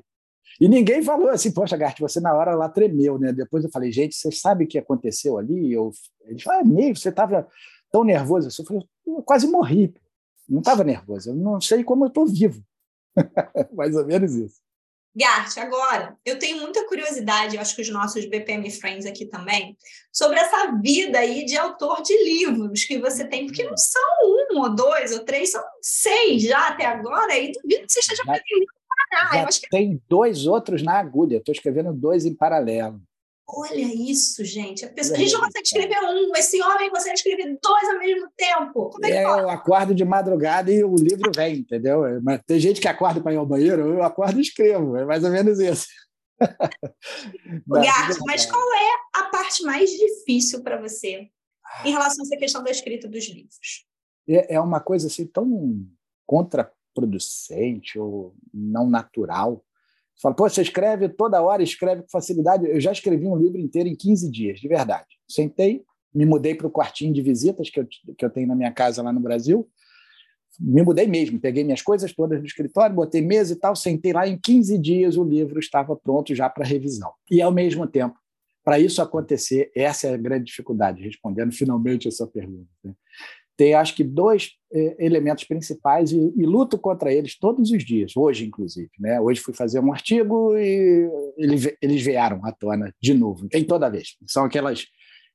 E 0.62 0.67
ninguém 0.67 1.02
falou 1.02 1.30
assim, 1.30 1.52
poxa, 1.52 1.76
Gart, 1.76 2.00
você 2.00 2.19
na 2.19 2.36
hora 2.36 2.54
lá 2.54 2.69
tremeu, 2.69 3.17
né? 3.17 3.34
Depois 3.34 3.63
eu 3.63 3.71
falei, 3.71 3.91
gente, 3.91 4.13
você 4.13 4.32
sabe 4.32 4.65
o 4.65 4.67
que 4.67 4.78
aconteceu 4.78 5.39
ali? 5.39 5.74
Eu, 5.74 5.89
ele 6.28 6.39
falou, 6.39 6.62
ah, 6.62 6.63
meio, 6.63 6.95
você 6.95 7.10
estava 7.10 7.47
tão 7.91 8.04
nervoso 8.04 8.47
assim. 8.47 8.62
Eu 8.62 8.67
falei, 8.67 8.84
eu 9.08 9.24
quase 9.24 9.47
morri. 9.47 9.91
Não 10.47 10.60
estava 10.60 10.84
nervoso, 10.84 11.32
eu 11.32 11.36
não 11.36 11.60
sei 11.60 11.84
como 11.84 12.04
eu 12.04 12.10
estou 12.10 12.28
vivo. 12.28 12.63
Mais 13.74 13.95
ou 13.95 14.06
menos 14.06 14.36
isso. 14.36 14.62
Gart, 15.15 15.58
agora, 15.58 16.15
eu 16.24 16.38
tenho 16.38 16.62
muita 16.62 16.88
curiosidade, 16.88 17.56
eu 17.56 17.62
acho 17.62 17.76
que 17.76 17.82
os 17.82 17.89
nossos 17.89 18.24
BPM 18.26 18.69
Friends 18.69 19.08
aqui 19.08 19.26
também, 19.26 19.76
sobre 20.13 20.39
essa 20.39 20.74
vida 20.80 21.17
aí 21.17 21.43
de 21.43 21.58
autor 21.58 22.04
de 22.04 22.15
livros 22.24 22.84
que 22.84 23.00
você 23.00 23.26
tem, 23.26 23.47
porque 23.47 23.63
não 23.63 23.76
são 23.76 24.02
um 24.24 24.60
ou 24.60 24.76
dois 24.76 25.12
ou 25.12 25.26
três, 25.26 25.52
são 25.52 25.63
seis 25.82 26.43
já 26.43 26.67
até 26.67 26.86
agora, 26.86 27.36
e 27.36 27.52
duvido 27.52 27.88
que 27.88 27.93
você 27.93 28.00
esteja 28.00 28.24
fazendo 28.24 28.67
ah, 29.14 29.48
que... 29.48 29.70
Tem 29.70 30.02
dois 30.08 30.46
outros 30.46 30.82
na 30.82 31.00
agulha, 31.00 31.38
estou 31.38 31.54
escrevendo 31.54 31.94
dois 31.94 32.26
em 32.26 32.34
paralelo. 32.34 33.02
Olha 33.54 33.76
isso, 33.76 34.46
gente. 34.46 34.86
A, 34.86 34.90
pessoa, 34.90 35.18
a 35.18 35.20
gente 35.20 35.34
não 35.34 35.42
consegue 35.42 35.68
escrever 35.68 36.00
um, 36.00 36.32
esse 36.38 36.62
homem 36.62 36.90
consegue 36.90 37.16
escrever 37.16 37.60
dois 37.62 37.90
ao 37.90 38.00
mesmo 38.00 38.30
tempo. 38.38 38.90
Como 38.90 39.06
é, 39.06 39.12
é, 39.12 39.24
eu 39.24 39.50
acordo 39.50 39.94
de 39.94 40.06
madrugada 40.06 40.72
e 40.72 40.84
o 40.84 40.96
livro 40.96 41.32
vem, 41.36 41.58
entendeu? 41.58 42.02
Mas 42.24 42.42
tem 42.48 42.60
gente 42.60 42.80
que 42.80 42.88
acorda 42.88 43.20
para 43.20 43.34
ir 43.34 43.38
ao 43.38 43.46
banheiro, 43.46 43.82
eu 43.94 44.04
acordo 44.04 44.40
e 44.40 44.42
escrevo, 44.42 44.96
é 44.96 45.04
mais 45.04 45.24
ou 45.24 45.32
menos 45.32 45.60
isso. 45.60 45.88
Gato, 47.68 48.20
mas 48.26 48.46
qual 48.46 48.74
é 48.74 49.20
a 49.20 49.24
parte 49.26 49.64
mais 49.64 49.90
difícil 49.92 50.64
para 50.64 50.80
você 50.80 51.28
em 51.86 51.92
relação 51.92 52.24
a 52.24 52.28
essa 52.28 52.38
questão 52.38 52.64
da 52.64 52.72
escrita 52.72 53.08
dos 53.08 53.28
livros? 53.28 53.86
É, 54.30 54.56
é 54.56 54.60
uma 54.62 54.80
coisa 54.80 55.08
assim 55.08 55.28
tão 55.28 55.86
contra 56.26 56.72
producente 56.94 57.98
ou 58.00 58.36
não 58.54 58.90
natural. 58.90 59.64
Fala, 60.22 60.36
pô, 60.36 60.48
você 60.48 60.62
escreve 60.62 61.10
toda 61.10 61.42
hora, 61.42 61.64
escreve 61.64 62.04
com 62.04 62.10
facilidade. 62.10 62.68
Eu 62.68 62.80
já 62.80 62.92
escrevi 62.92 63.26
um 63.26 63.36
livro 63.36 63.60
inteiro 63.60 63.90
em 63.90 63.96
15 63.96 64.30
dias, 64.30 64.60
de 64.60 64.68
verdade. 64.68 65.08
Sentei, 65.28 65.84
me 66.14 66.26
mudei 66.26 66.54
para 66.54 66.68
o 66.68 66.72
quartinho 66.72 67.14
de 67.14 67.22
visitas 67.22 67.70
que 67.70 67.80
eu, 67.80 67.88
que 68.18 68.26
eu 68.26 68.30
tenho 68.30 68.48
na 68.48 68.56
minha 68.56 68.72
casa 68.72 69.02
lá 69.02 69.12
no 69.12 69.20
Brasil. 69.20 69.68
Me 70.60 70.84
mudei 70.84 71.08
mesmo, 71.08 71.40
peguei 71.40 71.64
minhas 71.64 71.82
coisas 71.82 72.14
todas 72.14 72.40
no 72.40 72.46
escritório, 72.46 72.96
botei 72.96 73.22
mesa 73.22 73.54
e 73.54 73.56
tal, 73.56 73.76
sentei 73.76 74.14
lá. 74.14 74.28
Em 74.28 74.38
15 74.38 74.78
dias 74.78 75.18
o 75.18 75.24
livro 75.24 75.60
estava 75.60 75.96
pronto 75.96 76.36
já 76.36 76.50
para 76.50 76.66
revisão. 76.66 77.12
E, 77.30 77.42
ao 77.42 77.52
mesmo 77.52 77.88
tempo, 77.88 78.16
para 78.64 78.80
isso 78.80 79.02
acontecer, 79.02 79.72
essa 79.76 80.08
é 80.08 80.14
a 80.14 80.18
grande 80.18 80.46
dificuldade, 80.46 81.02
respondendo 81.02 81.52
finalmente 81.56 82.08
a 82.08 82.12
sua 82.12 82.28
pergunta. 82.28 82.70
Né? 82.84 82.94
Tem, 83.58 83.74
acho 83.74 83.96
que, 83.96 84.04
dois 84.04 84.52
eh, 84.74 84.96
elementos 85.00 85.44
principais 85.44 86.12
e, 86.12 86.34
e, 86.36 86.46
luto 86.46 86.78
contra 86.78 87.14
eles 87.14 87.38
todos 87.38 87.72
os 87.72 87.84
dias, 87.84 88.16
hoje, 88.16 88.46
inclusive. 88.46 88.90
Né? 89.00 89.20
Hoje 89.20 89.40
fui 89.40 89.54
fazer 89.54 89.80
um 89.80 89.92
artigo 89.92 90.58
e 90.58 91.10
eles, 91.38 91.74
eles 91.82 92.02
vieram 92.02 92.44
à 92.46 92.52
tona 92.52 92.94
de 93.02 93.14
novo, 93.14 93.48
tem 93.50 93.64
toda 93.64 93.90
vez. 93.90 94.16
São 94.26 94.46
aquelas 94.46 94.86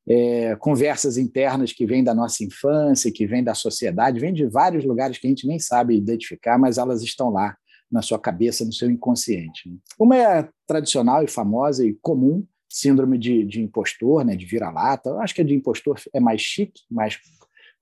é, 0.08 0.56
conversas 0.56 1.18
internas 1.18 1.72
que 1.72 1.86
vêm 1.86 2.02
da 2.02 2.14
nossa 2.14 2.44
infância, 2.44 3.12
que 3.12 3.26
vêm 3.26 3.42
da 3.42 3.54
sociedade, 3.54 4.20
vêm 4.20 4.32
de 4.32 4.46
vários 4.46 4.84
lugares 4.84 5.18
que 5.18 5.26
a 5.26 5.30
gente 5.30 5.46
nem 5.46 5.58
sabe 5.58 5.96
identificar, 5.96 6.58
mas 6.58 6.78
elas 6.78 7.02
estão 7.02 7.30
lá 7.30 7.56
na 7.90 8.02
sua 8.02 8.18
cabeça, 8.18 8.64
no 8.64 8.72
seu 8.72 8.90
inconsciente. 8.90 9.68
Né? 9.68 9.76
Uma 9.98 10.16
é 10.16 10.48
tradicional 10.66 11.22
e 11.22 11.28
famosa 11.28 11.84
e 11.84 11.94
comum, 12.02 12.44
síndrome 12.68 13.18
de, 13.18 13.44
de 13.44 13.62
impostor, 13.62 14.24
né, 14.24 14.36
de 14.36 14.44
vira-lata. 14.44 15.14
Acho 15.18 15.34
que 15.34 15.40
a 15.40 15.44
de 15.44 15.54
impostor 15.54 15.98
é 16.12 16.20
mais 16.20 16.40
chique, 16.40 16.82
mais 16.90 17.18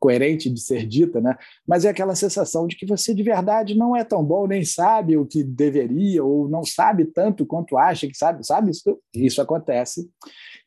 coerente 0.05 0.51
de 0.51 0.61
ser 0.61 0.87
dita, 0.87 1.19
né? 1.19 1.35
mas 1.67 1.87
é 1.87 1.89
aquela 1.89 2.15
sensação 2.15 2.67
de 2.67 2.77
que 2.77 2.85
você 2.85 3.15
de 3.15 3.23
verdade 3.23 3.75
não 3.75 3.97
é 3.97 4.05
tão 4.05 4.23
bom, 4.23 4.47
nem 4.47 4.63
sabe 4.63 5.17
o 5.17 5.25
que 5.25 5.43
deveria, 5.43 6.23
ou 6.23 6.47
não 6.47 6.63
sabe 6.63 7.07
tanto 7.07 7.47
quanto 7.47 7.79
acha 7.79 8.07
que 8.07 8.15
sabe, 8.15 8.47
sabe? 8.47 8.71
Isso, 8.71 9.01
isso 9.15 9.41
acontece 9.41 10.07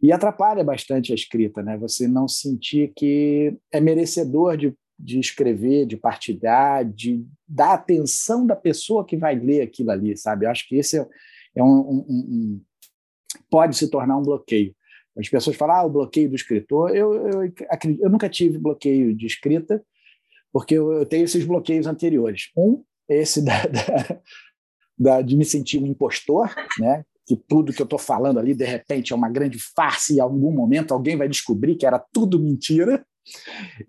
e 0.02 0.12
atrapalha 0.12 0.64
bastante 0.64 1.12
a 1.12 1.16
escrita, 1.16 1.62
né? 1.62 1.78
Você 1.78 2.08
não 2.08 2.28
sentir 2.28 2.92
que 2.96 3.56
é 3.72 3.80
merecedor 3.80 4.58
de, 4.58 4.74
de 4.98 5.20
escrever, 5.20 5.86
de 5.86 5.98
partilhar, 5.98 6.84
de 6.84 7.24
dar 7.48 7.74
atenção 7.74 8.44
da 8.44 8.56
pessoa 8.56 9.06
que 9.06 9.16
vai 9.16 9.36
ler 9.36 9.62
aquilo 9.62 9.92
ali, 9.92 10.18
sabe? 10.18 10.48
Eu 10.48 10.50
acho 10.50 10.68
que 10.68 10.78
esse 10.78 10.98
é, 10.98 11.06
é 11.58 11.64
um, 11.64 11.78
um, 11.78 12.06
um 12.10 12.62
pode 13.52 13.78
se 13.78 13.88
tornar 13.88 14.18
um 14.18 14.24
bloqueio. 14.24 14.76
As 15.18 15.30
pessoas 15.30 15.56
falam, 15.56 15.76
ah, 15.76 15.86
o 15.86 15.90
bloqueio 15.90 16.30
do 16.30 16.36
escritor. 16.36 16.96
Eu, 16.96 17.14
eu, 17.14 17.54
eu 18.00 18.10
nunca 18.10 18.30
tive 18.30 18.58
bloqueio 18.58 19.16
de 19.16 19.26
escrita, 19.26 19.84
porque 20.52 20.76
eu, 20.76 20.94
eu 20.94 21.06
tenho 21.06 21.26
esses 21.26 21.44
bloqueios 21.44 21.88
anteriores. 21.88 22.52
Um, 22.56 22.84
esse 23.10 23.42
da, 23.46 23.66
da, 23.66 24.22
da, 24.98 25.22
de 25.22 25.36
me 25.36 25.46
sentir 25.46 25.82
um 25.82 25.88
impostor, 25.88 26.54
né? 26.80 27.04
que 27.28 27.36
tudo 27.36 27.74
que 27.74 27.82
eu 27.82 27.86
estou 27.86 28.00
falando 28.00 28.40
ali, 28.40 28.56
de 28.56 28.64
repente, 28.64 29.12
é 29.12 29.16
uma 29.16 29.30
grande 29.30 29.60
farsa 29.60 30.14
e 30.14 30.18
em 30.18 30.22
algum 30.22 30.50
momento 30.50 30.94
alguém 30.94 31.18
vai 31.18 31.28
descobrir 31.28 31.76
que 31.76 31.86
era 31.86 32.00
tudo 32.00 32.40
mentira. 32.40 33.06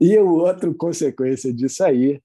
E 0.00 0.18
o 0.18 0.28
outro 0.28 0.74
consequência 0.74 1.54
disso 1.54 1.84
aí 1.84 2.20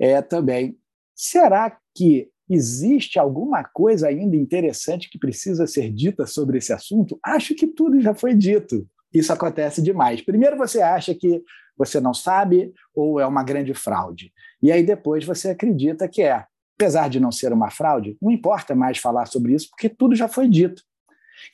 é 0.00 0.20
também, 0.20 0.76
será 1.14 1.78
que 1.94 2.28
existe 2.48 3.18
alguma 3.18 3.64
coisa 3.64 4.08
ainda 4.08 4.36
interessante 4.36 5.10
que 5.10 5.18
precisa 5.18 5.66
ser 5.66 5.90
dita 5.92 6.26
sobre 6.26 6.58
esse 6.58 6.72
assunto? 6.72 7.18
Acho 7.22 7.54
que 7.54 7.66
tudo 7.66 8.00
já 8.00 8.14
foi 8.14 8.34
dito. 8.34 8.86
Isso 9.12 9.32
acontece 9.32 9.82
demais. 9.82 10.20
Primeiro 10.20 10.56
você 10.56 10.80
acha 10.80 11.14
que 11.14 11.42
você 11.76 12.00
não 12.00 12.12
sabe 12.12 12.72
ou 12.94 13.20
é 13.20 13.26
uma 13.26 13.42
grande 13.42 13.72
fraude. 13.72 14.32
E 14.62 14.72
aí 14.72 14.82
depois 14.82 15.24
você 15.24 15.50
acredita 15.50 16.08
que 16.08 16.22
é. 16.22 16.44
Apesar 16.76 17.08
de 17.08 17.18
não 17.18 17.32
ser 17.32 17.52
uma 17.52 17.70
fraude, 17.70 18.16
não 18.22 18.30
importa 18.30 18.74
mais 18.74 18.98
falar 18.98 19.26
sobre 19.26 19.52
isso, 19.52 19.68
porque 19.70 19.88
tudo 19.88 20.14
já 20.14 20.28
foi 20.28 20.48
dito. 20.48 20.82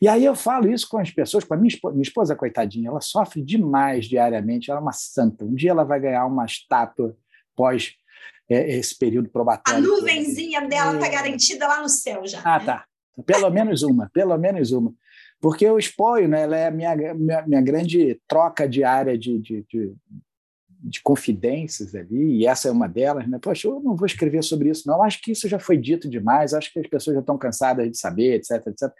E 0.00 0.08
aí 0.08 0.24
eu 0.24 0.34
falo 0.34 0.70
isso 0.70 0.88
com 0.88 0.98
as 0.98 1.10
pessoas, 1.10 1.44
com 1.44 1.54
a 1.54 1.56
minha 1.56 1.68
esposa, 1.68 1.94
minha 1.94 2.02
esposa, 2.02 2.36
coitadinha, 2.36 2.88
ela 2.88 3.00
sofre 3.00 3.42
demais 3.42 4.06
diariamente, 4.06 4.70
ela 4.70 4.80
é 4.80 4.82
uma 4.82 4.92
santa. 4.92 5.44
Um 5.44 5.54
dia 5.54 5.70
ela 5.70 5.84
vai 5.84 6.00
ganhar 6.00 6.26
uma 6.26 6.44
estátua 6.44 7.16
pós 7.56 7.94
é, 8.48 8.76
esse 8.76 8.96
período 8.96 9.28
probatório. 9.28 9.78
A 9.78 9.82
nuvenzinha 9.82 10.66
dela 10.68 10.94
está 10.94 11.06
é... 11.06 11.10
garantida 11.10 11.66
lá 11.66 11.80
no 11.80 11.88
céu 11.88 12.26
já. 12.26 12.40
Ah, 12.44 12.58
né? 12.58 12.64
tá. 12.64 12.84
Pelo 13.24 13.48
menos 13.50 13.82
uma, 13.82 14.10
pelo 14.12 14.36
menos 14.36 14.72
uma. 14.72 14.92
Porque 15.40 15.64
eu 15.64 15.78
exponho, 15.78 16.28
né, 16.28 16.42
ela 16.42 16.56
é 16.56 16.66
a 16.68 16.70
minha, 16.70 16.96
minha, 17.14 17.42
minha 17.46 17.60
grande 17.60 18.20
troca 18.26 18.68
diária 18.68 19.16
de, 19.16 19.38
de, 19.38 19.64
de, 19.68 19.94
de, 20.80 21.02
confidências 21.02 21.94
ali, 21.94 22.38
e 22.38 22.46
essa 22.46 22.68
é 22.68 22.72
uma 22.72 22.88
delas. 22.88 23.28
Né? 23.28 23.38
Poxa, 23.40 23.68
eu 23.68 23.78
não 23.80 23.94
vou 23.94 24.06
escrever 24.06 24.42
sobre 24.42 24.70
isso, 24.70 24.88
não. 24.88 25.02
Acho 25.02 25.20
que 25.20 25.32
isso 25.32 25.48
já 25.48 25.58
foi 25.58 25.76
dito 25.76 26.08
demais, 26.08 26.54
acho 26.54 26.72
que 26.72 26.80
as 26.80 26.86
pessoas 26.86 27.14
já 27.14 27.20
estão 27.20 27.36
cansadas 27.36 27.90
de 27.90 27.98
saber, 27.98 28.34
etc, 28.34 28.66
etc. 28.66 28.90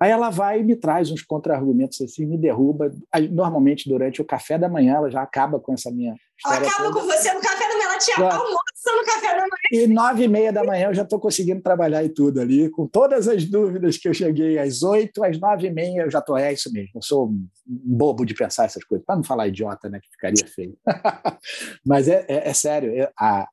Aí 0.00 0.10
ela 0.10 0.28
vai 0.28 0.60
e 0.60 0.64
me 0.64 0.76
traz 0.76 1.10
uns 1.10 1.22
contra-argumentos 1.22 2.00
assim, 2.00 2.26
me 2.26 2.36
derruba. 2.36 2.92
Normalmente, 3.30 3.88
durante 3.88 4.20
o 4.20 4.24
café 4.24 4.58
da 4.58 4.68
manhã, 4.68 4.96
ela 4.96 5.10
já 5.10 5.22
acaba 5.22 5.58
com 5.58 5.72
essa 5.72 5.90
minha. 5.90 6.14
Ela 6.44 6.56
acaba 6.56 6.92
toda. 6.92 7.00
com 7.00 7.06
você 7.06 7.32
no 7.32 7.40
café 7.40 7.63
ela 7.94 7.98
tinha 7.98 8.16
almoço 8.28 8.62
no 8.86 9.04
café 9.04 9.28
da 9.28 9.40
manhã. 9.40 9.48
E 9.72 9.86
nove 9.86 10.24
e 10.24 10.28
meia 10.28 10.52
da 10.52 10.64
manhã 10.64 10.88
eu 10.88 10.94
já 10.94 11.02
estou 11.02 11.20
conseguindo 11.20 11.62
trabalhar 11.62 12.04
e 12.04 12.08
tudo 12.08 12.40
ali, 12.40 12.68
com 12.70 12.86
todas 12.86 13.28
as 13.28 13.44
dúvidas 13.44 13.96
que 13.96 14.08
eu 14.08 14.14
cheguei 14.14 14.58
às 14.58 14.82
oito, 14.82 15.24
às 15.24 15.38
nove 15.38 15.68
e 15.68 15.72
meia 15.72 16.02
eu 16.02 16.10
já 16.10 16.18
estou. 16.18 16.36
É 16.36 16.52
isso 16.52 16.72
mesmo, 16.72 16.90
eu 16.96 17.02
sou 17.02 17.28
um 17.28 17.48
bobo 17.66 18.24
de 18.24 18.34
pensar 18.34 18.64
essas 18.64 18.84
coisas, 18.84 19.04
para 19.04 19.16
não 19.16 19.24
falar 19.24 19.48
idiota, 19.48 19.88
né, 19.88 20.00
que 20.00 20.10
ficaria 20.10 20.46
feio. 20.46 20.76
Mas 21.84 22.08
é, 22.08 22.24
é, 22.28 22.48
é 22.48 22.54
sério, 22.54 22.92
é, 22.94 23.10
a, 23.18 23.48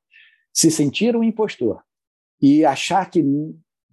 se 0.52 0.70
sentir 0.70 1.16
um 1.16 1.22
impostor 1.22 1.82
e 2.40 2.64
achar 2.64 3.08
que 3.08 3.24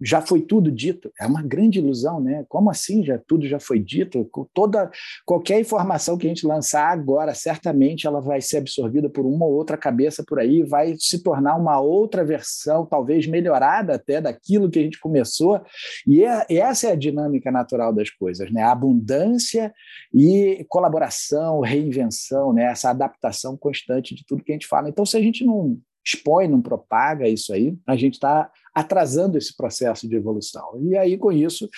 já 0.00 0.20
foi 0.20 0.40
tudo 0.40 0.70
dito. 0.70 1.12
É 1.20 1.26
uma 1.26 1.42
grande 1.42 1.78
ilusão, 1.78 2.20
né? 2.20 2.44
Como 2.48 2.70
assim 2.70 3.04
já 3.04 3.18
tudo 3.18 3.46
já 3.46 3.60
foi 3.60 3.78
dito? 3.78 4.28
Toda 4.54 4.90
qualquer 5.26 5.60
informação 5.60 6.16
que 6.16 6.26
a 6.26 6.28
gente 6.28 6.46
lançar 6.46 6.86
agora, 6.90 7.34
certamente 7.34 8.06
ela 8.06 8.20
vai 8.20 8.40
ser 8.40 8.58
absorvida 8.58 9.10
por 9.10 9.26
uma 9.26 9.44
ou 9.44 9.52
outra 9.52 9.76
cabeça 9.76 10.24
por 10.26 10.38
aí, 10.38 10.62
vai 10.62 10.94
se 10.98 11.22
tornar 11.22 11.56
uma 11.56 11.80
outra 11.80 12.24
versão, 12.24 12.86
talvez 12.86 13.26
melhorada 13.26 13.94
até 13.94 14.20
daquilo 14.20 14.70
que 14.70 14.78
a 14.78 14.82
gente 14.82 14.98
começou. 14.98 15.60
E 16.06 16.24
é, 16.24 16.46
essa 16.48 16.88
é 16.88 16.92
a 16.92 16.96
dinâmica 16.96 17.50
natural 17.50 17.92
das 17.92 18.10
coisas, 18.10 18.50
né? 18.50 18.62
A 18.62 18.72
abundância 18.72 19.72
e 20.14 20.64
colaboração, 20.68 21.60
reinvenção, 21.60 22.52
né? 22.52 22.64
Essa 22.64 22.90
adaptação 22.90 23.56
constante 23.56 24.14
de 24.14 24.24
tudo 24.24 24.42
que 24.42 24.52
a 24.52 24.54
gente 24.54 24.66
fala. 24.66 24.88
Então, 24.88 25.04
se 25.04 25.16
a 25.16 25.20
gente 25.20 25.44
não 25.44 25.78
expõe, 26.04 26.48
não 26.48 26.62
propaga 26.62 27.28
isso 27.28 27.52
aí, 27.52 27.76
a 27.86 27.96
gente 27.96 28.14
está 28.14 28.50
atrasando 28.74 29.36
esse 29.36 29.56
processo 29.56 30.08
de 30.08 30.16
evolução. 30.16 30.80
E 30.82 30.96
aí, 30.96 31.18
com 31.18 31.32
isso, 31.32 31.68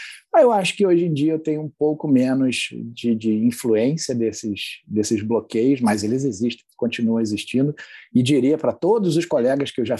eu 0.40 0.50
acho 0.50 0.74
que 0.74 0.86
hoje 0.86 1.04
em 1.04 1.12
dia 1.12 1.32
eu 1.32 1.38
tenho 1.38 1.60
um 1.60 1.68
pouco 1.68 2.08
menos 2.08 2.70
de, 2.94 3.14
de 3.14 3.32
influência 3.44 4.14
desses, 4.14 4.80
desses 4.86 5.22
bloqueios, 5.22 5.80
mas 5.80 6.02
eles 6.02 6.24
existem, 6.24 6.64
continuam 6.76 7.20
existindo. 7.20 7.74
E 8.14 8.22
diria 8.22 8.56
para 8.56 8.72
todos 8.72 9.16
os 9.16 9.26
colegas 9.26 9.70
que 9.70 9.80
eu 9.80 9.84
já, 9.84 9.96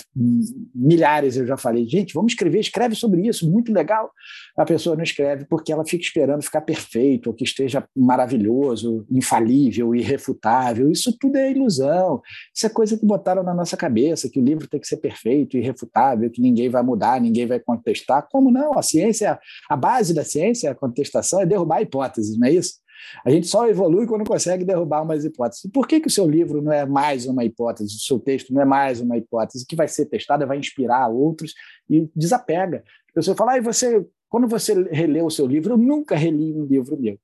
milhares 0.74 1.36
eu 1.36 1.46
já 1.46 1.56
falei, 1.56 1.86
gente, 1.86 2.14
vamos 2.14 2.32
escrever, 2.32 2.60
escreve 2.60 2.94
sobre 2.94 3.26
isso, 3.26 3.50
muito 3.50 3.72
legal. 3.72 4.10
A 4.56 4.64
pessoa 4.64 4.96
não 4.96 5.02
escreve 5.02 5.44
porque 5.44 5.72
ela 5.72 5.84
fica 5.84 6.02
esperando 6.02 6.42
ficar 6.42 6.62
perfeito, 6.62 7.28
ou 7.28 7.34
que 7.34 7.44
esteja 7.44 7.86
maravilhoso, 7.94 9.06
infalível, 9.10 9.94
irrefutável. 9.94 10.90
Isso 10.90 11.16
tudo 11.18 11.36
é 11.36 11.50
ilusão. 11.50 12.22
Isso 12.54 12.66
é 12.66 12.68
coisa 12.70 12.96
que 12.96 13.04
botaram 13.04 13.42
na 13.42 13.54
nossa 13.54 13.76
cabeça, 13.76 14.30
que 14.30 14.40
o 14.40 14.44
livro 14.44 14.66
tem 14.66 14.80
que 14.80 14.86
ser 14.86 14.96
perfeito, 14.96 15.56
irrefutável, 15.56 16.30
que 16.30 16.40
ninguém 16.40 16.68
vai 16.68 16.82
mudar, 16.82 17.20
ninguém 17.20 17.46
vai 17.46 17.60
contestar. 17.60 18.26
Como 18.30 18.50
não? 18.50 18.78
A 18.78 18.82
ciência, 18.82 19.38
a 19.68 19.76
base 19.76 20.14
da 20.14 20.21
ciência, 20.24 20.70
a 20.70 20.74
contestação 20.74 21.40
é 21.40 21.46
derrubar 21.46 21.82
hipóteses, 21.82 22.38
não 22.38 22.46
é 22.46 22.52
isso? 22.52 22.82
A 23.24 23.30
gente 23.30 23.46
só 23.46 23.68
evolui 23.68 24.06
quando 24.06 24.24
consegue 24.24 24.64
derrubar 24.64 25.02
umas 25.02 25.24
hipóteses. 25.24 25.68
Por 25.72 25.86
que, 25.86 26.00
que 26.00 26.08
o 26.08 26.10
seu 26.10 26.28
livro 26.28 26.62
não 26.62 26.72
é 26.72 26.86
mais 26.86 27.26
uma 27.26 27.44
hipótese, 27.44 27.96
o 27.96 28.00
seu 28.00 28.18
texto 28.18 28.52
não 28.52 28.62
é 28.62 28.64
mais 28.64 29.00
uma 29.00 29.16
hipótese 29.16 29.66
que 29.66 29.76
vai 29.76 29.88
ser 29.88 30.06
testada, 30.06 30.46
vai 30.46 30.58
inspirar 30.58 31.08
outros 31.08 31.54
e 31.88 32.08
desapega? 32.14 32.84
A 33.10 33.12
pessoa 33.14 33.36
fala, 33.36 33.56
ah, 33.56 33.60
você, 33.60 34.04
quando 34.28 34.46
você 34.46 34.74
releu 34.90 35.26
o 35.26 35.30
seu 35.30 35.46
livro, 35.46 35.74
eu 35.74 35.78
nunca 35.78 36.16
reli 36.16 36.52
um 36.52 36.64
livro 36.64 36.98
meu. 36.98 37.18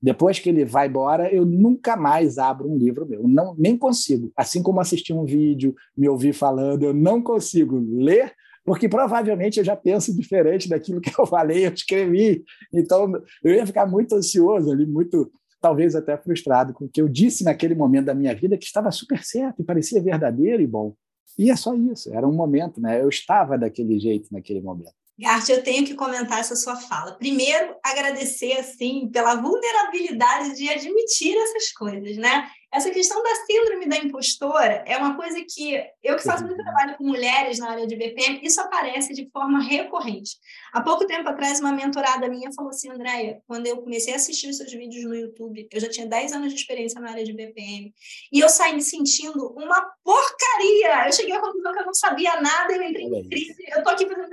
Depois 0.00 0.38
que 0.38 0.48
ele 0.48 0.64
vai 0.64 0.86
embora, 0.86 1.32
eu 1.32 1.44
nunca 1.44 1.96
mais 1.96 2.38
abro 2.38 2.70
um 2.70 2.76
livro 2.76 3.06
meu. 3.06 3.26
Não, 3.26 3.54
nem 3.58 3.76
consigo. 3.76 4.32
Assim 4.36 4.62
como 4.62 4.80
assistir 4.80 5.12
um 5.12 5.24
vídeo, 5.24 5.74
me 5.96 6.08
ouvir 6.08 6.32
falando, 6.32 6.84
eu 6.84 6.94
não 6.94 7.20
consigo 7.20 7.78
ler 7.78 8.32
porque 8.68 8.86
provavelmente 8.86 9.58
eu 9.58 9.64
já 9.64 9.74
penso 9.74 10.14
diferente 10.14 10.68
daquilo 10.68 11.00
que 11.00 11.10
eu 11.18 11.24
falei, 11.24 11.66
eu 11.66 11.72
escrevi. 11.72 12.44
Então, 12.70 13.10
eu 13.42 13.54
ia 13.54 13.66
ficar 13.66 13.86
muito 13.86 14.14
ansioso 14.14 14.70
ali, 14.70 14.84
muito, 14.84 15.32
talvez 15.58 15.96
até 15.96 16.18
frustrado 16.18 16.74
com 16.74 16.84
o 16.84 16.88
que 16.88 17.00
eu 17.00 17.08
disse 17.08 17.44
naquele 17.44 17.74
momento 17.74 18.04
da 18.04 18.14
minha 18.14 18.34
vida 18.34 18.58
que 18.58 18.66
estava 18.66 18.90
super 18.90 19.24
certo 19.24 19.62
e 19.62 19.64
parecia 19.64 20.02
verdadeiro 20.02 20.62
e 20.62 20.66
bom. 20.66 20.94
E 21.38 21.50
é 21.50 21.56
só 21.56 21.74
isso, 21.74 22.12
era 22.12 22.28
um 22.28 22.34
momento, 22.34 22.78
né? 22.78 23.00
Eu 23.00 23.08
estava 23.08 23.56
daquele 23.56 23.98
jeito 23.98 24.28
naquele 24.30 24.60
momento. 24.60 24.92
Gart, 25.18 25.48
eu 25.48 25.64
tenho 25.64 25.84
que 25.84 25.94
comentar 25.94 26.38
essa 26.38 26.54
sua 26.54 26.76
fala. 26.76 27.18
Primeiro, 27.18 27.74
agradecer 27.84 28.52
assim 28.52 29.10
pela 29.10 29.34
vulnerabilidade 29.34 30.54
de 30.54 30.68
admitir 30.70 31.36
essas 31.36 31.72
coisas, 31.72 32.16
né? 32.16 32.48
Essa 32.72 32.90
questão 32.90 33.20
da 33.22 33.34
síndrome 33.46 33.88
da 33.88 33.96
impostora 33.96 34.84
é 34.86 34.96
uma 34.98 35.16
coisa 35.16 35.42
que 35.42 35.82
eu 36.02 36.16
que 36.16 36.22
faço 36.22 36.44
muito 36.44 36.62
trabalho 36.62 36.96
com 36.98 37.04
mulheres 37.04 37.58
na 37.58 37.70
área 37.70 37.86
de 37.86 37.96
BPM, 37.96 38.40
isso 38.42 38.60
aparece 38.60 39.14
de 39.14 39.28
forma 39.30 39.58
recorrente. 39.58 40.36
Há 40.72 40.82
pouco 40.82 41.06
tempo 41.06 41.26
atrás, 41.28 41.60
uma 41.60 41.72
mentorada 41.72 42.28
minha 42.28 42.52
falou 42.52 42.70
assim, 42.70 42.90
Andréia, 42.90 43.42
quando 43.46 43.66
eu 43.66 43.78
comecei 43.78 44.12
a 44.12 44.16
assistir 44.16 44.50
os 44.50 44.58
seus 44.58 44.70
vídeos 44.70 45.02
no 45.04 45.14
YouTube, 45.14 45.66
eu 45.72 45.80
já 45.80 45.88
tinha 45.88 46.06
10 46.06 46.34
anos 46.34 46.52
de 46.52 46.60
experiência 46.60 47.00
na 47.00 47.10
área 47.10 47.24
de 47.24 47.32
BPM, 47.32 47.92
e 48.30 48.38
eu 48.38 48.50
saí 48.50 48.74
me 48.74 48.82
sentindo 48.82 49.48
uma 49.56 49.80
porcaria. 50.04 51.06
Eu 51.06 51.12
cheguei 51.12 51.34
à 51.34 51.40
conclusão 51.40 51.72
que 51.72 51.78
eu 51.78 51.86
não 51.86 51.94
sabia 51.94 52.38
nada, 52.40 52.74
eu 52.74 52.82
entrei 52.82 53.06
em 53.06 53.28
crise, 53.28 53.64
eu 53.68 53.82
tô 53.82 53.90
aqui 53.90 54.06
fazendo 54.06 54.28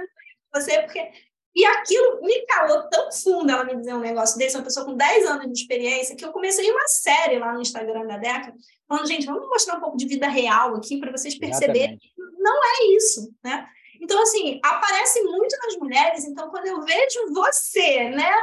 você, 0.60 0.82
porque. 0.82 1.12
E 1.58 1.66
aquilo 1.66 2.22
me 2.22 2.46
calou 2.48 2.84
tão 2.90 3.10
fundo 3.14 3.50
ela 3.50 3.64
me 3.64 3.78
dizer 3.78 3.94
um 3.94 4.02
negócio 4.02 4.38
desse, 4.38 4.58
uma 4.58 4.64
pessoa 4.66 4.86
com 4.86 4.94
10 4.94 5.26
anos 5.26 5.54
de 5.54 5.62
experiência, 5.62 6.14
que 6.14 6.26
eu 6.26 6.34
comecei 6.34 6.70
uma 6.70 6.86
série 6.86 7.40
lá 7.40 7.54
no 7.54 7.62
Instagram 7.62 8.06
da 8.06 8.18
Deca, 8.18 8.54
falando, 8.86 9.08
gente, 9.08 9.26
vamos 9.26 9.48
mostrar 9.48 9.78
um 9.78 9.80
pouco 9.80 9.96
de 9.96 10.06
vida 10.06 10.28
real 10.28 10.76
aqui 10.76 11.00
para 11.00 11.14
vocês 11.14 11.40
perceberem 11.40 11.98
que 11.98 12.12
não 12.40 12.62
é 12.62 12.98
isso, 12.98 13.34
né? 13.42 13.66
Então, 14.02 14.22
assim, 14.22 14.60
aparece 14.64 15.24
muito 15.24 15.56
nas 15.64 15.78
mulheres, 15.78 16.26
então 16.26 16.50
quando 16.50 16.68
eu 16.68 16.82
vejo 16.82 17.34
você, 17.34 18.10
né, 18.10 18.34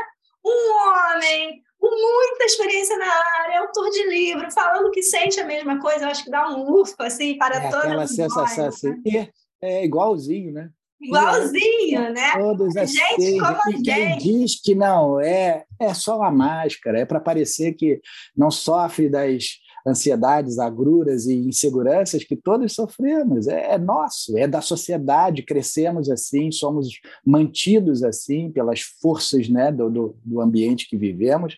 um 0.44 0.72
homem 0.74 1.62
com 1.78 1.90
muita 1.90 2.44
experiência 2.44 2.96
na 2.96 3.12
área, 3.40 3.60
autor 3.60 3.90
de 3.90 4.08
livro, 4.08 4.50
falando 4.52 4.90
que 4.90 5.02
sente 5.02 5.40
a 5.40 5.44
mesma 5.44 5.80
coisa, 5.80 6.04
eu 6.04 6.08
acho 6.08 6.24
que 6.24 6.30
dá 6.30 6.48
um 6.48 6.80
ufa, 6.80 7.06
assim, 7.06 7.36
para 7.36 7.56
é 7.56 7.70
todas 7.70 7.86
aquela 7.86 8.06
sensação 8.06 8.64
nós, 8.64 8.74
assim, 8.76 9.02
né? 9.04 9.28
é 9.60 9.84
igualzinho, 9.84 10.52
né? 10.52 10.70
Igualzinho, 11.03 12.12
né? 12.12 12.32
Todos 12.34 12.76
assim. 12.76 12.96
Gente 12.96 13.38
como 13.40 13.76
e 13.76 13.82
quem 13.82 14.18
diz 14.18 14.61
que 14.61 14.74
não 14.74 15.20
é, 15.20 15.64
é 15.80 15.94
só 15.94 16.18
uma 16.18 16.30
máscara, 16.30 17.00
é 17.00 17.05
para 17.05 17.20
parecer 17.20 17.72
que 17.74 18.00
não 18.36 18.50
sofre 18.50 19.09
das 19.09 19.61
ansiedades, 19.86 20.59
agruras 20.59 21.26
e 21.26 21.34
inseguranças 21.34 22.22
que 22.24 22.36
todos 22.36 22.72
sofremos. 22.72 23.48
É, 23.48 23.74
é, 23.74 23.78
nosso, 23.78 24.38
é 24.38 24.46
da 24.46 24.61
sociedade, 24.61 25.42
crescemos 25.42 26.09
assim, 26.09 26.50
somos 26.53 26.88
mantidos 27.26 28.05
assim 28.05 28.50
pelas 28.50 28.80
forças 28.80 29.48
né, 29.48 29.72
do, 29.72 29.90
do, 29.90 30.16
do 30.24 30.40
ambiente 30.40 30.88
que 30.88 30.96
vivemos. 30.96 31.57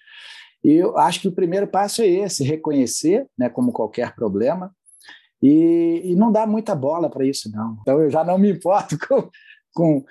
E 0.64 0.72
eu 0.72 0.96
acho 0.96 1.20
que 1.20 1.28
o 1.28 1.32
primeiro 1.32 1.66
passo 1.66 2.00
é 2.00 2.06
esse, 2.06 2.42
reconhecer, 2.42 3.26
né, 3.36 3.50
como 3.50 3.72
qualquer 3.72 4.14
problema, 4.14 4.74
e, 5.46 6.00
e 6.06 6.16
não 6.16 6.32
dá 6.32 6.46
muita 6.46 6.74
bola 6.74 7.10
para 7.10 7.26
isso, 7.26 7.52
não. 7.52 7.76
Então 7.82 8.00
eu 8.00 8.08
já 8.08 8.24
não 8.24 8.38
me 8.38 8.50
importo 8.50 8.96
com. 9.06 9.28
com 9.74 10.04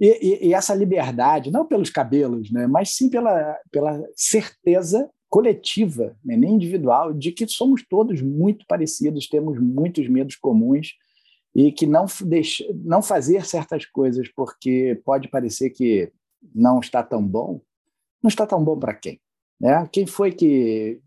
e, 0.00 0.06
e, 0.06 0.48
e, 0.48 0.54
essa 0.54 0.74
liberdade, 0.74 1.50
não 1.50 1.66
pelos 1.66 1.90
cabelos, 1.90 2.52
né, 2.52 2.66
mas 2.68 2.90
sim 2.90 3.10
pela, 3.10 3.58
pela 3.72 4.00
certeza 4.14 5.10
coletiva, 5.28 6.14
né, 6.24 6.36
nem 6.36 6.54
individual, 6.54 7.12
de 7.12 7.32
que 7.32 7.48
somos 7.48 7.82
todos 7.88 8.22
muito 8.22 8.64
parecidos, 8.68 9.26
temos 9.26 9.58
muitos 9.58 10.06
medos 10.06 10.36
comuns 10.36 10.92
e 11.54 11.72
que 11.72 11.86
não, 11.86 12.04
deixa, 12.24 12.64
não 12.84 13.02
fazer 13.02 13.44
certas 13.44 13.86
coisas 13.86 14.28
porque 14.36 15.00
pode 15.04 15.28
parecer 15.28 15.70
que 15.70 16.12
não 16.54 16.78
está 16.78 17.02
tão 17.02 17.26
bom, 17.26 17.60
não 18.22 18.28
está 18.28 18.46
tão 18.46 18.62
bom 18.62 18.78
para 18.78 18.94
quem? 18.94 19.18
Né? 19.58 19.88
Quem 19.90 20.06
foi 20.06 20.30
que 20.30 21.00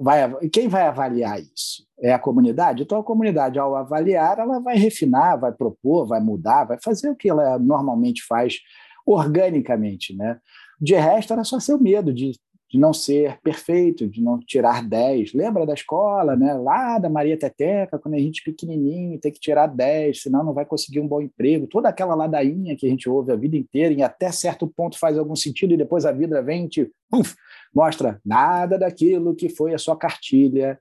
vai, 0.00 0.48
quem 0.48 0.68
vai 0.68 0.82
avaliar 0.86 1.40
isso? 1.40 1.86
É 2.00 2.12
a 2.12 2.18
comunidade? 2.18 2.82
Então, 2.82 2.98
a 2.98 3.04
comunidade, 3.04 3.58
ao 3.58 3.76
avaliar, 3.76 4.38
ela 4.38 4.58
vai 4.60 4.76
refinar, 4.76 5.38
vai 5.38 5.52
propor, 5.52 6.06
vai 6.06 6.20
mudar, 6.20 6.64
vai 6.64 6.78
fazer 6.82 7.10
o 7.10 7.16
que 7.16 7.28
ela 7.28 7.58
normalmente 7.58 8.22
faz 8.26 8.58
organicamente. 9.06 10.14
Né? 10.16 10.38
De 10.80 10.94
resto, 10.94 11.32
era 11.32 11.44
só 11.44 11.60
seu 11.60 11.78
medo 11.78 12.12
de, 12.12 12.32
de 12.70 12.78
não 12.78 12.92
ser 12.92 13.38
perfeito, 13.42 14.08
de 14.08 14.20
não 14.20 14.38
tirar 14.38 14.82
10. 14.82 15.32
Lembra 15.32 15.64
da 15.64 15.74
escola, 15.74 16.34
né? 16.36 16.54
lá 16.54 16.98
da 16.98 17.08
Maria 17.08 17.38
Teteca, 17.38 17.98
quando 17.98 18.14
a 18.14 18.18
gente 18.18 18.42
pequenininho 18.42 19.20
tem 19.20 19.32
que 19.32 19.40
tirar 19.40 19.66
10, 19.66 20.22
senão 20.22 20.44
não 20.44 20.52
vai 20.52 20.64
conseguir 20.64 21.00
um 21.00 21.08
bom 21.08 21.20
emprego. 21.20 21.66
Toda 21.66 21.88
aquela 21.88 22.14
ladainha 22.14 22.76
que 22.76 22.86
a 22.86 22.90
gente 22.90 23.08
ouve 23.08 23.32
a 23.32 23.36
vida 23.36 23.56
inteira 23.56 23.94
e 23.94 24.02
até 24.02 24.32
certo 24.32 24.66
ponto 24.66 24.98
faz 24.98 25.16
algum 25.16 25.36
sentido 25.36 25.72
e 25.74 25.78
depois 25.78 26.04
a 26.04 26.12
vida 26.12 26.42
vem 26.42 26.66
te, 26.66 26.90
uf, 27.12 27.34
mostra 27.74 28.20
nada 28.24 28.78
daquilo 28.78 29.34
que 29.34 29.48
foi 29.48 29.74
a 29.74 29.78
sua 29.78 29.96
cartilha 29.96 30.78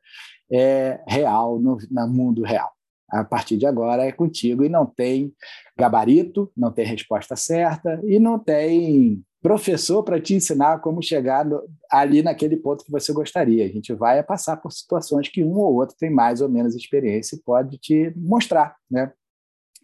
é, 0.52 1.02
real 1.08 1.60
no, 1.60 1.78
no 1.90 2.08
mundo 2.08 2.44
real. 2.44 2.72
A 3.10 3.24
partir 3.24 3.58
de 3.58 3.66
agora 3.66 4.04
é 4.06 4.12
contigo 4.12 4.64
e 4.64 4.70
não 4.70 4.86
tem 4.86 5.34
gabarito, 5.78 6.52
não 6.58 6.72
tem 6.72 6.86
resposta 6.86 7.36
certa 7.36 8.02
e 8.04 8.20
não 8.20 8.40
tem 8.40 9.24
professor 9.44 10.02
para 10.04 10.22
te 10.22 10.34
ensinar 10.34 10.80
como 10.80 11.04
chegar 11.04 11.46
no, 11.46 11.62
ali 11.92 12.24
naquele 12.24 12.56
ponto 12.56 12.84
que 12.84 12.92
você 12.92 13.12
gostaria. 13.12 13.66
A 13.66 13.68
gente 13.68 13.94
vai 13.94 14.24
passar 14.24 14.58
por 14.58 14.72
situações 14.72 15.28
que 15.28 15.44
um 15.44 15.58
ou 15.58 15.76
outro 15.76 15.96
tem 16.00 16.10
mais 16.10 16.40
ou 16.42 16.50
menos 16.50 16.76
experiência 16.76 17.36
e 17.36 17.42
pode 17.42 17.78
te 17.78 18.12
mostrar, 18.16 18.76
né? 18.90 19.12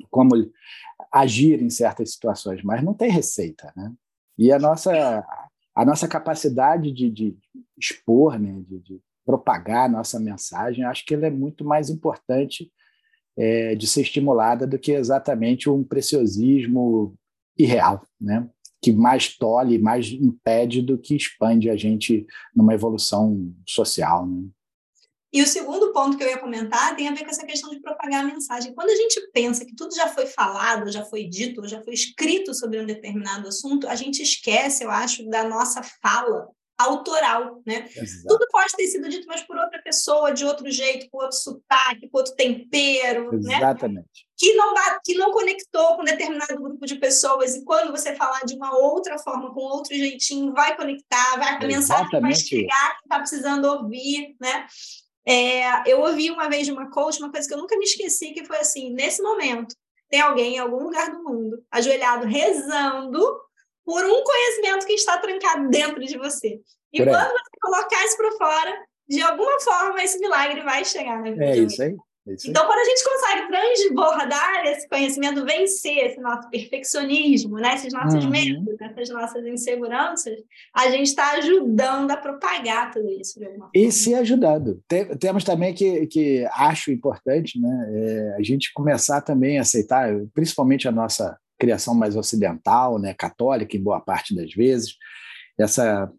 Como 0.10 0.34
agir 1.12 1.62
em 1.62 1.70
certas 1.70 2.14
situações, 2.14 2.64
mas 2.64 2.82
não 2.82 2.94
tem 2.94 3.12
receita, 3.12 3.72
né? 3.76 3.92
E 4.38 4.52
a 4.52 4.58
nossa 4.58 5.26
a 5.76 5.86
nossa 5.86 6.08
capacidade 6.08 6.92
de, 6.92 7.10
de 7.10 7.38
expor, 7.78 8.40
né, 8.40 8.62
de, 8.68 8.80
de, 8.80 9.02
propagar 9.26 9.86
a 9.86 9.92
nossa 9.92 10.20
mensagem, 10.20 10.84
acho 10.84 11.06
que 11.06 11.14
ela 11.14 11.28
é 11.28 11.30
muito 11.30 11.64
mais 11.64 11.92
importante 11.92 12.72
é, 13.38 13.76
de 13.76 13.86
ser 13.86 14.02
estimulada 14.02 14.66
do 14.66 14.80
que 14.80 14.92
exatamente 14.92 15.70
um 15.70 15.84
preciosismo 15.84 17.16
irreal, 17.56 18.04
né? 18.20 18.50
que 18.82 18.92
mais 18.92 19.38
tolhe, 19.38 19.78
mais 19.78 20.08
impede 20.08 20.82
do 20.82 20.98
que 20.98 21.16
expande 21.16 21.70
a 21.70 21.76
gente 21.76 22.26
numa 22.56 22.74
evolução 22.74 23.54
social. 23.68 24.26
Né? 24.26 24.48
E 25.32 25.44
o 25.44 25.48
segundo 25.48 25.94
ponto 25.94 26.18
que 26.18 26.24
eu 26.24 26.28
ia 26.28 26.40
comentar 26.40 26.96
tem 26.96 27.08
a 27.08 27.14
ver 27.14 27.24
com 27.24 27.30
essa 27.30 27.46
questão 27.46 27.70
de 27.70 27.80
propagar 27.80 28.24
a 28.24 28.28
mensagem. 28.28 28.74
Quando 28.74 28.90
a 28.90 28.96
gente 28.96 29.22
pensa 29.32 29.64
que 29.64 29.76
tudo 29.76 29.96
já 29.96 30.08
foi 30.08 30.26
falado, 30.26 30.92
já 30.92 31.06
foi 31.06 31.26
dito, 31.26 31.68
já 31.68 31.82
foi 31.84 31.94
escrito 31.94 32.54
sobre 32.54 32.80
um 32.80 32.86
determinado 32.86 33.48
assunto, 33.48 33.88
a 33.88 33.96
gente 33.96 34.24
esquece, 34.24 34.84
eu 34.84 34.90
acho, 34.90 35.28
da 35.30 35.44
nossa 35.44 35.82
fala 36.02 36.48
autoral, 36.80 37.62
né? 37.66 37.90
Exato. 37.94 38.26
Tudo 38.26 38.48
pode 38.50 38.72
ter 38.72 38.88
sido 38.88 39.10
dito, 39.10 39.28
mas 39.28 39.42
por 39.42 39.58
outra 39.58 39.82
pessoa, 39.84 40.32
de 40.32 40.46
outro 40.46 40.72
jeito, 40.72 41.10
com 41.12 41.22
outro 41.22 41.38
sotaque, 41.38 42.10
com 42.10 42.18
outro 42.18 42.34
tempero, 42.36 43.38
né? 43.42 43.58
Exatamente. 43.58 43.98
Né? 44.00 44.30
Que 44.38 44.54
não, 44.54 44.74
que 45.04 45.14
não 45.16 45.32
conectou 45.32 45.98
com 45.98 46.06
determinado 46.06 46.56
grupo 46.56 46.86
de 46.86 46.96
pessoas, 46.96 47.56
e 47.56 47.66
quando 47.66 47.92
você 47.92 48.16
falar 48.16 48.46
de 48.46 48.56
uma 48.56 48.78
outra 48.78 49.20
forma, 49.20 49.54
com 49.54 49.60
outro 49.60 49.94
jeitinho, 49.94 50.54
vai 50.54 50.78
conectar, 50.78 51.38
vai, 51.38 51.56
a 51.56 51.68
mensagem 51.68 52.22
vai 52.22 52.34
chegar 52.34 52.92
quem 52.92 53.04
está 53.04 53.20
precisando 53.20 53.66
ouvir, 53.66 54.38
né? 54.40 54.66
É, 55.30 55.84
eu 55.86 56.00
ouvi 56.02 56.32
uma 56.32 56.50
vez 56.50 56.66
de 56.66 56.72
uma 56.72 56.90
coach 56.90 57.20
uma 57.20 57.32
coisa 57.32 57.48
que 57.48 57.54
eu 57.54 57.60
nunca 57.60 57.78
me 57.78 57.84
esqueci, 57.84 58.32
que 58.32 58.44
foi 58.46 58.58
assim, 58.58 58.92
nesse 58.92 59.22
momento, 59.22 59.76
tem 60.10 60.22
alguém 60.22 60.56
em 60.56 60.58
algum 60.60 60.84
lugar 60.84 61.12
do 61.12 61.24
mundo, 61.24 61.64
ajoelhado, 61.70 62.26
rezando 62.26 63.20
por 63.86 64.04
um 64.04 64.24
conhecimento 64.24 64.88
que 64.88 64.94
está 64.94 65.20
trancado 65.20 65.70
dentro 65.70 66.04
de 66.04 66.18
você. 66.18 66.60
E 66.92 67.04
quando 67.04 67.30
você 67.30 67.52
colocar 67.62 68.06
isso 68.06 68.18
para 68.18 68.32
fora, 68.38 68.86
de 69.08 69.22
alguma 69.22 69.60
forma 69.60 70.04
esse 70.04 70.18
milagre 70.18 70.62
vai 70.62 70.84
chegar 70.84 71.18
na 71.22 71.30
vida. 71.30 71.46
É 71.46 71.58
isso 71.58 71.82
aí. 71.84 71.96
Então, 72.28 72.66
quando 72.66 72.80
a 72.80 72.84
gente 72.84 73.04
consegue 73.04 73.48
transbordar 73.48 74.66
esse 74.68 74.88
conhecimento, 74.88 75.46
vencer 75.46 75.98
esse 76.06 76.20
nosso 76.20 76.50
perfeccionismo, 76.50 77.56
né? 77.56 77.76
esses 77.76 77.92
nossos 77.92 78.24
uhum. 78.24 78.30
medos, 78.30 78.76
essas 78.82 79.10
nossas 79.10 79.46
inseguranças, 79.46 80.38
a 80.76 80.90
gente 80.92 81.08
está 81.08 81.32
ajudando 81.38 82.12
a 82.12 82.18
propagar 82.18 82.92
tudo 82.92 83.10
isso. 83.10 83.40
E 83.74 83.92
se 83.92 84.14
ajudando. 84.14 84.82
temos 85.20 85.44
também 85.44 85.74
que, 85.74 86.06
que 86.08 86.48
acho 86.54 86.92
importante 86.92 87.60
né? 87.60 87.86
É 87.90 88.36
a 88.38 88.44
gente 88.44 88.72
começar 88.74 89.22
também 89.22 89.58
a 89.58 89.62
aceitar, 89.62 90.10
principalmente 90.34 90.88
a 90.88 90.92
nossa 90.92 91.38
criação 91.58 91.94
mais 91.94 92.16
ocidental, 92.16 93.00
né? 93.00 93.14
católica, 93.14 93.76
em 93.76 93.84
boa 93.84 94.00
parte 94.00 94.36
das 94.36 94.54
vezes, 94.54 94.96
essa 95.58 96.12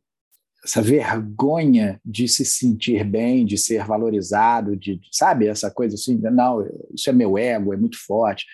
essa 0.63 0.83
vergonha 0.83 1.99
de 2.05 2.29
se 2.29 2.45
sentir 2.45 3.03
bem, 3.03 3.47
de 3.47 3.57
ser 3.57 3.85
valorizado, 3.85 4.77
de, 4.77 5.01
sabe, 5.11 5.47
essa 5.47 5.71
coisa 5.71 5.95
assim, 5.95 6.19
não, 6.19 6.67
isso 6.95 7.09
é 7.09 7.13
meu 7.13 7.39
ego, 7.39 7.73
é 7.73 7.77
muito 7.79 7.99
forte. 8.05 8.45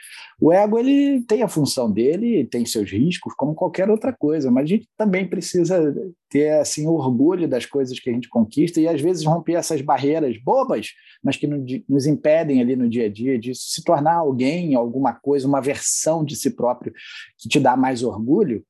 O 0.41 0.53
ego 0.53 0.79
ele 0.79 1.23
tem 1.23 1.43
a 1.43 1.49
função 1.49 1.91
dele, 1.91 2.45
tem 2.45 2.65
seus 2.65 2.91
riscos, 2.91 3.35
como 3.35 3.55
qualquer 3.55 3.91
outra 3.91 4.13
coisa, 4.13 4.51
mas 4.51 4.65
a 4.65 4.67
gente 4.67 4.89
também 4.97 5.27
precisa 5.27 5.95
ter 6.29 6.51
assim 6.61 6.87
orgulho 6.87 7.49
das 7.49 7.67
coisas 7.67 7.99
que 7.99 8.11
a 8.11 8.13
gente 8.13 8.29
conquista 8.29 8.81
e 8.81 8.87
às 8.87 9.01
vezes 9.01 9.25
romper 9.25 9.55
essas 9.55 9.81
barreiras 9.81 10.37
bobas, 10.41 10.89
mas 11.25 11.37
que 11.37 11.47
nos 11.89 12.07
impedem 12.07 12.61
ali 12.61 12.77
no 12.77 12.89
dia 12.89 13.07
a 13.07 13.11
dia 13.11 13.39
de 13.39 13.53
se 13.55 13.83
tornar 13.83 14.15
alguém, 14.15 14.75
alguma 14.75 15.13
coisa, 15.13 15.49
uma 15.49 15.61
versão 15.61 16.25
de 16.25 16.37
si 16.37 16.51
próprio 16.51 16.93
que 17.39 17.49
te 17.49 17.59
dá 17.59 17.77
mais 17.77 18.05
orgulho 18.05 18.65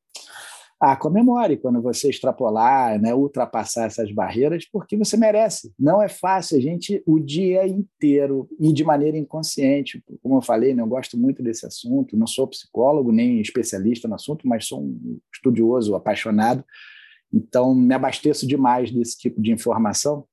ah, 0.78 0.94
comemore 0.94 1.56
quando 1.56 1.80
você 1.80 2.10
extrapolar, 2.10 3.00
né, 3.00 3.14
ultrapassar 3.14 3.86
essas 3.86 4.12
barreiras, 4.12 4.66
porque 4.70 4.96
você 4.96 5.16
merece. 5.16 5.72
Não 5.78 6.02
é 6.02 6.08
fácil, 6.08 6.58
a 6.58 6.60
gente, 6.60 7.02
o 7.06 7.18
dia 7.18 7.66
inteiro, 7.66 8.46
e 8.60 8.72
de 8.72 8.84
maneira 8.84 9.16
inconsciente. 9.16 10.02
Como 10.22 10.36
eu 10.36 10.42
falei, 10.42 10.74
né, 10.74 10.82
eu 10.82 10.86
gosto 10.86 11.16
muito 11.16 11.42
desse 11.42 11.64
assunto, 11.64 12.16
não 12.16 12.26
sou 12.26 12.46
psicólogo 12.46 13.10
nem 13.10 13.40
especialista 13.40 14.06
no 14.06 14.14
assunto, 14.14 14.46
mas 14.46 14.66
sou 14.66 14.82
um 14.82 15.18
estudioso, 15.34 15.94
apaixonado, 15.94 16.62
então 17.32 17.74
me 17.74 17.94
abasteço 17.94 18.46
demais 18.46 18.90
desse 18.90 19.18
tipo 19.18 19.40
de 19.40 19.52
informação. 19.52 20.26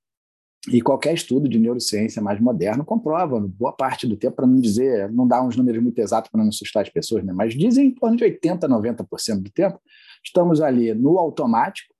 E 0.71 0.81
qualquer 0.81 1.13
estudo 1.13 1.49
de 1.49 1.59
neurociência 1.59 2.21
mais 2.21 2.39
moderno 2.39 2.85
comprova, 2.85 3.37
boa 3.39 3.73
parte 3.73 4.07
do 4.07 4.15
tempo, 4.15 4.37
para 4.37 4.47
não 4.47 4.61
dizer, 4.61 5.11
não 5.11 5.27
dar 5.27 5.43
uns 5.43 5.57
números 5.57 5.83
muito 5.83 5.99
exatos 5.99 6.31
para 6.31 6.41
não 6.41 6.47
assustar 6.47 6.83
as 6.83 6.89
pessoas, 6.89 7.23
né? 7.23 7.33
mas 7.33 7.53
dizem 7.53 7.87
em 7.87 7.91
torno 7.91 8.15
de 8.15 8.23
80%, 8.23 8.61
90% 8.61 9.41
do 9.41 9.51
tempo, 9.51 9.77
estamos 10.23 10.61
ali 10.61 10.93
no 10.93 11.17
automático, 11.17 11.93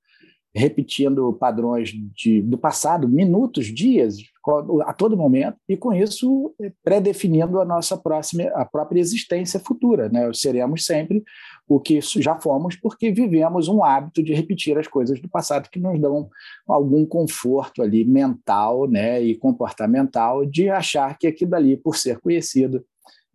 repetindo 0.56 1.34
padrões 1.34 1.92
de, 2.16 2.42
do 2.42 2.58
passado, 2.58 3.10
minutos, 3.10 3.66
dias, 3.66 4.18
a 4.86 4.94
todo 4.94 5.18
momento, 5.18 5.58
e 5.68 5.76
com 5.76 5.94
isso 5.94 6.54
eh, 6.62 6.72
pré-definindo 6.84 7.60
a 7.60 7.66
nossa 7.66 7.98
próxima, 7.98 8.44
a 8.54 8.64
própria 8.64 9.00
existência 9.00 9.60
futura. 9.60 10.10
Né? 10.10 10.30
Seremos 10.34 10.86
sempre 10.86 11.24
o 11.68 11.80
que 11.80 12.00
já 12.02 12.40
fomos, 12.40 12.76
porque 12.76 13.12
vivemos 13.12 13.68
um 13.68 13.84
hábito 13.84 14.22
de 14.22 14.34
repetir 14.34 14.78
as 14.78 14.88
coisas 14.88 15.20
do 15.20 15.30
passado 15.30 15.70
que 15.70 15.80
nos 15.80 16.00
dão 16.00 16.30
algum 16.68 17.06
conforto 17.06 17.82
ali 17.82 18.06
mental 18.06 18.88
né, 18.88 19.24
e 19.24 19.36
comportamental 19.36 20.46
de 20.46 20.70
achar 20.70 21.18
que 21.18 21.26
aquilo 21.26 21.56
ali, 21.56 21.78
por 21.78 21.96
ser 21.96 22.20
conhecido, 22.20 22.86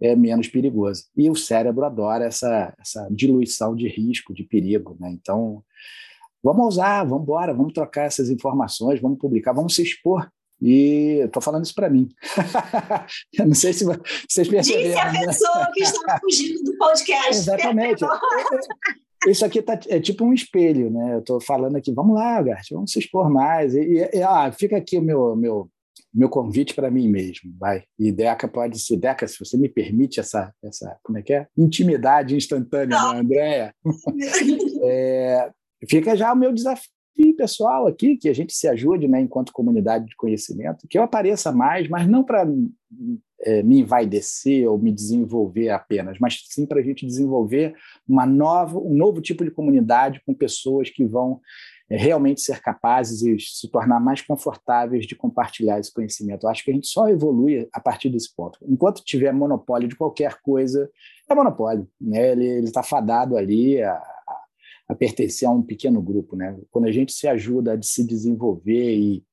é 0.01 0.15
menos 0.15 0.49
perigoso. 0.49 1.05
E 1.17 1.29
o 1.29 1.37
cérebro 1.37 1.85
adora 1.85 2.25
essa, 2.25 2.75
essa 2.79 3.07
diluição 3.11 3.75
de 3.75 3.89
risco, 3.89 4.35
de 4.35 4.45
perigo. 4.45 4.97
Né? 4.99 5.11
Então, 5.11 5.63
vamos 6.43 6.67
usar, 6.67 7.05
vamos 7.05 7.23
embora, 7.23 7.55
vamos 7.55 7.73
trocar 7.73 8.05
essas 8.05 8.31
informações, 8.31 9.01
vamos 9.01 9.19
publicar, 9.19 9.53
vamos 9.53 9.75
se 9.75 9.83
expor. 9.83 10.29
E 10.61 11.21
estou 11.25 11.41
falando 11.41 11.65
isso 11.65 11.75
para 11.75 11.89
mim. 11.89 12.09
Não 13.39 13.55
sei 13.55 13.73
se 13.73 13.85
vocês 13.85 14.49
perceberam. 14.49 14.89
Disse 14.89 14.99
a 14.99 15.13
né? 15.13 15.27
pessoa 15.27 15.71
que 15.73 15.83
está 15.83 16.19
fugindo 16.21 16.65
do 16.65 16.77
podcast. 16.77 17.31
Exatamente. 17.31 18.05
Isso 19.27 19.45
aqui 19.45 19.61
tá, 19.61 19.79
é 19.89 19.99
tipo 19.99 20.25
um 20.25 20.33
espelho, 20.33 20.91
né? 20.91 21.15
Eu 21.15 21.19
estou 21.19 21.41
falando 21.41 21.77
aqui, 21.77 21.93
vamos 21.93 22.15
lá, 22.15 22.41
Gart, 22.41 22.69
vamos 22.71 22.93
se 22.93 23.01
expor 23.01 23.29
mais. 23.29 23.75
E, 23.75 24.09
e, 24.13 24.23
ah, 24.23 24.53
fica 24.53 24.77
aqui 24.77 24.97
o 24.97 25.03
meu, 25.03 25.35
meu, 25.35 25.69
meu 26.13 26.29
convite 26.29 26.75
para 26.75 26.91
mim 26.91 27.09
mesmo, 27.09 27.55
vai. 27.59 27.85
E 27.99 28.13
Deca 28.13 28.49
pode 28.49 28.79
ser, 28.79 28.97
Deca, 28.97 29.27
se 29.27 29.39
você 29.39 29.57
me 29.57 29.69
permite 29.69 30.21
essa, 30.21 30.53
essa 30.63 30.99
como 31.03 31.19
é 31.19 31.23
que 31.23 31.33
é? 31.33 31.47
Intimidade 31.57 32.37
instantânea, 32.37 32.97
né, 32.97 33.19
Andréia? 33.19 33.75
é, 34.85 35.51
fica 35.89 36.17
já 36.17 36.33
o 36.33 36.37
meu 36.37 36.53
desafio 36.53 36.89
pessoal 37.37 37.87
aqui, 37.87 38.17
que 38.17 38.29
a 38.29 38.33
gente 38.33 38.53
se 38.53 38.69
ajude, 38.69 39.09
né, 39.09 39.21
enquanto 39.21 39.53
comunidade 39.53 40.07
de 40.07 40.17
conhecimento, 40.17 40.87
que 40.89 40.99
eu 40.99 41.03
apareça 41.03 41.53
mais, 41.53 41.89
mas 41.89 42.07
não 42.07 42.25
para 42.25 42.47
é, 43.43 43.63
me 43.63 43.81
envaidecer 43.81 44.69
ou 44.69 44.79
me 44.79 44.93
desenvolver 44.93 45.71
apenas, 45.71 46.19
mas 46.19 46.43
sim 46.49 46.67
para 46.67 46.81
a 46.81 46.83
gente 46.83 47.07
desenvolver 47.07 47.75
uma 48.07 48.27
nova, 48.27 48.79
um 48.79 48.95
novo 48.95 49.21
tipo 49.21 49.45
de 49.45 49.51
comunidade 49.51 50.21
com 50.27 50.35
pessoas 50.35 50.91
que 50.91 51.05
vão 51.05 51.41
realmente 51.97 52.43
ser 52.43 52.61
capazes 52.61 53.23
e 53.23 53.39
se 53.39 53.69
tornar 53.69 53.99
mais 53.99 54.21
confortáveis 54.21 55.07
de 55.07 55.17
compartilhar 55.17 55.79
esse 55.79 55.93
conhecimento. 55.93 56.45
Eu 56.45 56.51
acho 56.51 56.63
que 56.63 56.71
a 56.71 56.75
gente 56.75 56.87
só 56.87 57.09
evolui 57.09 57.67
a 57.73 57.81
partir 57.81 58.11
desse 58.11 58.35
ponto. 58.35 58.59
Enquanto 58.63 59.03
tiver 59.03 59.33
monopólio 59.33 59.89
de 59.89 59.97
qualquer 59.97 60.41
coisa, 60.43 60.91
é 61.29 61.35
monopólio. 61.35 61.89
Né? 61.99 62.33
Ele 62.33 62.65
está 62.65 62.83
fadado 62.83 63.37
ali 63.37 63.83
a, 63.83 64.03
a, 64.89 64.95
pertencer 64.95 65.49
a 65.49 65.51
um 65.51 65.63
pequeno 65.63 66.03
grupo. 66.03 66.37
Né? 66.37 66.59
Quando 66.71 66.87
a 66.87 66.93
gente 66.93 67.13
se 67.13 67.27
ajuda 67.27 67.75
a 67.75 67.83
se 67.83 68.07
desenvolver 68.07 68.95
e 68.95 69.25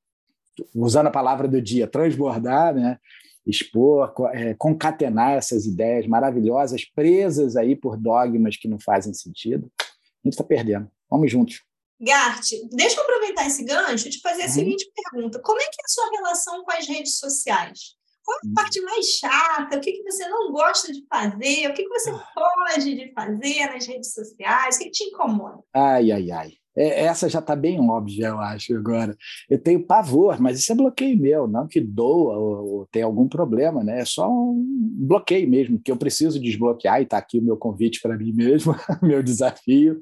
usando 0.73 1.07
a 1.07 1.11
palavra 1.11 1.49
do 1.49 1.61
dia, 1.61 1.87
transbordar, 1.87 2.73
né? 2.73 2.97
expor, 3.45 4.13
é, 4.33 4.53
concatenar 4.53 5.33
essas 5.33 5.65
ideias 5.65 6.07
maravilhosas, 6.07 6.85
presas 6.85 7.57
aí 7.57 7.75
por 7.75 7.97
dogmas 7.97 8.55
que 8.55 8.67
não 8.67 8.79
fazem 8.79 9.13
sentido, 9.13 9.69
a 9.79 9.83
gente 10.27 10.33
está 10.33 10.43
perdendo. 10.43 10.89
Vamos 11.09 11.29
juntos. 11.29 11.61
Gart, 11.99 12.45
deixa 12.71 12.97
eu 12.97 13.03
aproveitar 13.03 13.47
esse 13.47 13.63
gancho 13.63 14.07
e 14.07 14.11
te 14.11 14.19
fazer 14.19 14.43
a 14.43 14.45
uhum. 14.45 14.51
seguinte 14.51 14.91
pergunta: 14.93 15.41
como 15.41 15.59
é 15.59 15.63
que 15.63 15.81
é 15.81 15.85
a 15.85 15.87
sua 15.87 16.09
relação 16.11 16.63
com 16.63 16.71
as 16.71 16.87
redes 16.87 17.17
sociais? 17.17 17.95
Qual 18.23 18.37
é 18.37 18.49
a 18.49 18.53
parte 18.55 18.81
mais 18.81 19.05
chata? 19.05 19.77
O 19.77 19.79
que, 19.79 19.91
que 19.91 20.03
você 20.03 20.27
não 20.27 20.51
gosta 20.51 20.91
de 20.91 21.05
fazer? 21.07 21.69
O 21.69 21.73
que, 21.73 21.83
que 21.83 21.89
você 21.89 22.09
ah. 22.09 22.27
pode 22.33 22.95
de 22.95 23.13
fazer 23.13 23.67
nas 23.67 23.85
redes 23.85 24.13
sociais? 24.13 24.75
O 24.75 24.79
que 24.79 24.89
te 24.89 25.03
incomoda? 25.03 25.63
Ai, 25.73 26.11
ai, 26.11 26.31
ai. 26.31 26.51
É, 26.77 27.05
essa 27.05 27.29
já 27.29 27.39
está 27.39 27.55
bem 27.55 27.79
óbvia, 27.79 28.27
eu 28.27 28.39
acho, 28.39 28.75
agora. 28.75 29.15
Eu 29.49 29.57
tenho 29.57 29.85
pavor, 29.85 30.39
mas 30.39 30.59
isso 30.59 30.71
é 30.71 30.75
bloqueio 30.75 31.17
meu, 31.17 31.47
não 31.47 31.67
que 31.67 31.79
doa 31.79 32.37
ou, 32.37 32.73
ou 32.73 32.87
tem 32.91 33.01
algum 33.01 33.27
problema, 33.27 33.83
né? 33.83 34.01
É 34.01 34.05
só 34.05 34.29
um 34.29 34.63
bloqueio 34.97 35.49
mesmo, 35.49 35.79
que 35.79 35.91
eu 35.91 35.97
preciso 35.97 36.39
desbloquear, 36.39 36.99
e 36.99 37.03
está 37.03 37.17
aqui 37.17 37.39
o 37.39 37.43
meu 37.43 37.57
convite 37.57 38.01
para 38.01 38.17
mim 38.17 38.33
mesmo, 38.33 38.75
meu 39.01 39.23
desafio. 39.23 39.99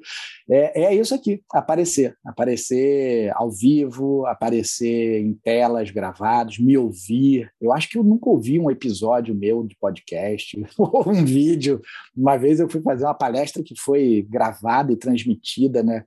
É, 0.50 0.84
é 0.84 0.94
isso 0.94 1.14
aqui, 1.14 1.42
aparecer. 1.52 2.16
Aparecer 2.24 3.30
ao 3.34 3.50
vivo, 3.50 4.26
aparecer 4.26 5.20
em 5.20 5.34
telas 5.34 5.90
gravadas, 5.90 6.58
me 6.58 6.76
ouvir. 6.76 7.50
Eu 7.60 7.72
acho 7.72 7.88
que 7.88 7.98
eu 7.98 8.02
nunca 8.02 8.28
ouvi 8.28 8.58
um 8.58 8.70
episódio 8.70 9.34
meu 9.34 9.64
de 9.64 9.76
podcast 9.76 10.60
ou 10.76 11.08
um 11.08 11.24
vídeo. 11.24 11.80
Uma 12.16 12.36
vez 12.36 12.60
eu 12.60 12.68
fui 12.68 12.80
fazer 12.80 13.04
uma 13.04 13.14
palestra 13.14 13.62
que 13.62 13.74
foi 13.78 14.26
gravada 14.28 14.92
e 14.92 14.96
transmitida, 14.96 15.82
né? 15.82 16.04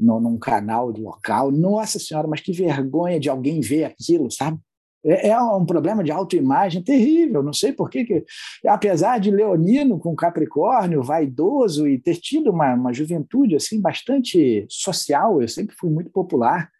No, 0.00 0.20
num 0.20 0.38
canal 0.38 0.90
local. 0.90 1.50
Nossa 1.50 1.98
Senhora, 1.98 2.28
mas 2.28 2.40
que 2.40 2.52
vergonha 2.52 3.20
de 3.20 3.28
alguém 3.28 3.60
ver 3.60 3.84
aquilo, 3.84 4.30
sabe? 4.30 4.58
É, 5.04 5.28
é 5.28 5.40
um 5.40 5.64
problema 5.64 6.04
de 6.04 6.12
autoimagem 6.12 6.82
terrível. 6.82 7.42
Não 7.42 7.52
sei 7.52 7.72
por 7.72 7.88
que, 7.88 8.04
que, 8.04 8.24
apesar 8.66 9.18
de 9.18 9.30
leonino 9.30 9.98
com 9.98 10.14
Capricórnio, 10.14 11.02
vaidoso 11.02 11.88
e 11.88 11.98
ter 11.98 12.16
tido 12.16 12.50
uma, 12.50 12.74
uma 12.74 12.92
juventude 12.92 13.56
assim 13.56 13.80
bastante 13.80 14.66
social, 14.68 15.40
eu 15.40 15.48
sempre 15.48 15.74
fui 15.76 15.90
muito 15.90 16.10
popular. 16.10 16.70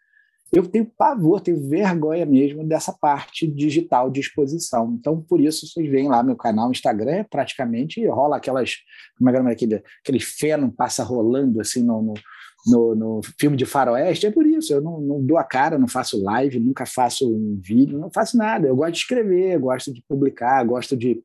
Eu 0.51 0.67
tenho 0.67 0.85
pavor, 0.85 1.39
tenho 1.39 1.65
vergonha 1.69 2.25
mesmo 2.25 2.67
dessa 2.67 2.91
parte 2.91 3.47
digital 3.47 4.11
de 4.11 4.19
exposição. 4.19 4.93
Então, 4.99 5.21
por 5.21 5.39
isso, 5.39 5.65
vocês 5.65 5.89
veem 5.89 6.09
lá 6.09 6.21
meu 6.21 6.35
canal 6.35 6.69
Instagram, 6.69 7.23
praticamente 7.29 8.05
rola 8.05 8.35
aquelas. 8.35 8.75
Como 9.17 9.29
é 9.29 9.33
que 9.33 9.39
é 9.39 9.51
aquele, 9.51 9.83
aquele 10.03 10.19
feno 10.19 10.69
passa 10.69 11.05
rolando 11.05 11.61
assim 11.61 11.81
no, 11.81 12.01
no 12.01 12.13
no, 12.65 12.95
no 12.95 13.21
filme 13.39 13.57
de 13.57 13.65
faroeste, 13.65 14.25
é 14.25 14.31
por 14.31 14.45
isso. 14.45 14.73
Eu 14.73 14.81
não, 14.81 15.01
não, 15.01 15.25
dou 15.25 15.37
a 15.37 15.43
cara, 15.43 15.77
não 15.77 15.87
faço 15.87 16.21
live, 16.21 16.59
nunca 16.59 16.85
faço 16.85 17.29
um 17.29 17.59
vídeo, 17.61 17.99
não 17.99 18.11
faço 18.11 18.37
nada. 18.37 18.67
Eu 18.67 18.75
gosto 18.75 18.93
de 18.93 18.99
escrever, 18.99 19.59
gosto 19.59 19.93
de 19.93 20.03
publicar, 20.07 20.63
gosto 20.63 20.95
de 20.95 21.23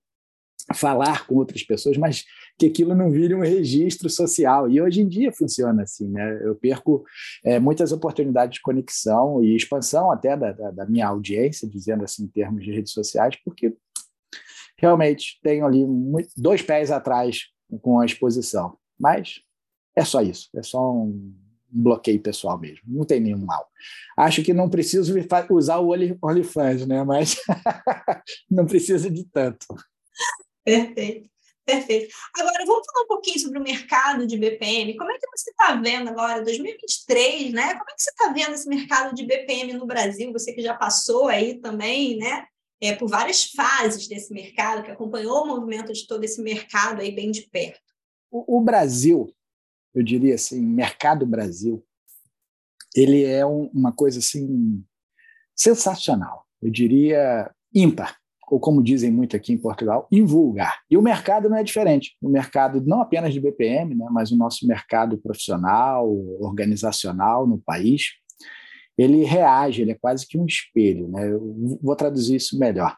falar 0.74 1.26
com 1.26 1.36
outras 1.36 1.62
pessoas, 1.62 1.96
mas 1.96 2.24
que 2.58 2.66
aquilo 2.66 2.94
não 2.94 3.10
vire 3.10 3.34
um 3.34 3.40
registro 3.40 4.08
social. 4.08 4.68
E 4.68 4.80
hoje 4.80 5.00
em 5.00 5.08
dia 5.08 5.30
funciona 5.32 5.82
assim, 5.82 6.08
né? 6.08 6.40
Eu 6.42 6.54
perco 6.56 7.04
é, 7.44 7.58
muitas 7.58 7.92
oportunidades 7.92 8.56
de 8.56 8.62
conexão 8.62 9.44
e 9.44 9.54
expansão 9.54 10.10
até 10.10 10.36
da, 10.36 10.52
da, 10.52 10.70
da, 10.70 10.86
minha 10.86 11.06
audiência, 11.06 11.68
dizendo 11.68 12.04
assim 12.04 12.24
em 12.24 12.28
termos 12.28 12.64
de 12.64 12.72
redes 12.72 12.92
sociais, 12.92 13.36
porque 13.44 13.76
realmente 14.78 15.38
tenho 15.42 15.64
ali 15.64 15.86
muito, 15.86 16.30
dois 16.36 16.62
pés 16.62 16.90
atrás 16.90 17.44
com 17.80 18.00
a 18.00 18.06
exposição. 18.06 18.76
Mas 18.98 19.40
é 19.96 20.04
só 20.04 20.20
isso, 20.20 20.50
é 20.54 20.62
só 20.62 20.92
um 20.92 21.34
bloqueio 21.68 22.20
pessoal 22.20 22.58
mesmo, 22.58 22.82
não 22.86 23.04
tem 23.04 23.20
nenhum 23.20 23.44
mal. 23.44 23.68
Acho 24.16 24.42
que 24.42 24.54
não 24.54 24.70
preciso 24.70 25.14
usar 25.50 25.78
o 25.78 25.90
OnlyFans, 26.22 26.86
né? 26.86 27.02
mas 27.02 27.36
não 28.50 28.66
precisa 28.66 29.10
de 29.10 29.24
tanto. 29.24 29.66
Perfeito. 30.64 31.28
Perfeito. 31.66 32.14
Agora, 32.38 32.64
vamos 32.64 32.86
falar 32.86 33.04
um 33.04 33.08
pouquinho 33.08 33.40
sobre 33.40 33.58
o 33.58 33.62
mercado 33.62 34.24
de 34.24 34.38
BPM. 34.38 34.96
Como 34.96 35.10
é 35.10 35.18
que 35.18 35.26
você 35.36 35.50
está 35.50 35.74
vendo 35.74 36.08
agora, 36.08 36.44
2023, 36.44 37.52
né? 37.52 37.74
Como 37.74 37.90
é 37.90 37.94
que 37.94 38.02
você 38.02 38.10
está 38.10 38.32
vendo 38.32 38.54
esse 38.54 38.68
mercado 38.68 39.12
de 39.12 39.26
BPM 39.26 39.72
no 39.72 39.84
Brasil? 39.84 40.32
Você 40.32 40.52
que 40.52 40.62
já 40.62 40.74
passou 40.74 41.26
aí 41.26 41.60
também, 41.60 42.18
né? 42.18 42.46
É, 42.80 42.94
por 42.94 43.08
várias 43.08 43.46
fases 43.50 44.06
desse 44.06 44.32
mercado, 44.32 44.84
que 44.84 44.92
acompanhou 44.92 45.42
o 45.42 45.46
movimento 45.46 45.92
de 45.92 46.06
todo 46.06 46.22
esse 46.22 46.40
mercado 46.40 47.00
aí 47.00 47.10
bem 47.10 47.32
de 47.32 47.42
perto. 47.50 47.80
O, 48.30 48.58
o 48.58 48.60
Brasil, 48.60 49.34
eu 49.96 50.02
diria 50.02 50.34
assim, 50.34 50.60
mercado 50.60 51.24
Brasil, 51.24 51.82
ele 52.94 53.24
é 53.24 53.46
um, 53.46 53.70
uma 53.72 53.90
coisa 53.90 54.18
assim 54.18 54.84
sensacional. 55.54 56.44
Eu 56.60 56.70
diria 56.70 57.50
ímpar, 57.74 58.14
ou 58.50 58.60
como 58.60 58.82
dizem 58.82 59.10
muito 59.10 59.34
aqui 59.34 59.54
em 59.54 59.58
Portugal, 59.58 60.06
invulgar. 60.12 60.80
E 60.90 60.98
o 60.98 61.02
mercado 61.02 61.48
não 61.48 61.56
é 61.56 61.62
diferente. 61.62 62.14
O 62.20 62.28
mercado 62.28 62.84
não 62.84 63.00
apenas 63.00 63.32
de 63.32 63.40
BPM, 63.40 63.94
né, 63.94 64.06
mas 64.10 64.30
o 64.30 64.36
nosso 64.36 64.66
mercado 64.66 65.16
profissional, 65.16 66.06
organizacional 66.40 67.46
no 67.46 67.58
país, 67.58 68.10
ele 68.98 69.24
reage, 69.24 69.80
ele 69.80 69.92
é 69.92 69.98
quase 69.98 70.26
que 70.26 70.36
um 70.36 70.44
espelho. 70.44 71.08
Né? 71.08 71.32
Eu 71.32 71.78
vou 71.82 71.96
traduzir 71.96 72.36
isso 72.36 72.58
melhor. 72.58 72.94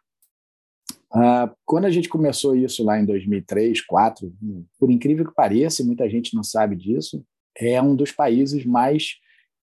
Uh, 1.10 1.50
quando 1.64 1.86
a 1.86 1.90
gente 1.90 2.08
começou 2.08 2.54
isso 2.54 2.84
lá 2.84 3.00
em 3.00 3.04
2003, 3.04 3.78
2004, 3.86 4.32
por 4.78 4.90
incrível 4.90 5.26
que 5.26 5.34
pareça, 5.34 5.84
muita 5.84 6.08
gente 6.08 6.34
não 6.34 6.42
sabe 6.42 6.76
disso, 6.76 7.24
é 7.56 7.80
um 7.80 7.96
dos 7.96 8.12
países 8.12 8.64
mais 8.64 9.16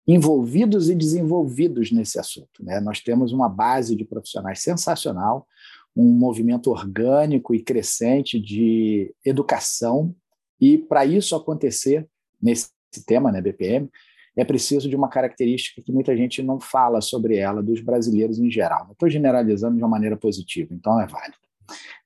envolvidos 0.07 0.89
e 0.89 0.95
desenvolvidos 0.95 1.91
nesse 1.91 2.19
assunto. 2.19 2.63
Né? 2.63 2.79
Nós 2.81 2.99
temos 2.99 3.31
uma 3.31 3.47
base 3.47 3.95
de 3.95 4.03
profissionais 4.03 4.61
sensacional, 4.61 5.47
um 5.95 6.11
movimento 6.11 6.69
orgânico 6.69 7.53
e 7.53 7.61
crescente 7.61 8.39
de 8.39 9.13
educação, 9.25 10.15
e 10.59 10.77
para 10.77 11.05
isso 11.05 11.35
acontecer 11.35 12.07
nesse 12.41 12.69
tema, 13.05 13.31
né, 13.31 13.41
BPM, 13.41 13.89
é 14.37 14.45
preciso 14.45 14.89
de 14.89 14.95
uma 14.95 15.09
característica 15.09 15.81
que 15.81 15.91
muita 15.91 16.15
gente 16.15 16.41
não 16.41 16.59
fala 16.59 17.01
sobre 17.01 17.37
ela, 17.37 17.61
dos 17.61 17.81
brasileiros 17.81 18.39
em 18.39 18.49
geral. 18.49 18.87
Estou 18.91 19.09
generalizando 19.09 19.75
de 19.75 19.83
uma 19.83 19.89
maneira 19.89 20.15
positiva, 20.15 20.73
então 20.73 20.99
é 20.99 21.05
válido. 21.05 21.37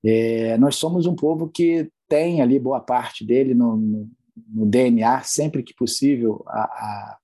É, 0.03 0.57
nós 0.57 0.75
somos 0.75 1.05
um 1.05 1.15
povo 1.15 1.47
que 1.47 1.89
tem 2.07 2.41
ali 2.41 2.59
boa 2.59 2.79
parte 2.79 3.25
dele 3.25 3.53
no, 3.53 3.75
no, 3.75 4.09
no 4.53 4.65
DNA, 4.65 5.21
sempre 5.23 5.63
que 5.63 5.73
possível, 5.73 6.43
a, 6.47 6.61
a, 6.61 7.17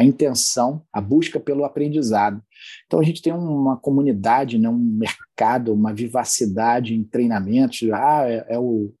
a, 0.00 0.04
intenção, 0.04 0.82
a 0.92 1.00
busca 1.00 1.40
pelo 1.40 1.64
aprendizado. 1.64 2.42
Então 2.86 3.00
a 3.00 3.02
gente 3.02 3.22
tem 3.22 3.32
uma 3.32 3.76
comunidade, 3.76 4.58
né, 4.58 4.68
um 4.68 4.78
mercado, 4.78 5.72
uma 5.72 5.92
vivacidade 5.92 6.94
em 6.94 7.04
treinamentos. 7.04 7.90
Ah, 7.92 8.24
é, 8.26 8.46
é 8.50 8.58
o 8.58 8.92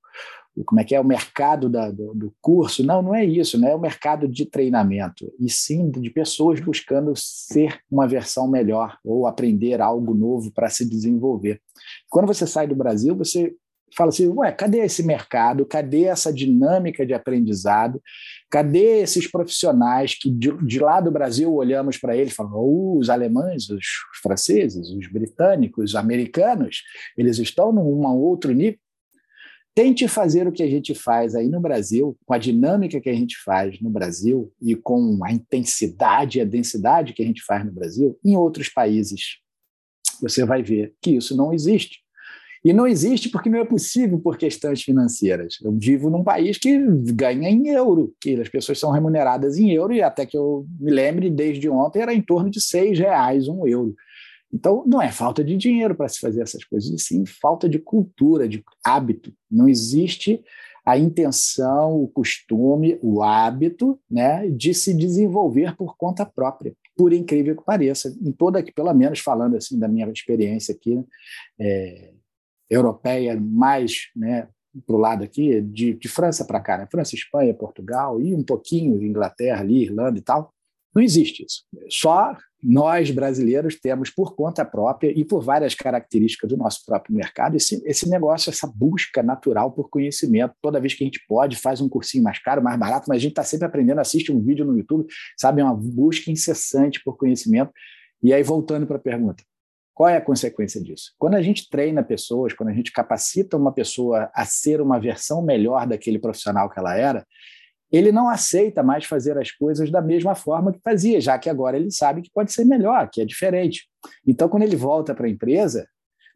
como 0.62 0.80
é 0.80 0.84
que 0.84 0.94
é 0.94 1.00
o 1.00 1.04
mercado 1.04 1.68
da, 1.68 1.90
do, 1.90 2.14
do, 2.14 2.34
curso. 2.40 2.84
Não, 2.84 3.02
não 3.02 3.14
é 3.14 3.24
isso, 3.24 3.58
não 3.58 3.68
é 3.68 3.74
o 3.74 3.80
mercado 3.80 4.28
de 4.28 4.46
treinamento, 4.46 5.32
e 5.40 5.50
sim 5.50 5.90
de 5.90 6.10
pessoas 6.10 6.60
buscando 6.60 7.12
ser 7.16 7.80
uma 7.90 8.06
versão 8.06 8.46
melhor 8.46 8.98
ou 9.04 9.26
aprender 9.26 9.80
algo 9.80 10.14
novo 10.14 10.52
para 10.52 10.68
se 10.68 10.88
desenvolver. 10.88 11.60
Quando 12.08 12.26
você 12.26 12.46
sai 12.46 12.68
do 12.68 12.76
Brasil, 12.76 13.16
você 13.16 13.54
fala 13.96 14.08
assim, 14.08 14.26
ué, 14.28 14.50
cadê 14.52 14.78
esse 14.78 15.02
mercado? 15.02 15.64
Cadê 15.64 16.04
essa 16.04 16.32
dinâmica 16.32 17.06
de 17.06 17.14
aprendizado? 17.14 18.02
Cadê 18.50 19.00
esses 19.02 19.30
profissionais 19.30 20.14
que 20.14 20.30
de, 20.30 20.52
de 20.64 20.78
lá 20.80 21.00
do 21.00 21.10
Brasil 21.10 21.52
olhamos 21.52 21.96
para 21.96 22.16
eles 22.16 22.32
e 22.32 22.36
falamos, 22.36 22.58
oh, 22.58 22.98
os 22.98 23.08
alemães, 23.08 23.68
os 23.70 23.86
franceses, 24.22 24.90
os 24.90 25.10
britânicos, 25.10 25.90
os 25.90 25.96
americanos, 25.96 26.82
eles 27.16 27.38
estão 27.38 27.72
num 27.72 28.04
outro 28.16 28.52
nível. 28.52 28.78
Tente 29.74 30.06
fazer 30.06 30.46
o 30.46 30.52
que 30.52 30.62
a 30.62 30.68
gente 30.68 30.94
faz 30.94 31.34
aí 31.34 31.48
no 31.48 31.60
Brasil, 31.60 32.16
com 32.24 32.32
a 32.32 32.38
dinâmica 32.38 33.00
que 33.00 33.10
a 33.10 33.14
gente 33.14 33.36
faz 33.42 33.80
no 33.80 33.90
Brasil 33.90 34.52
e 34.62 34.76
com 34.76 35.18
a 35.24 35.32
intensidade 35.32 36.38
e 36.38 36.40
a 36.40 36.44
densidade 36.44 37.12
que 37.12 37.22
a 37.22 37.26
gente 37.26 37.42
faz 37.42 37.64
no 37.64 37.72
Brasil 37.72 38.16
em 38.24 38.36
outros 38.36 38.68
países. 38.68 39.38
Você 40.22 40.44
vai 40.44 40.62
ver 40.62 40.94
que 41.02 41.10
isso 41.10 41.36
não 41.36 41.52
existe. 41.52 42.04
E 42.64 42.72
não 42.72 42.86
existe 42.86 43.28
porque 43.28 43.50
não 43.50 43.58
é 43.58 43.64
possível 43.64 44.18
por 44.18 44.38
questões 44.38 44.82
financeiras. 44.82 45.58
Eu 45.62 45.70
vivo 45.72 46.08
num 46.08 46.24
país 46.24 46.56
que 46.56 46.78
ganha 47.12 47.50
em 47.50 47.68
euro, 47.68 48.14
que 48.18 48.40
as 48.40 48.48
pessoas 48.48 48.78
são 48.78 48.90
remuneradas 48.90 49.58
em 49.58 49.72
euro, 49.72 49.92
e 49.92 50.00
até 50.00 50.24
que 50.24 50.38
eu 50.38 50.66
me 50.80 50.90
lembre, 50.90 51.28
desde 51.28 51.68
ontem 51.68 52.00
era 52.00 52.14
em 52.14 52.22
torno 52.22 52.48
de 52.48 52.62
seis 52.62 52.98
reais 52.98 53.48
um 53.48 53.66
euro. 53.66 53.94
Então, 54.54 54.84
não 54.86 55.02
é 55.02 55.10
falta 55.10 55.42
de 55.42 55.56
dinheiro 55.56 55.96
para 55.96 56.08
se 56.08 56.20
fazer 56.20 56.40
essas 56.40 56.62
coisas, 56.62 56.88
e 56.88 56.96
sim 56.96 57.26
falta 57.26 57.68
de 57.68 57.80
cultura, 57.80 58.48
de 58.48 58.62
hábito. 58.86 59.34
Não 59.50 59.68
existe 59.68 60.40
a 60.86 60.96
intenção, 60.96 62.00
o 62.00 62.06
costume, 62.06 62.96
o 63.02 63.20
hábito 63.20 63.98
né, 64.08 64.48
de 64.48 64.72
se 64.72 64.94
desenvolver 64.94 65.74
por 65.76 65.96
conta 65.96 66.24
própria, 66.24 66.72
por 66.96 67.12
incrível 67.12 67.56
que 67.56 67.64
pareça. 67.64 68.16
Em 68.22 68.30
toda, 68.30 68.62
pelo 68.62 68.94
menos 68.94 69.18
falando 69.18 69.56
assim 69.56 69.76
da 69.76 69.88
minha 69.88 70.08
experiência 70.08 70.72
aqui, 70.72 71.02
é, 71.58 72.12
europeia, 72.70 73.38
mais 73.40 74.10
né, 74.14 74.46
para 74.86 74.94
o 74.94 74.98
lado 74.98 75.24
aqui, 75.24 75.60
de, 75.62 75.94
de 75.94 76.08
França 76.08 76.44
para 76.44 76.60
cá, 76.60 76.78
né? 76.78 76.86
França, 76.88 77.16
Espanha, 77.16 77.52
Portugal, 77.54 78.20
e 78.20 78.32
um 78.34 78.44
pouquinho 78.44 79.02
Inglaterra, 79.02 79.62
ali, 79.62 79.82
Irlanda 79.82 80.18
e 80.18 80.22
tal, 80.22 80.52
não 80.94 81.02
existe 81.02 81.44
isso. 81.44 81.64
Só 81.88 82.36
nós 82.66 83.10
brasileiros 83.10 83.78
temos 83.78 84.08
por 84.08 84.34
conta 84.34 84.64
própria 84.64 85.12
e 85.14 85.22
por 85.22 85.42
várias 85.42 85.74
características 85.74 86.48
do 86.48 86.56
nosso 86.56 86.82
próprio 86.86 87.14
mercado 87.14 87.56
esse, 87.56 87.82
esse 87.84 88.08
negócio, 88.08 88.48
essa 88.48 88.66
busca 88.66 89.22
natural 89.22 89.70
por 89.70 89.90
conhecimento. 89.90 90.54
Toda 90.62 90.80
vez 90.80 90.94
que 90.94 91.04
a 91.04 91.06
gente 91.06 91.20
pode, 91.28 91.56
faz 91.56 91.82
um 91.82 91.88
cursinho 91.90 92.24
mais 92.24 92.38
caro, 92.38 92.62
mais 92.62 92.78
barato, 92.78 93.04
mas 93.06 93.18
a 93.18 93.20
gente 93.20 93.32
está 93.32 93.44
sempre 93.44 93.66
aprendendo, 93.66 94.00
assiste 94.00 94.32
um 94.32 94.42
vídeo 94.42 94.64
no 94.64 94.78
YouTube, 94.78 95.06
sabe? 95.36 95.60
É 95.60 95.64
uma 95.64 95.76
busca 95.76 96.30
incessante 96.30 97.02
por 97.04 97.18
conhecimento. 97.18 97.70
E 98.22 98.32
aí, 98.32 98.42
voltando 98.42 98.86
para 98.86 98.96
a 98.96 99.00
pergunta, 99.00 99.44
qual 99.92 100.08
é 100.08 100.16
a 100.16 100.20
consequência 100.20 100.82
disso? 100.82 101.12
Quando 101.18 101.34
a 101.34 101.42
gente 101.42 101.68
treina 101.68 102.02
pessoas, 102.02 102.54
quando 102.54 102.70
a 102.70 102.72
gente 102.72 102.90
capacita 102.90 103.58
uma 103.58 103.72
pessoa 103.72 104.30
a 104.34 104.46
ser 104.46 104.80
uma 104.80 104.98
versão 104.98 105.42
melhor 105.42 105.86
daquele 105.86 106.18
profissional 106.18 106.70
que 106.70 106.78
ela 106.78 106.96
era, 106.96 107.26
ele 107.96 108.10
não 108.10 108.28
aceita 108.28 108.82
mais 108.82 109.04
fazer 109.04 109.38
as 109.38 109.50
coisas 109.50 109.90
da 109.90 110.02
mesma 110.02 110.34
forma 110.34 110.72
que 110.72 110.80
fazia, 110.82 111.20
já 111.20 111.38
que 111.38 111.48
agora 111.48 111.76
ele 111.76 111.90
sabe 111.90 112.22
que 112.22 112.30
pode 112.32 112.52
ser 112.52 112.64
melhor, 112.64 113.08
que 113.10 113.20
é 113.20 113.24
diferente. 113.24 113.88
Então, 114.26 114.48
quando 114.48 114.62
ele 114.62 114.76
volta 114.76 115.14
para 115.14 115.26
a 115.26 115.30
empresa, 115.30 115.86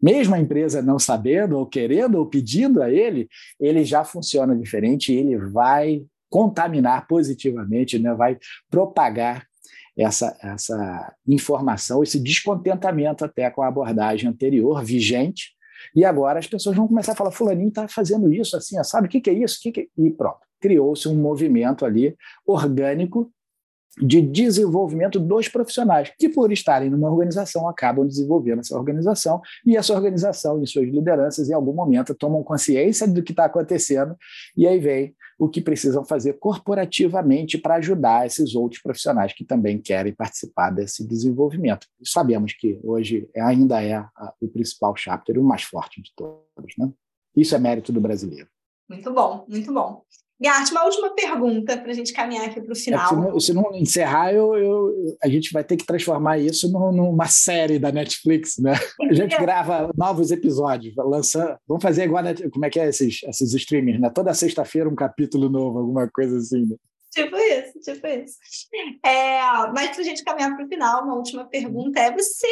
mesmo 0.00 0.34
a 0.34 0.38
empresa 0.38 0.80
não 0.80 0.98
sabendo, 0.98 1.58
ou 1.58 1.66
querendo, 1.66 2.16
ou 2.16 2.26
pedindo 2.26 2.82
a 2.82 2.90
ele, 2.90 3.28
ele 3.58 3.84
já 3.84 4.04
funciona 4.04 4.56
diferente 4.56 5.12
e 5.12 5.16
ele 5.16 5.36
vai 5.36 6.04
contaminar 6.30 7.06
positivamente, 7.08 7.98
né? 7.98 8.14
vai 8.14 8.38
propagar 8.70 9.44
essa, 9.96 10.38
essa 10.40 11.14
informação, 11.26 12.02
esse 12.02 12.20
descontentamento 12.20 13.24
até 13.24 13.50
com 13.50 13.62
a 13.62 13.68
abordagem 13.68 14.28
anterior, 14.28 14.84
vigente, 14.84 15.56
e 15.94 16.04
agora 16.04 16.38
as 16.38 16.46
pessoas 16.46 16.76
vão 16.76 16.86
começar 16.86 17.12
a 17.12 17.16
falar: 17.16 17.30
Fulaninho 17.30 17.68
está 17.68 17.88
fazendo 17.88 18.32
isso, 18.32 18.56
assim, 18.56 18.82
sabe? 18.84 19.06
O 19.06 19.10
que, 19.10 19.20
que 19.20 19.30
é 19.30 19.32
isso? 19.32 19.58
Que 19.60 19.72
que... 19.72 19.80
É? 19.80 19.86
E 19.96 20.10
pronto 20.10 20.47
criou-se 20.60 21.08
um 21.08 21.14
movimento 21.14 21.84
ali 21.84 22.16
orgânico 22.46 23.32
de 24.00 24.20
desenvolvimento 24.20 25.18
dos 25.18 25.48
profissionais, 25.48 26.12
que 26.18 26.28
por 26.28 26.52
estarem 26.52 26.90
numa 26.90 27.10
organização 27.10 27.68
acabam 27.68 28.06
desenvolvendo 28.06 28.60
essa 28.60 28.76
organização, 28.76 29.40
e 29.66 29.76
essa 29.76 29.92
organização 29.92 30.62
e 30.62 30.66
suas 30.66 30.88
lideranças, 30.88 31.48
em 31.48 31.54
algum 31.54 31.72
momento, 31.72 32.14
tomam 32.14 32.42
consciência 32.42 33.08
do 33.08 33.22
que 33.22 33.32
está 33.32 33.46
acontecendo, 33.46 34.16
e 34.56 34.66
aí 34.66 34.78
vem 34.78 35.14
o 35.38 35.48
que 35.48 35.60
precisam 35.60 36.04
fazer 36.04 36.34
corporativamente 36.34 37.58
para 37.58 37.76
ajudar 37.76 38.26
esses 38.26 38.54
outros 38.54 38.82
profissionais 38.82 39.32
que 39.32 39.44
também 39.44 39.80
querem 39.80 40.12
participar 40.12 40.70
desse 40.70 41.06
desenvolvimento. 41.06 41.86
Sabemos 42.04 42.52
que 42.52 42.80
hoje 42.82 43.28
ainda 43.36 43.82
é 43.82 44.04
o 44.40 44.48
principal 44.48 44.96
chapter, 44.96 45.38
o 45.38 45.44
mais 45.44 45.62
forte 45.62 46.02
de 46.02 46.12
todos. 46.16 46.74
Né? 46.76 46.90
Isso 47.36 47.54
é 47.54 47.58
mérito 47.58 47.92
do 47.92 48.00
brasileiro. 48.00 48.48
Muito 48.88 49.12
bom, 49.12 49.44
muito 49.48 49.72
bom. 49.72 50.02
Gart, 50.40 50.70
uma 50.70 50.84
última 50.84 51.14
pergunta 51.14 51.76
para 51.76 51.90
a 51.90 51.94
gente 51.94 52.12
caminhar 52.12 52.46
aqui 52.46 52.60
para 52.60 52.72
o 52.72 52.76
final. 52.76 53.04
É, 53.04 53.08
se, 53.08 53.14
não, 53.16 53.40
se, 53.40 53.54
não, 53.54 53.74
encerrar, 53.74 54.32
eu, 54.32 54.54
eu, 54.56 55.16
a 55.20 55.28
gente 55.28 55.52
vai 55.52 55.64
ter 55.64 55.76
que 55.76 55.84
transformar 55.84 56.38
isso 56.38 56.70
numa 56.70 57.26
série 57.26 57.78
da 57.78 57.90
Netflix, 57.90 58.56
né? 58.58 58.74
A 59.10 59.12
gente 59.12 59.34
é. 59.34 59.40
grava 59.40 59.90
novos 59.96 60.30
episódios, 60.30 60.94
lança, 60.96 61.58
vamos 61.66 61.82
fazer 61.82 62.04
igual, 62.04 62.22
como 62.52 62.64
é 62.64 62.70
que 62.70 62.78
é 62.78 62.88
esses, 62.88 63.20
esses 63.24 63.52
streamers, 63.52 64.00
né? 64.00 64.10
Toda 64.10 64.32
sexta-feira 64.32 64.88
um 64.88 64.94
capítulo 64.94 65.48
novo, 65.48 65.78
alguma 65.80 66.08
coisa 66.08 66.36
assim, 66.38 66.66
né? 66.66 66.76
Tipo 67.10 67.36
isso, 67.36 67.80
tipo 67.80 68.06
isso. 68.06 68.36
É, 69.04 69.40
mas 69.74 69.90
para 69.90 70.00
a 70.00 70.04
gente 70.04 70.22
caminhar 70.22 70.54
para 70.54 70.64
o 70.64 70.68
final, 70.68 71.04
uma 71.04 71.16
última 71.16 71.44
pergunta 71.46 71.98
é: 71.98 72.12
você 72.12 72.46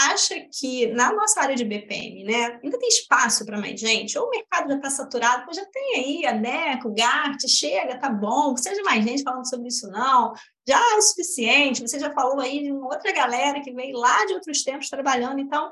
acha 0.00 0.34
que 0.52 0.86
na 0.88 1.12
nossa 1.12 1.40
área 1.40 1.54
de 1.54 1.64
BPM, 1.64 2.24
né, 2.24 2.58
ainda 2.62 2.78
tem 2.78 2.88
espaço 2.88 3.44
para 3.44 3.58
mais 3.58 3.78
gente? 3.78 4.18
Ou 4.18 4.26
o 4.26 4.30
mercado 4.30 4.68
já 4.68 4.76
está 4.76 4.90
saturado? 4.90 5.44
Pô, 5.44 5.52
já 5.52 5.64
tem 5.66 5.96
aí 5.96 6.26
a 6.26 6.32
DECO, 6.32 6.88
o 6.88 6.94
GART, 6.94 7.46
chega, 7.46 7.98
tá 7.98 8.08
bom, 8.08 8.54
precisa 8.54 8.74
de 8.74 8.82
mais 8.82 9.04
gente 9.04 9.22
falando 9.22 9.48
sobre 9.48 9.68
isso 9.68 9.88
não. 9.88 10.32
Já 10.66 10.78
é 10.78 10.96
o 10.96 11.02
suficiente, 11.02 11.82
você 11.82 11.98
já 11.98 12.12
falou 12.12 12.40
aí 12.40 12.62
de 12.62 12.72
uma 12.72 12.86
outra 12.86 13.12
galera 13.12 13.60
que 13.60 13.72
veio 13.72 13.96
lá 13.96 14.24
de 14.26 14.34
outros 14.34 14.62
tempos 14.62 14.88
trabalhando, 14.88 15.38
então 15.40 15.70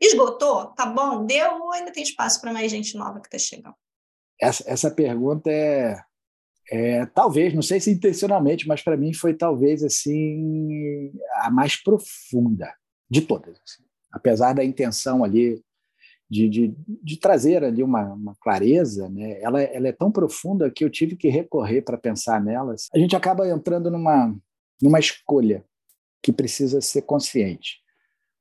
esgotou? 0.00 0.66
Tá 0.74 0.84
bom? 0.86 1.24
Deu 1.24 1.54
ou 1.60 1.72
ainda 1.72 1.92
tem 1.92 2.02
espaço 2.02 2.40
para 2.40 2.52
mais 2.52 2.70
gente 2.70 2.96
nova 2.96 3.20
que 3.20 3.28
está 3.34 3.38
chegando? 3.38 3.76
Essa, 4.40 4.64
essa 4.66 4.90
pergunta 4.90 5.50
é, 5.50 5.96
é, 6.70 7.06
talvez, 7.06 7.54
não 7.54 7.62
sei 7.62 7.80
se 7.80 7.90
intencionalmente, 7.90 8.66
mas 8.66 8.82
para 8.82 8.96
mim 8.96 9.14
foi 9.14 9.32
talvez 9.32 9.82
assim 9.82 11.12
a 11.36 11.50
mais 11.50 11.76
profunda 11.82 12.74
de 13.14 13.22
todas. 13.22 13.60
Assim. 13.64 13.84
Apesar 14.12 14.52
da 14.52 14.64
intenção 14.64 15.22
ali 15.22 15.62
de, 16.28 16.48
de, 16.48 16.74
de 16.78 17.16
trazer 17.16 17.62
ali 17.62 17.82
uma, 17.82 18.12
uma, 18.12 18.34
clareza, 18.40 19.08
né? 19.08 19.40
ela, 19.40 19.62
ela 19.62 19.88
é 19.88 19.92
tão 19.92 20.10
profunda 20.10 20.70
que 20.70 20.84
eu 20.84 20.90
tive 20.90 21.14
que 21.14 21.28
recorrer 21.28 21.82
para 21.82 21.96
pensar 21.96 22.42
nelas. 22.42 22.88
A 22.92 22.98
gente 22.98 23.14
acaba 23.14 23.48
entrando 23.48 23.90
numa, 23.90 24.34
numa 24.82 24.98
escolha 24.98 25.64
que 26.20 26.32
precisa 26.32 26.80
ser 26.80 27.02
consciente. 27.02 27.78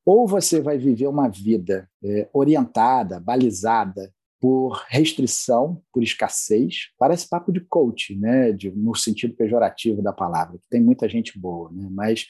Ou 0.06 0.28
você 0.28 0.60
vai 0.60 0.78
viver 0.78 1.08
uma 1.08 1.30
vida 1.30 1.88
é, 2.04 2.28
orientada, 2.34 3.20
balizada 3.20 4.12
por 4.42 4.84
restrição, 4.90 5.82
por 5.94 6.02
escassez. 6.02 6.90
Parece 6.98 7.30
papo 7.30 7.52
de 7.52 7.62
coach, 7.62 8.16
né? 8.16 8.52
De, 8.52 8.72
no 8.72 8.96
sentido 8.96 9.36
pejorativo 9.36 10.02
da 10.02 10.12
palavra, 10.12 10.58
que 10.58 10.68
tem 10.70 10.82
muita 10.82 11.08
gente 11.08 11.38
boa, 11.38 11.70
né? 11.72 11.88
mas 11.92 12.28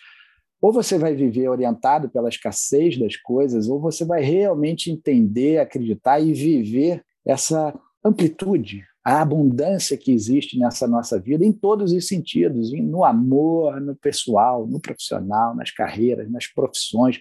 ou 0.64 0.72
você 0.72 0.97
vai 0.97 1.14
viver 1.14 1.49
orientado 1.49 2.07
pela 2.07 2.30
escassez 2.30 2.97
das 2.97 3.18
coisas, 3.18 3.68
ou 3.68 3.82
você 3.82 4.05
vai 4.05 4.24
realmente 4.24 4.89
entender, 4.89 5.57
acreditar 5.57 6.22
e 6.22 6.32
viver 6.32 7.03
essa 7.26 7.78
amplitude, 8.01 8.82
a 9.03 9.22
abundância 9.22 9.97
que 9.97 10.09
existe 10.14 10.57
nessa 10.57 10.88
nossa 10.88 11.20
vida 11.20 11.43
em 11.43 11.51
todos 11.51 11.91
os 11.91 12.07
sentidos, 12.07 12.72
no 12.72 13.03
amor, 13.03 13.82
no 13.82 13.93
pessoal, 13.93 14.66
no 14.66 14.80
profissional, 14.80 15.53
nas 15.53 15.70
carreiras, 15.70 16.32
nas 16.32 16.47
profissões, 16.47 17.20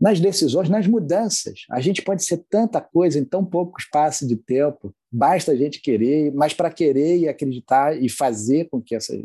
nas 0.00 0.20
decisões, 0.20 0.68
nas 0.68 0.86
mudanças. 0.86 1.62
A 1.72 1.80
gente 1.80 2.00
pode 2.00 2.24
ser 2.24 2.44
tanta 2.48 2.80
coisa 2.80 3.18
em 3.18 3.24
tão 3.24 3.44
pouco 3.44 3.80
espaço 3.80 4.24
de 4.24 4.36
tempo, 4.36 4.94
basta 5.10 5.50
a 5.50 5.56
gente 5.56 5.82
querer, 5.82 6.32
mas 6.32 6.54
para 6.54 6.70
querer 6.70 7.18
e 7.18 7.28
acreditar 7.28 8.00
e 8.00 8.08
fazer 8.08 8.68
com 8.70 8.80
que 8.80 8.94
essas 8.94 9.20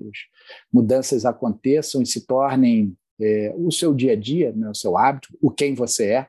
mudanças 0.74 1.24
aconteçam 1.24 2.02
e 2.02 2.08
se 2.08 2.26
tornem 2.26 2.98
é, 3.20 3.54
o 3.56 3.72
seu 3.72 3.94
dia 3.94 4.14
a 4.14 4.16
dia, 4.16 4.52
né, 4.54 4.70
o 4.70 4.76
seu 4.76 4.98
hábito, 4.98 5.30
o 5.42 5.52
quem 5.52 5.74
você 5.74 6.12
é, 6.12 6.28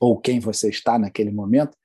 ou 0.00 0.18
quem 0.18 0.38
você 0.38 0.68
está 0.68 0.98
naquele 0.98 1.30
momento, 1.30 1.76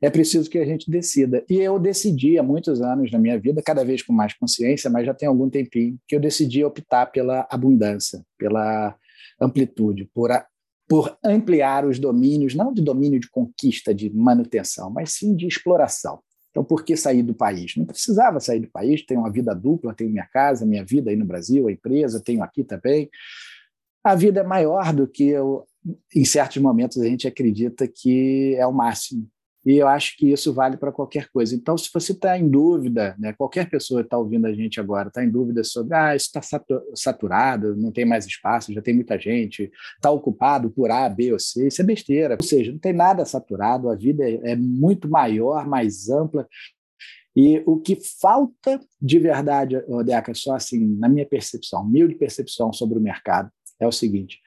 é 0.00 0.08
preciso 0.08 0.48
que 0.48 0.58
a 0.58 0.64
gente 0.64 0.90
decida. 0.90 1.44
E 1.48 1.56
eu 1.56 1.78
decidi 1.78 2.38
há 2.38 2.42
muitos 2.42 2.80
anos 2.80 3.10
na 3.10 3.18
minha 3.18 3.38
vida, 3.38 3.62
cada 3.62 3.84
vez 3.84 4.02
com 4.02 4.12
mais 4.12 4.32
consciência, 4.34 4.88
mas 4.88 5.06
já 5.06 5.14
tem 5.14 5.28
algum 5.28 5.50
tempinho, 5.50 5.98
que 6.06 6.14
eu 6.14 6.20
decidi 6.20 6.64
optar 6.64 7.06
pela 7.06 7.46
abundância, 7.50 8.24
pela 8.38 8.96
amplitude, 9.40 10.08
por, 10.14 10.30
a, 10.30 10.46
por 10.88 11.16
ampliar 11.24 11.84
os 11.84 11.98
domínios, 11.98 12.54
não 12.54 12.72
de 12.72 12.82
domínio 12.82 13.18
de 13.18 13.28
conquista, 13.28 13.94
de 13.94 14.10
manutenção, 14.10 14.90
mas 14.90 15.12
sim 15.12 15.34
de 15.34 15.46
exploração. 15.46 16.20
Então, 16.58 16.64
por 16.64 16.84
que 16.84 16.96
sair 16.96 17.22
do 17.22 17.32
país? 17.32 17.76
Não 17.76 17.84
precisava 17.84 18.40
sair 18.40 18.58
do 18.58 18.66
país, 18.66 19.06
tenho 19.06 19.20
uma 19.20 19.30
vida 19.30 19.54
dupla, 19.54 19.94
tenho 19.94 20.10
minha 20.10 20.26
casa, 20.26 20.66
minha 20.66 20.84
vida 20.84 21.08
aí 21.08 21.16
no 21.16 21.24
Brasil, 21.24 21.68
a 21.68 21.72
empresa, 21.72 22.20
tenho 22.20 22.42
aqui 22.42 22.64
também. 22.64 23.08
A 24.02 24.16
vida 24.16 24.40
é 24.40 24.42
maior 24.42 24.92
do 24.92 25.06
que 25.06 25.28
eu, 25.28 25.64
em 26.12 26.24
certos 26.24 26.60
momentos 26.60 27.00
a 27.00 27.04
gente 27.04 27.28
acredita 27.28 27.86
que 27.86 28.56
é 28.56 28.66
o 28.66 28.72
máximo. 28.72 29.28
E 29.66 29.76
eu 29.76 29.88
acho 29.88 30.16
que 30.16 30.30
isso 30.32 30.52
vale 30.52 30.76
para 30.76 30.92
qualquer 30.92 31.28
coisa. 31.30 31.54
Então, 31.54 31.76
se 31.76 31.90
você 31.92 32.12
está 32.12 32.38
em 32.38 32.48
dúvida, 32.48 33.14
né, 33.18 33.32
qualquer 33.32 33.68
pessoa 33.68 34.00
que 34.00 34.06
está 34.06 34.16
ouvindo 34.16 34.46
a 34.46 34.52
gente 34.52 34.80
agora 34.80 35.08
está 35.08 35.22
em 35.22 35.30
dúvida 35.30 35.64
sobre 35.64 35.94
ah, 35.94 36.14
isso 36.14 36.30
está 36.34 36.40
saturado, 36.94 37.76
não 37.76 37.90
tem 37.90 38.04
mais 38.04 38.24
espaço, 38.24 38.72
já 38.72 38.80
tem 38.80 38.94
muita 38.94 39.18
gente, 39.18 39.70
está 39.96 40.10
ocupado 40.10 40.70
por 40.70 40.90
A, 40.90 41.08
B 41.08 41.32
ou 41.32 41.38
C, 41.38 41.66
isso 41.66 41.82
é 41.82 41.84
besteira. 41.84 42.36
Ou 42.40 42.46
seja, 42.46 42.72
não 42.72 42.78
tem 42.78 42.92
nada 42.92 43.24
saturado, 43.24 43.90
a 43.90 43.94
vida 43.94 44.24
é, 44.24 44.52
é 44.52 44.56
muito 44.56 45.08
maior, 45.08 45.66
mais 45.66 46.08
ampla. 46.08 46.46
E 47.36 47.62
o 47.66 47.78
que 47.78 47.96
falta 48.20 48.80
de 49.00 49.18
verdade, 49.18 49.76
Deca, 50.04 50.34
só 50.34 50.54
assim, 50.54 50.96
na 50.98 51.08
minha 51.08 51.26
percepção, 51.26 51.82
humilde 51.82 52.14
percepção 52.14 52.72
sobre 52.72 52.98
o 52.98 53.02
mercado, 53.02 53.50
é 53.78 53.86
o 53.86 53.92
seguinte: 53.92 54.40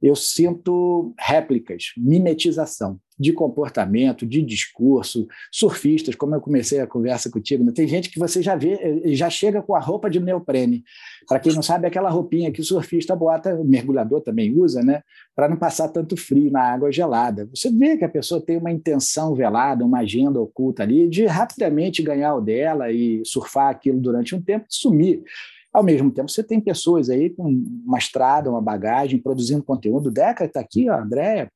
eu 0.00 0.14
sinto 0.14 1.14
réplicas, 1.18 1.92
mimetização 1.96 3.00
de 3.18 3.32
comportamento, 3.32 4.24
de 4.24 4.40
discurso, 4.42 5.26
surfistas, 5.50 6.14
como 6.14 6.34
eu 6.34 6.40
comecei 6.40 6.80
a 6.80 6.86
conversa 6.86 7.30
contigo, 7.30 7.64
né? 7.64 7.72
tem 7.74 7.88
gente 7.88 8.10
que 8.10 8.18
você 8.18 8.40
já 8.40 8.54
vê, 8.54 8.74
eh, 8.74 9.14
já 9.14 9.28
chega 9.28 9.60
com 9.60 9.74
a 9.74 9.80
roupa 9.80 10.08
de 10.08 10.20
neoprene. 10.20 10.84
Para 11.26 11.40
quem 11.40 11.52
não 11.52 11.62
sabe, 11.62 11.84
é 11.84 11.88
aquela 11.88 12.10
roupinha 12.10 12.52
que 12.52 12.60
o 12.60 12.64
surfista 12.64 13.16
bota, 13.16 13.54
o 13.54 13.64
mergulhador 13.64 14.20
também 14.20 14.56
usa, 14.56 14.82
né, 14.82 15.02
para 15.34 15.48
não 15.48 15.56
passar 15.56 15.88
tanto 15.88 16.16
frio 16.16 16.50
na 16.50 16.62
água 16.62 16.92
gelada. 16.92 17.48
Você 17.52 17.70
vê 17.70 17.96
que 17.96 18.04
a 18.04 18.08
pessoa 18.08 18.40
tem 18.40 18.56
uma 18.56 18.70
intenção 18.70 19.34
velada, 19.34 19.84
uma 19.84 19.98
agenda 19.98 20.40
oculta 20.40 20.82
ali 20.82 21.08
de 21.08 21.26
rapidamente 21.26 22.02
ganhar 22.02 22.34
o 22.36 22.40
dela 22.40 22.92
e 22.92 23.22
surfar 23.24 23.70
aquilo 23.70 24.00
durante 24.00 24.34
um 24.34 24.40
tempo 24.40 24.66
e 24.70 24.74
sumir. 24.74 25.22
Ao 25.72 25.82
mesmo 25.82 26.10
tempo, 26.10 26.30
você 26.30 26.42
tem 26.42 26.60
pessoas 26.60 27.10
aí 27.10 27.30
com 27.30 27.44
uma 27.84 27.98
estrada, 27.98 28.50
uma 28.50 28.60
bagagem, 28.60 29.18
produzindo 29.18 29.62
conteúdo. 29.62 30.10
Deca 30.10 30.44
está 30.44 30.60
aqui, 30.60 30.88
a 30.88 31.00
Andréia, 31.00 31.50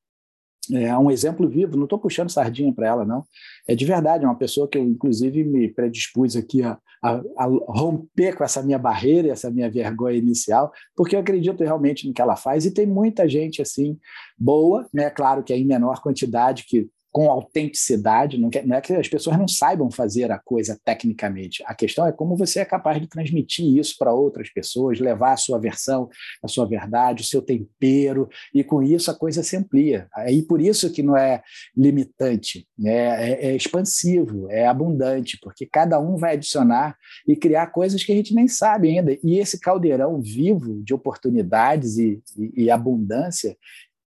é 0.74 0.96
um 0.96 1.10
exemplo 1.10 1.48
vivo, 1.48 1.76
não 1.76 1.84
estou 1.84 1.98
puxando 1.98 2.30
sardinha 2.30 2.72
para 2.72 2.86
ela, 2.86 3.04
não. 3.04 3.24
É 3.66 3.74
de 3.74 3.84
verdade, 3.84 4.24
é 4.24 4.28
uma 4.28 4.38
pessoa 4.38 4.68
que 4.68 4.78
eu, 4.78 4.82
inclusive, 4.82 5.44
me 5.44 5.68
predispus 5.68 6.36
aqui 6.36 6.62
a, 6.62 6.78
a, 7.02 7.20
a, 7.38 7.46
romper 7.66 8.36
com 8.36 8.44
essa 8.44 8.62
minha 8.62 8.78
barreira, 8.78 9.28
essa 9.28 9.50
minha 9.50 9.70
vergonha 9.70 10.16
inicial, 10.16 10.72
porque 10.96 11.16
eu 11.16 11.20
acredito 11.20 11.62
realmente 11.62 12.06
no 12.06 12.14
que 12.14 12.22
ela 12.22 12.36
faz, 12.36 12.64
e 12.64 12.72
tem 12.72 12.86
muita 12.86 13.28
gente 13.28 13.60
assim, 13.60 13.98
boa, 14.38 14.88
né? 14.92 15.10
Claro 15.10 15.42
que 15.42 15.52
é 15.52 15.58
em 15.58 15.64
menor 15.64 16.00
quantidade, 16.00 16.64
que 16.66 16.88
com 17.12 17.30
autenticidade, 17.30 18.38
não, 18.38 18.48
é 18.74 18.80
que 18.80 18.94
as 18.94 19.06
pessoas 19.06 19.36
não 19.36 19.46
saibam 19.46 19.90
fazer 19.90 20.32
a 20.32 20.38
coisa 20.38 20.80
tecnicamente. 20.82 21.62
A 21.66 21.74
questão 21.74 22.06
é 22.06 22.12
como 22.12 22.36
você 22.36 22.60
é 22.60 22.64
capaz 22.64 22.98
de 22.98 23.06
transmitir 23.06 23.66
isso 23.76 23.96
para 23.98 24.14
outras 24.14 24.48
pessoas, 24.48 24.98
levar 24.98 25.32
a 25.32 25.36
sua 25.36 25.58
versão, 25.58 26.08
a 26.42 26.48
sua 26.48 26.66
verdade, 26.66 27.22
o 27.22 27.26
seu 27.26 27.42
tempero, 27.42 28.30
e 28.54 28.64
com 28.64 28.82
isso 28.82 29.10
a 29.10 29.14
coisa 29.14 29.42
se 29.42 29.54
amplia. 29.54 30.08
Aí 30.14 30.42
por 30.42 30.62
isso 30.62 30.90
que 30.90 31.02
não 31.02 31.14
é 31.14 31.42
limitante, 31.76 32.66
né? 32.78 33.30
é, 33.30 33.46
é 33.48 33.56
expansivo, 33.56 34.50
é 34.50 34.66
abundante, 34.66 35.38
porque 35.42 35.66
cada 35.66 36.00
um 36.00 36.16
vai 36.16 36.32
adicionar 36.32 36.96
e 37.28 37.36
criar 37.36 37.66
coisas 37.66 38.02
que 38.02 38.12
a 38.12 38.16
gente 38.16 38.34
nem 38.34 38.48
sabe 38.48 38.88
ainda. 38.88 39.12
E 39.22 39.38
esse 39.38 39.60
caldeirão 39.60 40.18
vivo 40.22 40.82
de 40.82 40.94
oportunidades 40.94 41.98
e, 41.98 42.22
e, 42.38 42.64
e 42.64 42.70
abundância 42.70 43.54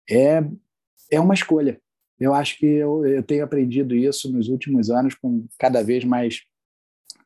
é, 0.09 0.45
é 1.11 1.19
uma 1.19 1.33
escolha 1.33 1.81
eu 2.21 2.35
acho 2.35 2.59
que 2.59 2.67
eu, 2.67 3.07
eu 3.07 3.23
tenho 3.23 3.43
aprendido 3.43 3.95
isso 3.95 4.31
nos 4.31 4.49
últimos 4.49 4.91
anos 4.91 5.15
com 5.15 5.47
cada 5.59 5.83
vez 5.83 6.05
mais 6.05 6.43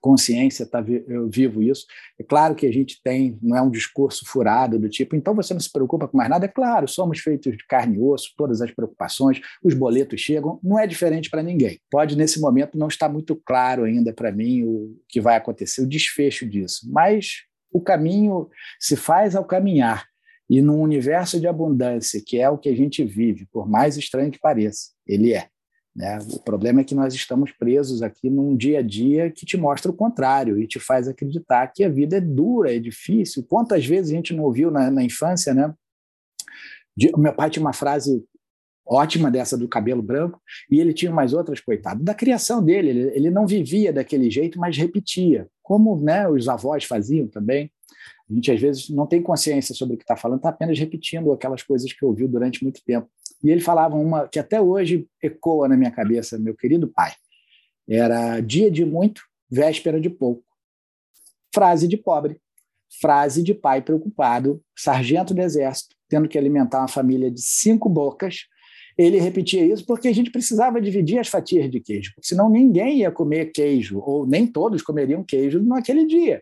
consciência, 0.05 0.67
tá, 0.67 0.85
eu 1.09 1.31
vivo 1.31 1.63
isso. 1.63 1.87
É 2.21 2.23
claro 2.23 2.55
que 2.55 2.67
a 2.67 2.71
gente 2.71 3.01
tem, 3.03 3.39
não 3.41 3.57
é 3.57 3.63
um 3.63 3.71
discurso 3.71 4.27
furado 4.27 4.79
do 4.79 4.87
tipo, 4.87 5.17
então 5.17 5.35
você 5.35 5.55
não 5.55 5.61
se 5.61 5.73
preocupa 5.73 6.07
com 6.07 6.19
mais 6.19 6.29
nada. 6.29 6.45
É 6.45 6.49
claro, 6.49 6.87
somos 6.87 7.21
feitos 7.21 7.57
de 7.57 7.67
carne 7.67 7.97
e 7.97 8.01
osso, 8.01 8.35
todas 8.37 8.61
as 8.61 8.71
preocupações, 8.71 9.41
os 9.63 9.73
boletos 9.73 10.21
chegam, 10.21 10.61
não 10.63 10.79
é 10.79 10.87
diferente 10.87 11.31
para 11.31 11.43
ninguém. 11.43 11.81
Pode, 11.91 12.19
nesse 12.19 12.39
momento, 12.39 12.77
não 12.77 12.89
estar 12.89 13.09
muito 13.09 13.35
claro 13.35 13.85
ainda 13.85 14.13
para 14.13 14.31
mim 14.31 14.63
o 14.63 14.95
que 15.09 15.23
vai 15.23 15.37
acontecer, 15.37 15.81
o 15.81 15.89
desfecho 15.89 16.47
disso, 16.47 16.87
mas 16.93 17.45
o 17.73 17.81
caminho 17.81 18.51
se 18.79 18.97
faz 18.97 19.35
ao 19.35 19.45
caminhar. 19.47 20.07
E 20.49 20.61
num 20.61 20.81
universo 20.81 21.41
de 21.41 21.47
abundância, 21.47 22.23
que 22.25 22.39
é 22.39 22.49
o 22.49 22.59
que 22.59 22.69
a 22.69 22.77
gente 22.77 23.05
vive, 23.05 23.47
por 23.47 23.69
mais 23.69 23.97
estranho 23.97 24.31
que 24.31 24.39
pareça, 24.39 24.91
ele 25.07 25.33
é. 25.33 25.49
Né? 25.95 26.19
O 26.33 26.41
problema 26.41 26.81
é 26.81 26.85
que 26.85 26.95
nós 26.95 27.15
estamos 27.15 27.53
presos 27.53 28.03
aqui 28.03 28.29
num 28.29 28.57
dia 28.57 28.81
a 28.81 28.83
dia 28.83 29.31
que 29.31 29.47
te 29.47 29.57
mostra 29.57 29.91
o 29.91 29.95
contrário 29.95 30.59
e 30.59 30.67
te 30.67 30.81
faz 30.81 31.07
acreditar 31.07 31.69
que 31.69 31.85
a 31.85 31.89
vida 31.89 32.17
é 32.17 32.21
dura, 32.21 32.75
é 32.75 32.79
difícil. 32.79 33.45
Quantas 33.45 33.87
vezes 33.87 34.11
a 34.11 34.15
gente 34.15 34.35
não 34.35 34.45
ouviu 34.45 34.71
na, 34.71 34.91
na 34.91 35.05
infância, 35.05 35.55
né? 35.55 35.73
De, 36.97 37.11
meu 37.17 37.33
pai 37.33 37.49
tinha 37.49 37.65
uma 37.65 37.73
frase 37.73 38.25
ótima 38.87 39.31
dessa 39.31 39.57
do 39.57 39.69
cabelo 39.69 40.03
branco, 40.03 40.41
e 40.71 40.79
ele 40.79 40.93
tinha 40.93 41.11
mais 41.11 41.33
outras, 41.33 41.61
coitado, 41.61 42.03
da 42.03 42.15
criação 42.15 42.63
dele. 42.63 42.91
Ele, 42.91 43.01
ele 43.15 43.31
não 43.31 43.47
vivia 43.47 43.93
daquele 43.93 44.31
jeito, 44.31 44.59
mas 44.59 44.77
repetia, 44.77 45.49
como 45.63 45.97
né, 45.97 46.29
os 46.29 46.49
avós 46.49 46.85
faziam 46.85 47.27
também. 47.27 47.71
A 48.31 48.35
gente, 48.35 48.51
às 48.51 48.61
vezes, 48.61 48.89
não 48.89 49.07
tem 49.07 49.23
consciência 49.23 49.75
sobre 49.75 49.95
o 49.95 49.99
que 49.99 50.05
está 50.05 50.17
falando, 50.17 50.39
está 50.39 50.49
apenas 50.49 50.79
repetindo 50.79 51.33
aquelas 51.33 51.63
coisas 51.63 51.93
que 51.93 52.05
ouviu 52.05 52.27
durante 52.27 52.63
muito 52.63 52.83
tempo. 52.85 53.09
E 53.43 53.51
ele 53.51 53.61
falava 53.61 53.97
uma 53.97 54.27
que 54.27 54.39
até 54.39 54.61
hoje 54.61 55.07
ecoa 55.23 55.69
na 55.69 55.77
minha 55.77 55.91
cabeça, 55.91 56.39
meu 56.39 56.55
querido 56.55 56.89
pai. 56.89 57.13
Era 57.87 58.41
dia 58.41 58.71
de 58.71 58.85
muito, 58.85 59.23
véspera 59.51 60.01
de 60.01 60.09
pouco. 60.09 60.43
Frase 61.55 61.87
de 61.87 61.99
pobre, 61.99 62.41
frase 63.01 63.43
de 63.43 63.55
pai 63.55 63.83
preocupado, 63.83 64.63
sargento 64.75 65.35
do 65.35 65.43
exército, 65.43 65.95
tendo 66.09 66.29
que 66.29 66.39
alimentar 66.39 66.79
uma 66.79 66.89
família 66.89 67.31
de 67.31 67.43
cinco 67.43 67.89
bocas. 67.89 68.47
Ele 68.97 69.19
repetia 69.19 69.65
isso 69.65 69.85
porque 69.85 70.09
a 70.09 70.15
gente 70.15 70.31
precisava 70.31 70.81
dividir 70.81 71.19
as 71.19 71.29
fatias 71.29 71.71
de 71.71 71.81
queijo, 71.81 72.13
senão 72.23 72.49
ninguém 72.49 73.01
ia 73.01 73.11
comer 73.11 73.47
queijo, 73.53 73.99
ou 73.99 74.27
nem 74.27 74.47
todos 74.47 74.83
comeriam 74.83 75.23
queijo 75.23 75.61
naquele 75.63 76.07
dia. 76.07 76.41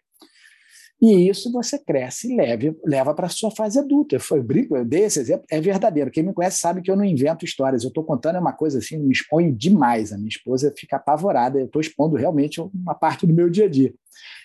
E 1.03 1.29
isso 1.29 1.51
você 1.51 1.77
cresce 1.81 2.33
e 2.33 2.37
leve, 2.37 2.79
leva 2.85 3.13
para 3.13 3.27
a 3.27 3.29
sua 3.29 3.51
fase 3.51 3.77
adulta. 3.77 4.21
Foi, 4.21 4.41
brinco, 4.41 4.77
eu 4.77 4.85
dei 4.85 5.03
esse 5.03 5.19
exemplo, 5.19 5.45
é 5.51 5.61
verdadeiro. 5.61 6.13
Quem 6.13 6.23
me 6.23 6.33
conhece 6.33 6.61
sabe 6.61 6.81
que 6.81 6.89
eu 6.89 6.95
não 6.95 7.05
invento 7.05 7.45
histórias. 7.45 7.83
Eu 7.83 7.89
estou 7.89 8.05
contando 8.05 8.39
uma 8.39 8.53
coisa 8.53 8.79
assim, 8.79 8.99
me 8.99 9.11
expõe 9.11 9.53
demais. 9.53 10.13
A 10.13 10.17
minha 10.17 10.29
esposa 10.29 10.73
fica 10.79 10.95
apavorada. 10.95 11.59
Eu 11.59 11.67
estou 11.67 11.81
expondo 11.81 12.15
realmente 12.15 12.61
uma 12.61 12.95
parte 12.95 13.27
do 13.27 13.35
meu 13.35 13.51
dia 13.51 13.65
a 13.65 13.69
dia. 13.69 13.93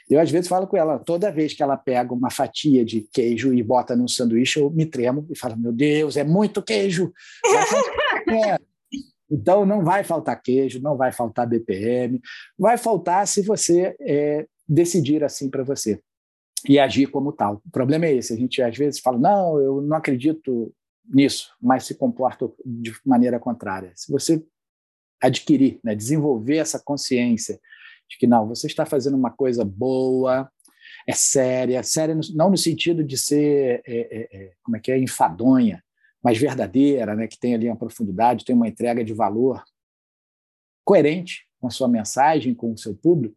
Eu, 0.10 0.20
às 0.20 0.32
vezes, 0.32 0.48
falo 0.48 0.66
com 0.66 0.76
ela, 0.76 0.98
toda 0.98 1.32
vez 1.32 1.54
que 1.54 1.62
ela 1.62 1.78
pega 1.78 2.12
uma 2.12 2.32
fatia 2.32 2.84
de 2.84 3.02
queijo 3.14 3.54
e 3.54 3.62
bota 3.62 3.96
num 3.96 4.08
sanduíche, 4.08 4.60
eu 4.60 4.72
me 4.72 4.88
tremo 4.88 5.28
e 5.30 5.38
falo: 5.38 5.56
Meu 5.56 5.72
Deus, 5.72 6.18
é 6.18 6.24
muito 6.24 6.64
queijo! 6.64 7.14
é. 8.32 8.58
Então, 9.30 9.64
não 9.64 9.84
vai 9.84 10.04
faltar 10.04 10.42
queijo, 10.42 10.82
não 10.82 10.98
vai 10.98 11.12
faltar 11.12 11.46
BPM, 11.46 12.20
vai 12.58 12.78
faltar 12.78 13.28
se 13.28 13.44
você 13.44 13.96
é, 14.00 14.48
decidir 14.68 15.24
assim 15.24 15.50
para 15.50 15.64
você 15.64 16.00
e 16.68 16.78
agir 16.78 17.08
como 17.08 17.32
tal. 17.32 17.62
O 17.66 17.72
problema 17.72 18.06
é 18.06 18.16
esse: 18.16 18.34
a 18.34 18.38
gente 18.38 18.62
às 18.62 18.78
vezes 18.78 19.00
fala, 19.00 19.18
não, 19.18 19.60
eu 19.60 19.82
não 19.82 19.96
acredito 19.98 20.74
nisso, 21.08 21.56
mas 21.62 21.86
se 21.86 21.96
comporta 21.96 22.52
de 22.66 22.94
maneira 23.06 23.40
contrária. 23.40 23.92
Se 23.96 24.12
você 24.12 24.44
adquirir, 25.22 25.80
né, 25.84 25.96
desenvolver 25.96 26.58
essa 26.58 26.80
consciência 26.80 27.60
de 28.10 28.18
que 28.18 28.28
não, 28.28 28.48
você 28.48 28.68
está 28.68 28.86
fazendo 28.86 29.18
uma 29.18 29.32
coisa 29.32 29.66
boa, 29.66 30.50
é 31.08 31.14
séria, 31.14 31.82
séria 31.84 32.18
não 32.34 32.50
no 32.50 32.58
sentido 32.58 33.04
de 33.04 33.18
ser, 33.18 33.82
é, 33.86 33.98
é, 33.98 34.28
é, 34.32 34.52
como 34.62 34.78
é 34.78 34.80
que 34.80 34.92
é, 34.92 35.00
enfadonha, 35.00 35.84
mas 36.22 36.38
verdadeira, 36.38 37.16
né, 37.16 37.28
que 37.28 37.40
tem 37.40 37.56
ali 37.56 37.68
uma 37.68 37.78
profundidade, 37.78 38.46
tem 38.46 38.56
uma 38.56 38.68
entrega 38.68 39.04
de 39.04 39.14
valor 39.14 39.64
coerente 40.84 41.48
com 41.60 41.68
a 41.68 41.72
sua 41.72 41.88
mensagem, 41.88 42.54
com 42.54 42.72
o 42.72 42.78
seu 42.78 42.96
público, 42.96 43.36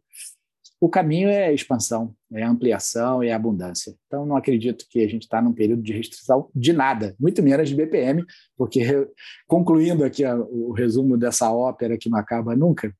o 0.81 0.89
caminho 0.89 1.29
é 1.29 1.53
expansão, 1.53 2.15
é 2.33 2.43
ampliação, 2.43 3.21
é 3.21 3.31
abundância. 3.31 3.95
Então, 4.07 4.25
não 4.25 4.35
acredito 4.35 4.87
que 4.89 4.99
a 5.03 5.07
gente 5.07 5.21
está 5.21 5.39
num 5.39 5.53
período 5.53 5.83
de 5.83 5.93
restrição 5.93 6.49
de 6.55 6.73
nada, 6.73 7.15
muito 7.19 7.43
menos 7.43 7.69
de 7.69 7.75
BPM, 7.75 8.25
porque, 8.57 9.07
concluindo 9.47 10.03
aqui 10.03 10.25
o 10.25 10.71
resumo 10.71 11.19
dessa 11.19 11.51
ópera 11.51 11.99
que 11.99 12.09
não 12.09 12.17
acaba 12.17 12.55
nunca, 12.55 12.91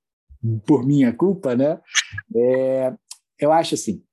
por 0.64 0.86
minha 0.86 1.12
culpa, 1.12 1.56
né? 1.56 1.80
É, 2.36 2.94
eu 3.40 3.52
acho 3.52 3.74
assim, 3.74 4.04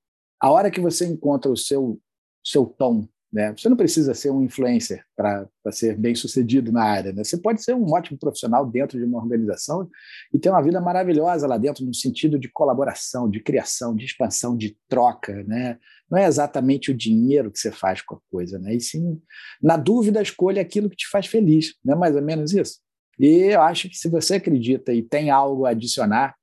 a 0.41 0.51
hora 0.51 0.71
que 0.71 0.81
você 0.81 1.07
encontra 1.07 1.51
o 1.51 1.57
seu, 1.57 2.01
seu 2.43 2.65
tom 2.65 3.07
né? 3.31 3.55
Você 3.55 3.69
não 3.69 3.77
precisa 3.77 4.15
ser 4.15 4.31
um 4.31 4.43
influencer 4.43 5.05
para 5.15 5.47
ser 5.71 5.97
bem 5.99 6.15
sucedido 6.15 6.73
na 6.73 6.83
área. 6.83 7.13
Né? 7.13 7.23
Você 7.23 7.37
pode 7.37 7.63
ser 7.63 7.75
um 7.75 7.85
ótimo 7.93 8.19
profissional 8.19 8.65
dentro 8.65 8.99
de 8.99 9.05
uma 9.05 9.19
organização 9.19 9.89
e 10.33 10.39
ter 10.39 10.49
uma 10.49 10.63
vida 10.63 10.81
maravilhosa 10.81 11.47
lá 11.47 11.59
dentro, 11.59 11.85
no 11.85 11.95
sentido 11.95 12.39
de 12.39 12.49
colaboração, 12.49 13.29
de 13.29 13.41
criação, 13.41 13.95
de 13.95 14.07
expansão, 14.07 14.57
de 14.57 14.77
troca. 14.89 15.45
Né? 15.45 15.79
Não 16.11 16.19
é 16.19 16.27
exatamente 16.27 16.91
o 16.91 16.97
dinheiro 16.97 17.51
que 17.51 17.59
você 17.59 17.71
faz 17.71 18.01
com 18.01 18.15
a 18.15 18.21
coisa, 18.31 18.59
né? 18.59 18.75
e 18.75 18.81
sim, 18.81 19.21
na 19.63 19.77
dúvida, 19.77 20.23
escolha 20.23 20.63
aquilo 20.63 20.89
que 20.89 20.97
te 20.97 21.09
faz 21.09 21.27
feliz. 21.27 21.75
Não 21.85 21.95
é 21.95 21.99
mais 21.99 22.17
ou 22.17 22.23
menos 22.23 22.55
isso? 22.55 22.79
E 23.19 23.53
eu 23.53 23.61
acho 23.61 23.91
que 23.91 23.97
se 23.97 24.09
você 24.09 24.37
acredita 24.37 24.93
e 24.93 25.03
tem 25.03 25.29
algo 25.29 25.67
a 25.67 25.71
adicionar, 25.71 26.35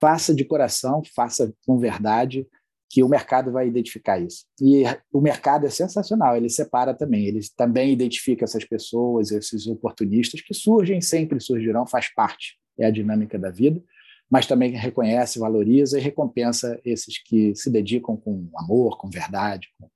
faça 0.00 0.34
de 0.34 0.44
coração, 0.44 1.02
faça 1.14 1.52
com 1.66 1.78
verdade 1.78 2.46
que 2.90 3.04
o 3.04 3.08
mercado 3.08 3.52
vai 3.52 3.68
identificar 3.68 4.18
isso. 4.18 4.44
E 4.60 4.82
o 5.12 5.20
mercado 5.20 5.64
é 5.64 5.70
sensacional, 5.70 6.36
ele 6.36 6.50
separa 6.50 6.92
também, 6.92 7.24
ele 7.24 7.38
também 7.56 7.92
identifica 7.92 8.44
essas 8.44 8.64
pessoas, 8.64 9.30
esses 9.30 9.68
oportunistas 9.68 10.40
que 10.40 10.52
surgem, 10.52 11.00
sempre 11.00 11.40
surgirão, 11.40 11.86
faz 11.86 12.12
parte, 12.12 12.58
é 12.76 12.86
a 12.86 12.90
dinâmica 12.90 13.38
da 13.38 13.48
vida, 13.48 13.80
mas 14.28 14.44
também 14.46 14.72
reconhece, 14.72 15.38
valoriza 15.38 15.98
e 15.98 16.02
recompensa 16.02 16.80
esses 16.84 17.22
que 17.22 17.54
se 17.54 17.70
dedicam 17.70 18.16
com 18.16 18.50
amor, 18.56 18.98
com 18.98 19.08
verdade, 19.08 19.68
com, 19.78 19.88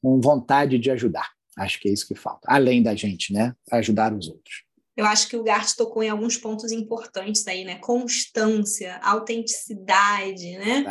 com 0.00 0.20
vontade 0.20 0.78
de 0.78 0.88
ajudar. 0.92 1.28
Acho 1.58 1.80
que 1.80 1.88
é 1.88 1.92
isso 1.92 2.06
que 2.06 2.14
falta, 2.14 2.46
além 2.48 2.80
da 2.80 2.94
gente, 2.94 3.32
né? 3.32 3.54
Ajudar 3.72 4.14
os 4.14 4.28
outros. 4.28 4.69
Eu 5.00 5.06
acho 5.06 5.28
que 5.28 5.36
o 5.36 5.42
Gart 5.42 5.74
tocou 5.76 6.02
em 6.02 6.10
alguns 6.10 6.36
pontos 6.36 6.70
importantes 6.70 7.48
aí, 7.48 7.64
né? 7.64 7.76
Constância, 7.76 9.00
autenticidade, 9.02 10.58
né? 10.58 10.82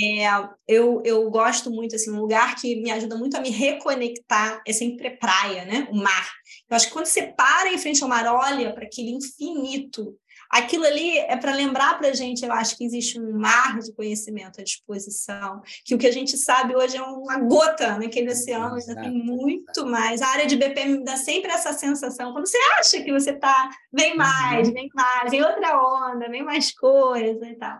É, 0.00 0.28
eu, 0.68 1.02
eu 1.04 1.28
gosto 1.28 1.68
muito, 1.68 1.96
assim, 1.96 2.12
um 2.12 2.20
lugar 2.20 2.54
que 2.54 2.80
me 2.80 2.92
ajuda 2.92 3.16
muito 3.16 3.36
a 3.36 3.40
me 3.40 3.50
reconectar 3.50 4.62
é 4.64 4.72
sempre 4.72 5.10
praia, 5.18 5.64
né? 5.64 5.88
O 5.90 5.96
mar. 5.96 6.30
Eu 6.70 6.76
acho 6.76 6.86
que 6.86 6.92
quando 6.92 7.06
você 7.06 7.24
para 7.36 7.72
em 7.72 7.78
frente 7.78 8.00
ao 8.04 8.08
mar, 8.08 8.24
olha 8.26 8.72
para 8.72 8.84
aquele 8.84 9.10
infinito 9.10 10.16
aquilo 10.50 10.84
ali 10.84 11.18
é 11.18 11.36
para 11.36 11.54
lembrar 11.54 11.98
para 11.98 12.08
a 12.08 12.12
gente, 12.12 12.44
eu 12.44 12.52
acho 12.52 12.76
que 12.76 12.84
existe 12.84 13.20
um 13.20 13.38
mar 13.38 13.78
de 13.78 13.92
conhecimento 13.92 14.60
à 14.60 14.64
disposição, 14.64 15.62
que 15.84 15.94
o 15.94 15.98
que 15.98 16.06
a 16.06 16.12
gente 16.12 16.36
sabe 16.36 16.74
hoje 16.74 16.96
é 16.96 17.02
uma 17.02 17.38
gota 17.38 17.98
naquele 17.98 18.30
oceano, 18.30 18.76
ainda 18.76 19.00
tem 19.00 19.10
muito 19.10 19.86
mais. 19.86 20.22
A 20.22 20.28
área 20.28 20.46
de 20.46 20.56
BPM 20.56 21.04
dá 21.04 21.16
sempre 21.16 21.50
essa 21.50 21.72
sensação, 21.72 22.32
quando 22.32 22.46
você 22.46 22.58
acha 22.78 23.02
que 23.02 23.12
você 23.12 23.30
está, 23.30 23.70
vem 23.92 24.16
mais, 24.16 24.68
uhum. 24.68 24.74
vem 24.74 24.88
mais, 24.94 25.30
vem 25.30 25.44
outra 25.44 25.78
onda, 25.78 26.28
vem 26.28 26.44
mais 26.44 26.72
coisa 26.72 27.46
e 27.46 27.54
tal. 27.54 27.78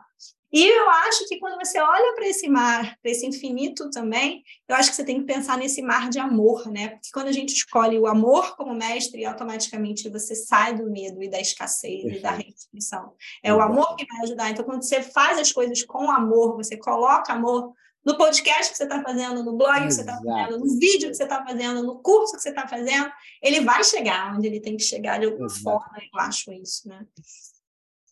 E 0.56 0.66
eu 0.66 0.88
acho 0.88 1.28
que 1.28 1.38
quando 1.38 1.58
você 1.62 1.78
olha 1.78 2.14
para 2.14 2.26
esse 2.26 2.48
mar, 2.48 2.98
para 3.02 3.10
esse 3.10 3.26
infinito 3.26 3.90
também, 3.90 4.42
eu 4.66 4.74
acho 4.74 4.88
que 4.88 4.96
você 4.96 5.04
tem 5.04 5.20
que 5.20 5.26
pensar 5.26 5.58
nesse 5.58 5.82
mar 5.82 6.08
de 6.08 6.18
amor, 6.18 6.72
né? 6.72 6.88
Porque 6.88 7.10
quando 7.12 7.26
a 7.26 7.32
gente 7.32 7.52
escolhe 7.52 7.98
o 7.98 8.06
amor 8.06 8.56
como 8.56 8.74
mestre, 8.74 9.26
automaticamente 9.26 10.08
você 10.08 10.34
sai 10.34 10.74
do 10.74 10.90
medo 10.90 11.22
e 11.22 11.28
da 11.28 11.38
escassez 11.38 12.00
Perfeito. 12.00 12.18
e 12.18 12.22
da 12.22 12.30
restrição. 12.30 13.12
É 13.42 13.52
o 13.52 13.60
amor 13.60 13.96
que 13.96 14.06
vai 14.06 14.22
ajudar. 14.22 14.48
Então, 14.48 14.64
quando 14.64 14.82
você 14.82 15.02
faz 15.02 15.38
as 15.38 15.52
coisas 15.52 15.82
com 15.82 16.10
amor, 16.10 16.56
você 16.56 16.78
coloca 16.78 17.34
amor 17.34 17.74
no 18.02 18.16
podcast 18.16 18.72
que 18.72 18.78
você 18.78 18.84
está 18.84 19.02
fazendo, 19.02 19.44
no 19.44 19.58
blog 19.58 19.86
que 19.86 19.92
você 19.92 20.00
está 20.00 20.16
fazendo, 20.16 20.58
no 20.58 20.78
vídeo 20.78 21.10
que 21.10 21.16
você 21.16 21.24
está 21.24 21.44
fazendo, 21.44 21.82
no 21.82 21.98
curso 21.98 22.34
que 22.34 22.40
você 22.40 22.48
está 22.48 22.66
fazendo, 22.66 23.12
ele 23.42 23.60
vai 23.60 23.84
chegar 23.84 24.34
onde 24.34 24.46
ele 24.46 24.60
tem 24.60 24.74
que 24.74 24.84
chegar 24.84 25.20
de 25.20 25.26
alguma 25.26 25.44
Exato. 25.44 25.62
forma, 25.62 25.98
eu 25.98 26.18
acho 26.18 26.50
isso, 26.50 26.88
né? 26.88 27.06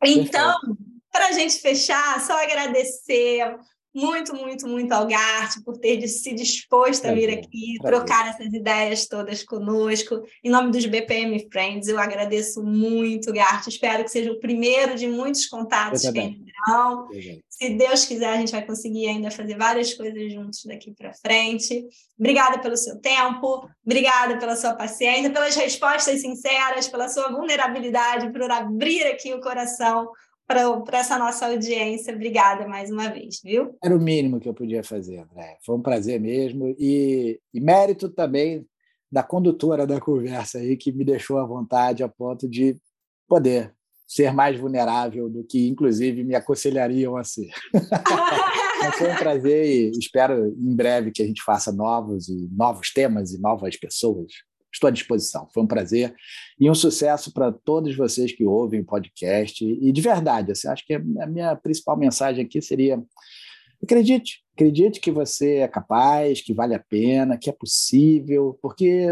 Então, 0.04 0.58
para 1.14 1.28
a 1.28 1.32
gente 1.32 1.60
fechar, 1.60 2.20
só 2.20 2.42
agradecer 2.42 3.56
muito, 3.94 4.34
muito, 4.34 4.66
muito 4.66 4.90
ao 4.90 5.06
Gart 5.06 5.62
por 5.64 5.78
ter 5.78 6.04
se 6.08 6.34
disposto 6.34 7.06
a 7.06 7.14
vir 7.14 7.30
aqui, 7.30 7.76
trocar 7.80 8.28
essas 8.28 8.52
ideias 8.52 9.06
todas 9.06 9.44
conosco. 9.44 10.20
Em 10.42 10.50
nome 10.50 10.72
dos 10.72 10.84
BPM 10.84 11.48
Friends, 11.52 11.86
eu 11.86 12.00
agradeço 12.00 12.64
muito, 12.64 13.32
Gart. 13.32 13.64
Espero 13.68 14.02
que 14.02 14.10
seja 14.10 14.32
o 14.32 14.40
primeiro 14.40 14.96
de 14.96 15.06
muitos 15.06 15.46
contatos 15.46 16.02
que 16.02 16.10
virão. 16.10 17.06
Se 17.48 17.70
Deus 17.70 18.04
quiser, 18.04 18.30
a 18.30 18.36
gente 18.36 18.50
vai 18.50 18.66
conseguir 18.66 19.06
ainda 19.06 19.30
fazer 19.30 19.56
várias 19.56 19.94
coisas 19.94 20.32
juntos 20.32 20.64
daqui 20.64 20.92
para 20.92 21.14
frente. 21.14 21.86
Obrigada 22.18 22.58
pelo 22.58 22.76
seu 22.76 23.00
tempo, 23.00 23.70
obrigada 23.86 24.36
pela 24.38 24.56
sua 24.56 24.74
paciência, 24.74 25.30
pelas 25.30 25.54
respostas 25.54 26.20
sinceras, 26.20 26.88
pela 26.88 27.08
sua 27.08 27.30
vulnerabilidade, 27.30 28.32
por 28.32 28.50
abrir 28.50 29.06
aqui 29.06 29.32
o 29.32 29.40
coração 29.40 30.10
para 30.46 30.98
essa 30.98 31.18
nossa 31.18 31.46
audiência. 31.46 32.14
Obrigada 32.14 32.66
mais 32.66 32.90
uma 32.90 33.08
vez, 33.08 33.40
viu? 33.42 33.76
Era 33.82 33.96
o 33.96 34.00
mínimo 34.00 34.40
que 34.40 34.48
eu 34.48 34.54
podia 34.54 34.82
fazer, 34.82 35.18
André. 35.18 35.58
Foi 35.64 35.76
um 35.76 35.82
prazer 35.82 36.20
mesmo. 36.20 36.74
E, 36.78 37.40
e 37.52 37.60
mérito 37.60 38.08
também 38.08 38.66
da 39.10 39.22
condutora 39.22 39.86
da 39.86 40.00
conversa 40.00 40.58
aí, 40.58 40.76
que 40.76 40.92
me 40.92 41.04
deixou 41.04 41.38
à 41.38 41.46
vontade 41.46 42.02
a 42.02 42.08
ponto 42.08 42.48
de 42.48 42.76
poder 43.28 43.72
ser 44.06 44.32
mais 44.32 44.58
vulnerável 44.58 45.30
do 45.30 45.44
que, 45.44 45.68
inclusive, 45.68 46.22
me 46.24 46.34
aconselhariam 46.34 47.16
a 47.16 47.24
ser. 47.24 47.50
foi 48.98 49.10
um 49.10 49.16
prazer 49.16 49.64
e 49.64 49.98
espero 49.98 50.48
em 50.48 50.76
breve 50.76 51.10
que 51.10 51.22
a 51.22 51.26
gente 51.26 51.42
faça 51.42 51.72
novos 51.72 52.28
e 52.28 52.48
novos 52.52 52.92
temas 52.92 53.32
e 53.32 53.40
novas 53.40 53.76
pessoas 53.76 54.32
estou 54.74 54.88
à 54.88 54.90
disposição. 54.90 55.48
Foi 55.52 55.62
um 55.62 55.66
prazer 55.66 56.14
e 56.58 56.70
um 56.70 56.74
sucesso 56.74 57.32
para 57.32 57.52
todos 57.52 57.96
vocês 57.96 58.32
que 58.32 58.44
ouvem 58.44 58.80
o 58.80 58.84
podcast. 58.84 59.64
E 59.64 59.92
de 59.92 60.00
verdade, 60.00 60.52
assim, 60.52 60.68
acho 60.68 60.84
que 60.84 60.94
a 60.94 61.26
minha 61.26 61.56
principal 61.56 61.96
mensagem 61.96 62.44
aqui 62.44 62.60
seria: 62.60 63.02
acredite, 63.82 64.42
acredite 64.54 65.00
que 65.00 65.10
você 65.10 65.56
é 65.56 65.68
capaz, 65.68 66.40
que 66.40 66.52
vale 66.52 66.74
a 66.74 66.80
pena, 66.80 67.38
que 67.38 67.48
é 67.48 67.52
possível, 67.52 68.58
porque 68.60 69.06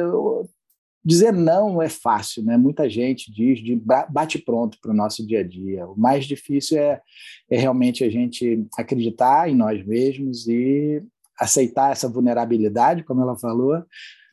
dizer 1.04 1.32
não 1.32 1.82
é 1.82 1.88
fácil, 1.88 2.44
né? 2.44 2.56
Muita 2.56 2.88
gente 2.88 3.32
diz 3.32 3.60
de 3.60 3.80
bate 4.10 4.38
pronto 4.38 4.78
para 4.80 4.92
o 4.92 4.96
nosso 4.96 5.26
dia 5.26 5.40
a 5.40 5.46
dia. 5.46 5.86
O 5.86 5.98
mais 5.98 6.26
difícil 6.26 6.78
é, 6.78 7.00
é 7.50 7.58
realmente 7.58 8.04
a 8.04 8.10
gente 8.10 8.64
acreditar 8.76 9.48
em 9.48 9.54
nós 9.54 9.84
mesmos 9.84 10.46
e 10.46 11.02
aceitar 11.38 11.90
essa 11.90 12.08
vulnerabilidade, 12.08 13.02
como 13.02 13.20
ela 13.20 13.36
falou, 13.36 13.82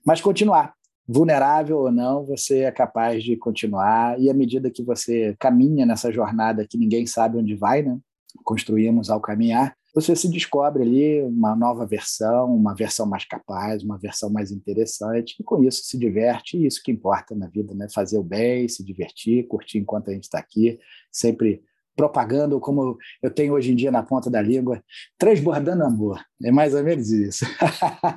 mas 0.06 0.22
continuar, 0.22 0.76
vulnerável 1.12 1.80
ou 1.80 1.92
não, 1.92 2.24
você 2.24 2.60
é 2.60 2.72
capaz 2.72 3.24
de 3.24 3.36
continuar. 3.36 4.20
E 4.20 4.30
à 4.30 4.34
medida 4.34 4.70
que 4.70 4.84
você 4.84 5.36
caminha 5.40 5.84
nessa 5.84 6.12
jornada 6.12 6.68
que 6.70 6.78
ninguém 6.78 7.08
sabe 7.08 7.40
onde 7.40 7.56
vai, 7.56 7.82
né? 7.82 7.98
construímos 8.44 9.10
ao 9.10 9.20
caminhar, 9.20 9.76
você 9.94 10.16
se 10.16 10.30
descobre 10.30 10.84
ali 10.84 11.20
uma 11.24 11.56
nova 11.56 11.84
versão, 11.84 12.56
uma 12.56 12.76
versão 12.76 13.08
mais 13.08 13.26
capaz, 13.26 13.82
uma 13.82 13.98
versão 13.98 14.30
mais 14.30 14.52
interessante, 14.52 15.36
e 15.40 15.44
com 15.44 15.64
isso 15.64 15.84
se 15.84 15.98
diverte, 15.98 16.58
e 16.58 16.68
isso 16.68 16.80
que 16.84 16.92
importa 16.92 17.36
na 17.36 17.48
vida, 17.48 17.74
né? 17.74 17.88
Fazer 17.92 18.20
o 18.20 18.24
bem, 18.24 18.68
se 18.68 18.86
divertir, 18.86 19.48
curtir 19.48 19.80
enquanto 19.80 20.12
a 20.12 20.14
gente 20.14 20.26
está 20.26 20.38
aqui, 20.38 20.78
sempre 21.12 21.64
propaganda, 22.00 22.56
ou 22.56 22.62
como 22.62 22.98
eu 23.22 23.30
tenho 23.30 23.54
hoje 23.54 23.74
em 23.74 23.76
dia 23.76 23.92
na 23.92 24.02
ponta 24.02 24.30
da 24.30 24.42
língua, 24.42 24.82
transbordando 25.18 25.84
amor. 25.84 26.24
É 26.42 26.50
mais 26.50 26.74
ou 26.74 26.82
menos 26.82 27.12
isso. 27.12 27.46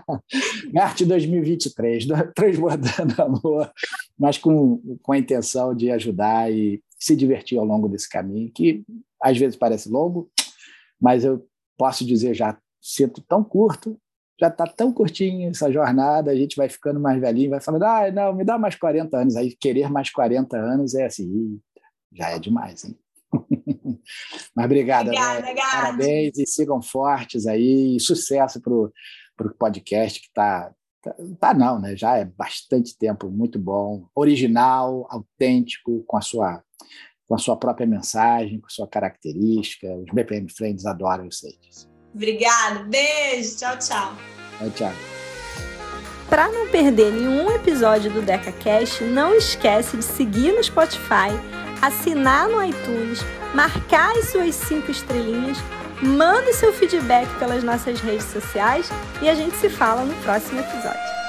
Arte 0.78 1.04
2023, 1.04 2.06
transbordando 2.32 3.20
amor, 3.20 3.72
mas 4.16 4.38
com, 4.38 4.80
com 5.02 5.12
a 5.12 5.18
intenção 5.18 5.74
de 5.74 5.90
ajudar 5.90 6.52
e 6.52 6.80
se 6.96 7.16
divertir 7.16 7.58
ao 7.58 7.64
longo 7.64 7.88
desse 7.88 8.08
caminho, 8.08 8.52
que 8.54 8.84
às 9.20 9.36
vezes 9.36 9.56
parece 9.56 9.88
longo, 9.88 10.30
mas 11.00 11.24
eu 11.24 11.44
posso 11.76 12.06
dizer 12.06 12.34
já, 12.34 12.56
sinto 12.80 13.20
tão 13.20 13.42
curto, 13.42 13.98
já 14.40 14.46
está 14.46 14.64
tão 14.64 14.92
curtinho 14.92 15.50
essa 15.50 15.72
jornada, 15.72 16.30
a 16.30 16.36
gente 16.36 16.54
vai 16.54 16.68
ficando 16.68 17.00
mais 17.00 17.20
velhinho, 17.20 17.50
vai 17.50 17.60
falando, 17.60 17.82
ah, 17.82 18.12
não, 18.12 18.32
me 18.32 18.44
dá 18.44 18.56
mais 18.56 18.76
40 18.76 19.16
anos. 19.16 19.34
Aí 19.34 19.56
querer 19.56 19.90
mais 19.90 20.08
40 20.10 20.56
anos 20.56 20.94
é 20.94 21.06
assim, 21.06 21.60
já 22.12 22.30
é 22.30 22.38
demais, 22.38 22.84
hein? 22.84 22.96
Mas 24.54 24.64
obrigada, 24.66 25.10
obrigada 25.10 25.40
né? 25.40 25.54
parabéns 25.54 26.38
e 26.38 26.46
sigam 26.46 26.82
fortes 26.82 27.46
aí. 27.46 27.96
E 27.96 28.00
sucesso 28.00 28.60
para 28.60 28.72
o 28.72 29.54
podcast 29.58 30.20
que 30.20 30.26
está. 30.26 30.72
Tá, 31.02 31.14
tá, 31.40 31.54
não, 31.54 31.80
né? 31.80 31.96
Já 31.96 32.16
é 32.18 32.24
bastante 32.24 32.96
tempo, 32.96 33.28
muito 33.28 33.58
bom, 33.58 34.06
original, 34.14 35.06
autêntico, 35.10 36.04
com 36.06 36.16
a 36.16 36.20
sua 36.20 36.62
com 37.26 37.36
a 37.36 37.38
sua 37.38 37.56
própria 37.56 37.86
mensagem, 37.86 38.60
com 38.60 38.66
a 38.66 38.70
sua 38.70 38.86
característica. 38.86 39.88
Os 39.96 40.12
BPM 40.12 40.52
Friends 40.52 40.84
adoram 40.84 41.30
vocês. 41.30 41.88
Obrigada, 42.14 42.84
beijo, 42.84 43.56
tchau, 43.56 43.78
tchau. 43.78 44.14
Tchau, 44.58 44.70
tchau. 44.70 44.92
Para 46.28 46.50
não 46.50 46.70
perder 46.70 47.12
nenhum 47.12 47.50
episódio 47.50 48.12
do 48.12 48.22
DecaCast, 48.22 49.02
não 49.04 49.34
esquece 49.34 49.96
de 49.96 50.04
seguir 50.04 50.52
no 50.52 50.62
Spotify 50.62 51.61
assinar 51.82 52.48
no 52.48 52.64
iTunes, 52.64 53.20
marcar 53.52 54.16
as 54.16 54.30
suas 54.30 54.54
cinco 54.54 54.90
estrelinhas, 54.90 55.58
manda 56.00 56.52
seu 56.52 56.72
feedback 56.72 57.28
pelas 57.38 57.62
nossas 57.62 58.00
redes 58.00 58.26
sociais 58.26 58.88
e 59.20 59.28
a 59.28 59.34
gente 59.34 59.56
se 59.56 59.68
fala 59.68 60.04
no 60.04 60.14
próximo 60.22 60.60
episódio. 60.60 61.21